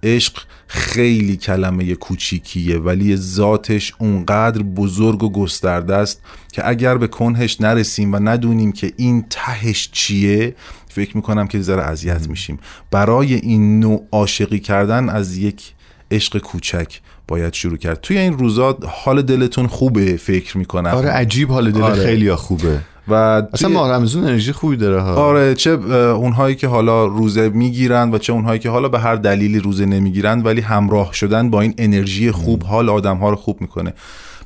عشق 0.03 0.43
خیلی 0.67 1.37
کلمه 1.37 1.95
کوچیکیه 1.95 2.77
ولی 2.77 3.15
ذاتش 3.15 3.93
اونقدر 3.99 4.61
بزرگ 4.61 5.23
و 5.23 5.31
گسترده 5.31 5.95
است 5.95 6.21
که 6.51 6.67
اگر 6.69 6.97
به 6.97 7.07
کنهش 7.07 7.61
نرسیم 7.61 8.13
و 8.13 8.19
ندونیم 8.19 8.71
که 8.71 8.93
این 8.97 9.25
تهش 9.29 9.89
چیه 9.91 10.55
فکر 10.89 11.17
می‌کنم 11.17 11.47
که 11.47 11.61
ذره 11.61 11.83
اذیت 11.83 12.29
میشیم. 12.29 12.59
برای 12.91 13.33
این 13.33 13.79
نوع 13.79 14.07
عاشقی 14.11 14.59
کردن 14.59 15.09
از 15.09 15.37
یک 15.37 15.73
عشق 16.11 16.37
کوچک 16.37 16.99
باید 17.27 17.53
شروع 17.53 17.77
کرد. 17.77 18.01
توی 18.01 18.17
این 18.17 18.37
روزا 18.37 18.77
حال 19.03 19.21
دلتون 19.21 19.67
خوبه 19.67 20.17
فکر 20.17 20.57
می‌کنم. 20.57 20.91
آره 20.91 21.09
عجیب 21.09 21.51
حال 21.51 21.71
دل 21.71 21.81
آره. 21.81 22.03
خیلی 22.03 22.35
خوبه. 22.35 22.79
و 23.07 23.13
اصلا 23.53 23.69
ماه 23.69 23.91
رمزون 23.91 24.23
انرژی 24.23 24.51
خوبی 24.51 24.77
داره 24.77 25.01
ها. 25.01 25.13
آره 25.13 25.55
چه 25.55 25.71
اونهایی 25.71 26.55
که 26.55 26.67
حالا 26.67 27.05
روزه 27.05 27.49
می‌گیرن 27.49 28.11
و 28.11 28.17
چه 28.17 28.33
اونهایی 28.33 28.59
که 28.59 28.69
حالا 28.69 28.89
به 28.89 28.99
هر 28.99 29.15
دلیلی 29.15 29.59
روزه 29.59 29.85
نمی‌گیرن 29.85 30.41
ولی 30.41 30.61
همراه 30.61 31.13
شدن 31.13 31.49
با 31.49 31.61
این 31.61 31.73
انرژی 31.77 32.31
خوب 32.31 32.63
حال 32.63 32.89
آدم 32.89 33.17
ها 33.17 33.29
رو 33.29 33.35
خوب 33.35 33.61
می‌کنه. 33.61 33.93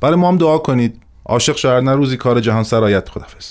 برای 0.01 0.15
ما 0.15 0.27
هم 0.27 0.37
دعا 0.37 0.57
کنید. 0.57 1.01
عاشق 1.25 1.57
شهر 1.57 1.81
نه 1.81 1.91
روزی 1.91 2.17
کار 2.17 2.39
جهان 2.39 2.63
سرایت 2.63 3.09
خدافظ. 3.09 3.45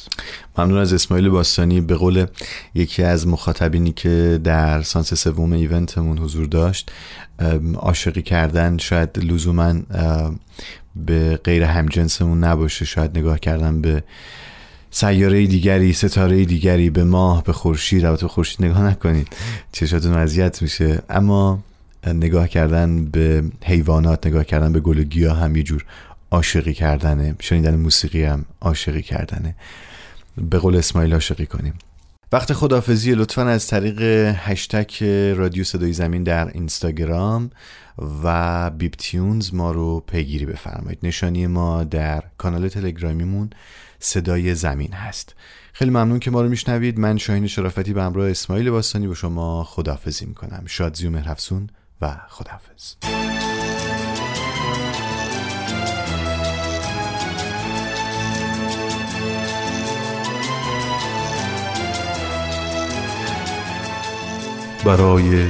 ممنون 0.59 0.79
از 0.79 0.93
اسماعیل 0.93 1.29
باستانی. 1.29 1.81
به 1.81 1.95
قول 1.95 2.27
یکی 2.75 3.03
از 3.03 3.27
مخاطبینی 3.29 3.93
که 3.93 4.41
در 4.45 4.83
سانس 4.83 5.15
سوم 5.15 5.53
ایونتمون 5.53 6.19
حضور 6.19 6.47
داشت 6.47 6.93
عاشقی 7.75 8.23
کردن 8.23 8.79
شاید 8.79 9.19
لزوما 9.19 9.75
به 10.97 11.41
غیر 11.45 11.63
همجنسمون 11.63 12.45
نباشه. 12.45 12.85
شاید 12.85 13.19
نگاه 13.19 13.39
کردن 13.39 13.81
به 13.81 14.05
سیاره 14.91 15.47
دیگری 15.47 15.93
ستاره 15.93 16.45
دیگری 16.45 16.91
به 16.91 17.05
ماه 17.05 17.45
به 17.45 17.53
خورشید. 17.53 18.05
البته 18.05 18.29
خورشید 18.29 18.65
نگاه 18.65 18.83
نکنید 18.83 19.29
چشاتون 19.73 20.13
اذیت 20.13 20.63
میشه. 20.63 21.03
اما 21.11 21.59
نگاه 22.07 22.49
کردن 22.49 23.05
به 23.05 23.45
حیوانات 23.65 24.27
نگاه 24.27 24.45
کردن 24.45 24.73
به 24.73 24.81
گل 24.81 24.99
و 24.99 25.03
گیاه 25.03 25.39
هم 25.39 25.57
یه 25.57 25.63
جور 25.63 25.85
عاشقی 26.35 26.75
کردنه. 26.75 27.37
شنیدن 27.41 27.77
موسیقی 27.77 28.25
هم 28.25 28.45
عاشقی 28.61 29.03
کردنه. 29.03 29.55
به 30.37 30.59
قول 30.59 30.77
اسماعیل 30.77 31.13
عاشقی 31.13 31.47
کنیم. 31.47 31.75
وقت 32.33 32.53
خدافزی 32.53 33.15
لطفا 33.15 33.43
از 33.43 33.67
طریق 33.67 34.03
هشتک 34.37 35.03
رادیو 35.37 35.65
صدای 35.65 35.93
زمین 35.93 36.23
در 36.23 36.49
اینستاگرام 36.49 37.51
و 38.25 38.71
بیب 38.71 38.95
تیونز 38.99 39.55
ما 39.55 39.73
رو 39.73 40.01
پیگیری 40.01 40.47
بفرمایید. 40.47 40.99
نشانی 41.03 41.47
ما 41.47 41.85
در 41.85 42.23
کانال 42.39 42.69
تلگرامیمون 42.69 43.51
صدای 43.99 44.55
زمین 44.55 44.93
هست. 44.93 45.35
خیلی 45.73 45.91
ممنون 45.91 46.19
که 46.19 46.31
ما 46.31 46.43
رو 46.43 46.49
میشنوید. 46.49 46.99
من 46.99 47.19
شاهین 47.19 47.47
شرافتی 47.47 47.93
به 47.93 48.03
همراه 48.03 48.31
اسماعیل 48.31 48.71
باستانی 48.71 49.07
با 49.07 49.15
شما 49.15 49.65
خدافزی 49.65 50.27
می‌کنم. 50.27 50.63
شادزی 50.67 51.07
و 51.07 51.11
مهرفسون 51.11 51.71
و 52.01 52.17
خدافز 52.29 52.95
برای 64.85 65.47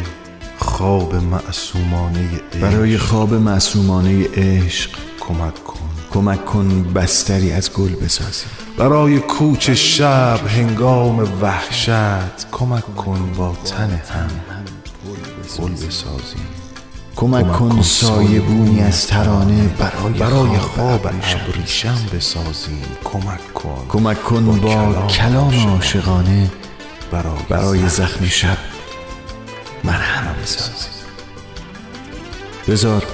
خواب 0.59 1.14
معصومانه 1.14 2.28
عشق. 2.53 2.61
برای 2.61 2.99
خواب 2.99 3.35
معصومانه 3.35 4.24
عشق 4.35 4.91
کمک 5.20 5.64
کن. 5.64 5.78
کمک 6.12 6.45
کن 6.45 6.93
بستری 6.95 7.53
از 7.53 7.72
گل 7.72 7.95
بسازی. 7.95 8.45
برای 8.78 9.18
کوچ 9.18 9.70
شب 9.70 10.41
هنگام 10.49 11.18
وحشت 11.43 12.51
کمک 12.53 12.97
کن 12.97 13.32
با 13.37 13.57
تن 13.64 14.01
هم 14.11 14.30
گل 15.59 15.72
بسازیم 15.72 16.49
کمک 17.16 17.53
کن 17.53 17.82
سایه 17.82 18.41
بونی 18.41 18.80
از 18.80 19.07
ترانه 19.07 19.68
برای, 19.68 20.12
برای 20.12 20.59
خواب 20.59 21.07
ابریشم 21.07 21.99
بسازیم 22.14 22.82
کمک 23.05 23.55
کن. 23.55 23.87
کمک 23.89 24.22
کن 24.22 24.61
با 24.61 25.07
کلام 25.09 25.68
عاشقانه 25.68 26.51
برای 27.49 27.89
زخم 27.89 28.24
شب. 28.24 28.74
مرهم 29.85 30.35
بسازیم 30.43 30.93
بذار 32.68 33.07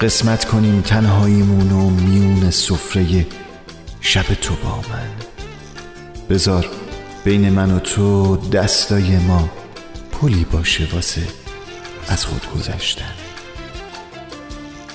قسمت 0.00 0.44
کنیم 0.44 0.80
تنهاییمون 0.80 1.72
و 1.72 1.90
میون 1.90 2.50
سفره 2.50 3.26
شب 4.00 4.22
تو 4.22 4.54
با 4.54 4.76
من. 4.76 5.08
بذار 6.30 6.66
بین 7.24 7.50
من 7.50 7.70
و 7.70 7.78
تو 7.78 8.36
دستای 8.36 9.16
ما 9.16 9.50
پلی 10.12 10.44
باشه 10.44 10.88
واسه 10.92 11.22
از 12.08 12.24
خود 12.24 12.46
گذشتن. 12.54 13.14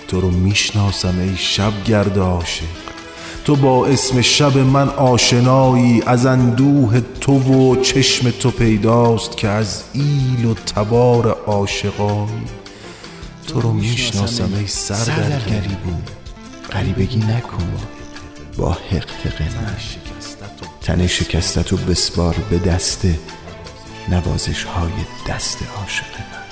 تو 0.08 0.22
رو 0.22 0.32
می‌شناسم 0.32 1.20
ای 1.20 1.38
شب 1.38 1.84
گرد 1.84 2.18
عاشق. 2.18 2.64
تو 3.46 3.56
با 3.56 3.88
اسم 3.88 4.22
شب 4.22 4.58
من 4.58 4.90
آشنایی 4.90 6.04
از 6.06 6.26
اندوه 6.26 7.02
تو 7.22 7.40
و 7.40 7.82
چشم 7.82 8.32
تو 8.32 8.52
پیداست 8.52 9.38
که 9.38 9.48
از 9.48 9.84
ایل 9.94 10.46
و 10.46 10.54
تبار 10.54 11.28
عاشقایی. 11.48 12.44
تو 13.48 13.62
رو 13.62 13.74
می‌شناسم 13.74 14.50
ای 14.60 14.68
سر 14.68 15.06
در 15.06 15.40
گریبون 15.40 16.02
غریبگی 16.72 17.18
نکن. 17.18 17.68
با 18.58 18.72
حق 18.72 19.10
حق 19.24 19.42
من 19.42 19.76
تن 20.82 21.08
شکستت 21.08 21.74
و 21.74 21.78
بسپار 21.78 22.36
به 22.50 22.58
دست 22.58 23.06
نوازش 24.10 24.64
های 24.64 24.92
دست 25.30 25.58
عاشق 25.78 26.06
من. 26.06 26.44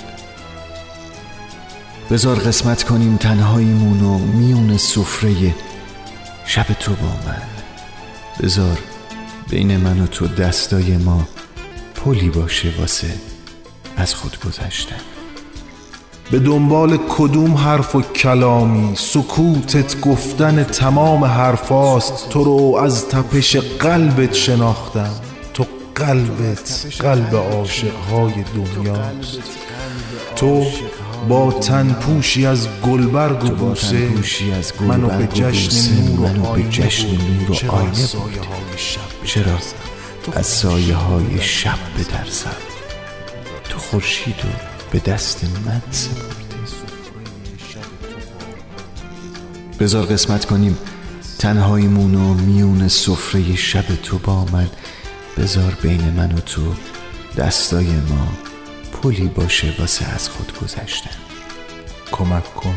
بذار 2.11 2.35
قسمت 2.35 2.83
کنیم 2.83 3.17
تنهاییمون 3.17 4.01
و 4.01 4.17
میون 4.17 4.77
سفره 4.77 5.53
شب 6.45 6.65
تو 6.79 6.93
با 6.93 7.07
من. 7.07 7.41
بذار 8.43 8.77
بین 9.49 9.77
من 9.77 9.99
و 10.01 10.07
تو 10.07 10.27
دستای 10.27 10.97
ما 10.97 11.27
پلی 11.95 12.29
باشه 12.29 12.73
واسه 12.79 13.13
از 13.97 14.15
خود 14.15 14.37
گذشتن. 14.45 14.95
به 16.31 16.39
دنبال 16.39 16.97
کدوم 17.09 17.53
حرف 17.53 17.95
و 17.95 18.01
کلامی؟ 18.01 18.95
سکوتت 18.95 20.01
گفتن 20.01 20.63
تمام 20.63 21.23
حرفاست. 21.23 22.29
تو 22.29 22.43
رو 22.43 22.77
از 22.83 23.07
تپش 23.07 23.55
قلبت 23.55 24.33
شناختم. 24.33 25.15
تو 25.53 25.65
قلبت 25.95 26.87
قلب 26.99 27.35
عاشقهای 27.35 28.33
دنیاست. 28.33 29.39
تو 30.35 30.65
با 31.29 31.51
تن 31.51 31.93
پوشی 31.93 32.45
از 32.45 32.67
گلبرگ 32.83 33.43
و 33.43 33.49
بوسه. 33.49 34.09
منو 34.81 35.07
به 35.07 35.27
جشن 35.27 35.87
نور 36.17 37.51
و 37.51 37.71
آینه 37.71 38.07
چرا 39.25 39.57
از 40.33 40.45
سایه 40.45 40.95
های 40.95 41.41
شب 41.41 41.77
بترسم. 41.99 42.55
تو 43.69 43.79
خورشید 43.79 44.35
رو 44.43 44.49
به 44.91 44.99
دست 44.99 45.43
من 45.65 45.81
سپردی 45.91 46.41
بذار 49.79 50.05
قسمت 50.05 50.45
کنیم. 50.45 50.77
تنهاییمون 51.39 52.15
و 52.15 52.33
میون 52.33 52.87
سفره 52.87 53.55
شب 53.55 53.95
تو 54.03 54.17
با 54.17 54.45
من. 54.45 54.67
بذار 55.37 55.77
بین 55.81 56.01
من 56.01 56.31
و 56.31 56.39
تو 56.39 56.61
دستای 57.37 57.87
ما 57.87 58.50
پلی 59.01 59.27
باشه 59.27 59.67
واسه 59.79 60.05
از 60.05 60.29
خود 60.29 60.53
گذشتن. 60.61 61.09
کمک 62.11 62.55
کن. 62.55 62.75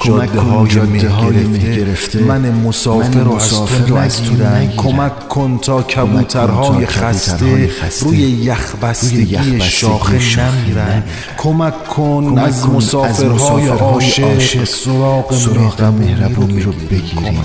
کمک 0.00 0.26
جاده 0.26 0.40
کن 0.40 0.46
های 0.46 0.68
جاده 0.68 1.08
های 1.08 1.36
مه 1.36 1.76
گرفته 1.76 2.18
من 2.18 2.50
مسافر 2.50 3.20
رو 3.20 3.34
از 3.34 3.52
مسافر 3.52 3.78
تو 3.78 3.86
رو 3.86 3.96
از 3.96 4.22
تو 4.22 4.32
نگیرن. 4.32 4.76
کمک 4.76 5.28
کن 5.28 5.58
تا 5.58 5.82
کبوترهای 5.82 6.86
خسته. 6.86 7.70
روی 8.00 8.18
یخ 8.18 8.74
بستگی 8.76 9.60
شاخه 9.60 10.12
نمیرن. 10.14 11.02
کمک 11.38 11.84
کن 11.84 12.38
از 12.38 12.68
مسافرهای 12.68 13.68
عاشق 13.68 14.64
سراغ 14.64 15.34
سراغ 15.34 15.82
مهربونی 15.82 16.62
رو 16.62 16.72
بگیریم. 16.72 17.44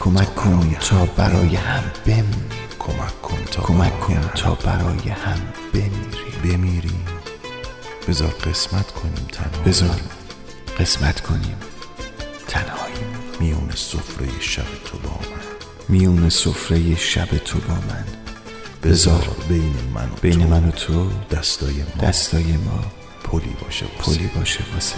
کمک 0.00 0.34
کن 0.34 0.76
تا 0.80 1.08
برای 1.16 1.56
هم 1.56 1.82
بمیریم. 2.06 2.44
کمک 2.78 3.22
کن 3.22 3.38
تا 3.50 3.62
کمک 3.62 4.00
کن 4.00 4.20
تا 4.34 4.54
برای 4.54 5.08
هم 5.08 5.40
بمیریم. 5.72 6.24
بمیریم. 6.44 7.13
بذار 8.08 8.28
قسمت 8.28 8.90
کنیم 8.90 9.26
تنها 9.32 9.62
بذار 9.66 10.00
قسمت 10.80 11.20
کنیم. 11.20 11.56
تنهایی. 12.48 12.94
میون 13.40 13.70
سفره 13.74 14.40
شب 14.40 14.62
تو 14.84 14.98
با 14.98 15.10
من. 15.10 15.42
میون 15.88 16.28
سفره 16.28 16.96
شب 16.96 17.28
تو 17.44 17.58
با 17.58 17.74
من. 17.74 18.04
بذار 18.82 19.28
بین 19.48 19.74
من 19.94 20.04
و 20.04 20.14
بین 20.22 20.42
تو 20.42 20.48
من 20.48 20.68
و 20.68 20.70
تو 20.70 21.10
دستای 21.30 21.74
ما 21.76 22.08
دستای 22.08 22.52
ما 22.52 22.84
پلی 23.24 23.56
باشه 23.64 23.86
واسه. 23.98 24.18
پلی 24.18 24.30
باشه 24.36 24.60
واسه. 24.74 24.96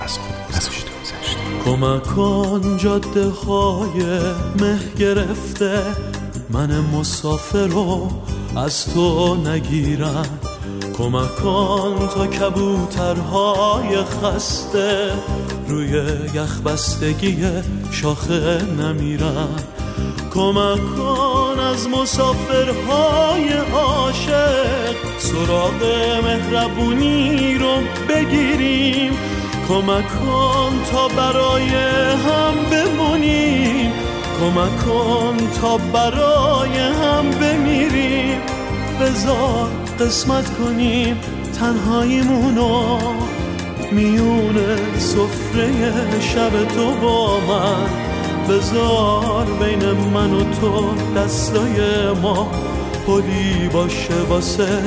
از 0.00 0.18
خود 0.18 0.56
از 0.56 0.68
خود 0.68 0.84
گذشته 0.84 1.64
کمک 1.64 2.02
کن 2.02 2.76
جاده 2.76 3.28
های 3.28 4.02
مه 4.60 4.78
گرفته. 4.98 5.82
من 6.50 6.80
مسافر 6.80 7.66
رو 7.66 8.10
از 8.56 8.86
تو 8.86 9.36
نگیرم. 9.36 10.40
کمک 10.98 11.36
کن 11.36 12.08
تا 12.14 12.26
کبوترهای 12.26 13.96
خسته 13.96 15.12
روی 15.68 16.02
یخ 16.34 16.60
بستگی 16.60 17.46
شاخه 17.90 18.62
نمیرن. 18.78 19.48
کمک 20.34 20.80
کن 20.96 21.58
از 21.60 21.88
مسافرهای 21.88 23.52
عاشق 23.74 24.94
سراغ 25.18 25.82
مهربونی 26.24 27.58
رو 27.58 27.74
بگیریم. 28.08 29.12
کمک 29.68 30.08
کن 30.08 30.82
تا 30.92 31.08
برای 31.08 31.70
هم 32.26 32.54
بمونیم. 32.70 33.92
کمک 34.40 34.84
کن 34.86 35.36
تا 35.60 35.76
برای 35.76 36.78
هم 36.78 37.30
بمیریم. 37.30 38.38
بذار 39.00 39.79
قسمت 40.00 40.58
کنیم 40.58 41.16
تنهاییمونو 41.60 42.98
میون 43.92 44.56
سفره 44.98 46.20
شب 46.20 46.64
تو 46.64 46.90
با 47.02 47.40
من. 47.40 47.88
بذار 48.48 49.46
بین 49.60 49.82
من 50.14 50.34
و 50.34 50.44
تو 50.44 50.84
دستای 51.16 52.10
ما 52.22 52.50
پلی 53.06 53.68
باشه 53.72 54.14
واسه 54.28 54.82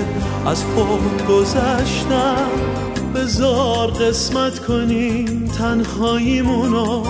از 0.46 0.64
خود 0.64 1.28
گذشتن. 1.28 2.50
بذار 3.16 3.92
قسمت 3.92 4.60
کنیم 4.60 5.52
تنهاییمونو 5.58 7.04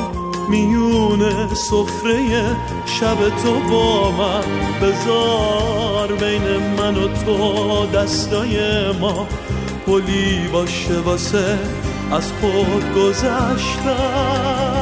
میون 0.50 1.48
سفره 1.54 2.56
شب 2.86 3.30
تو 3.44 3.60
با 3.72 4.12
من 4.12 4.44
بذار 4.82 6.08
بین 6.08 6.58
من 6.78 6.98
و 6.98 7.08
تو 7.08 7.86
دستای 7.86 8.58
ما. 8.92 9.28
پلی 9.86 10.48
باشه 10.54 11.00
واسه 11.00 11.60
از 12.12 12.32
خود 12.32 12.94
گذشتن. 12.96 14.73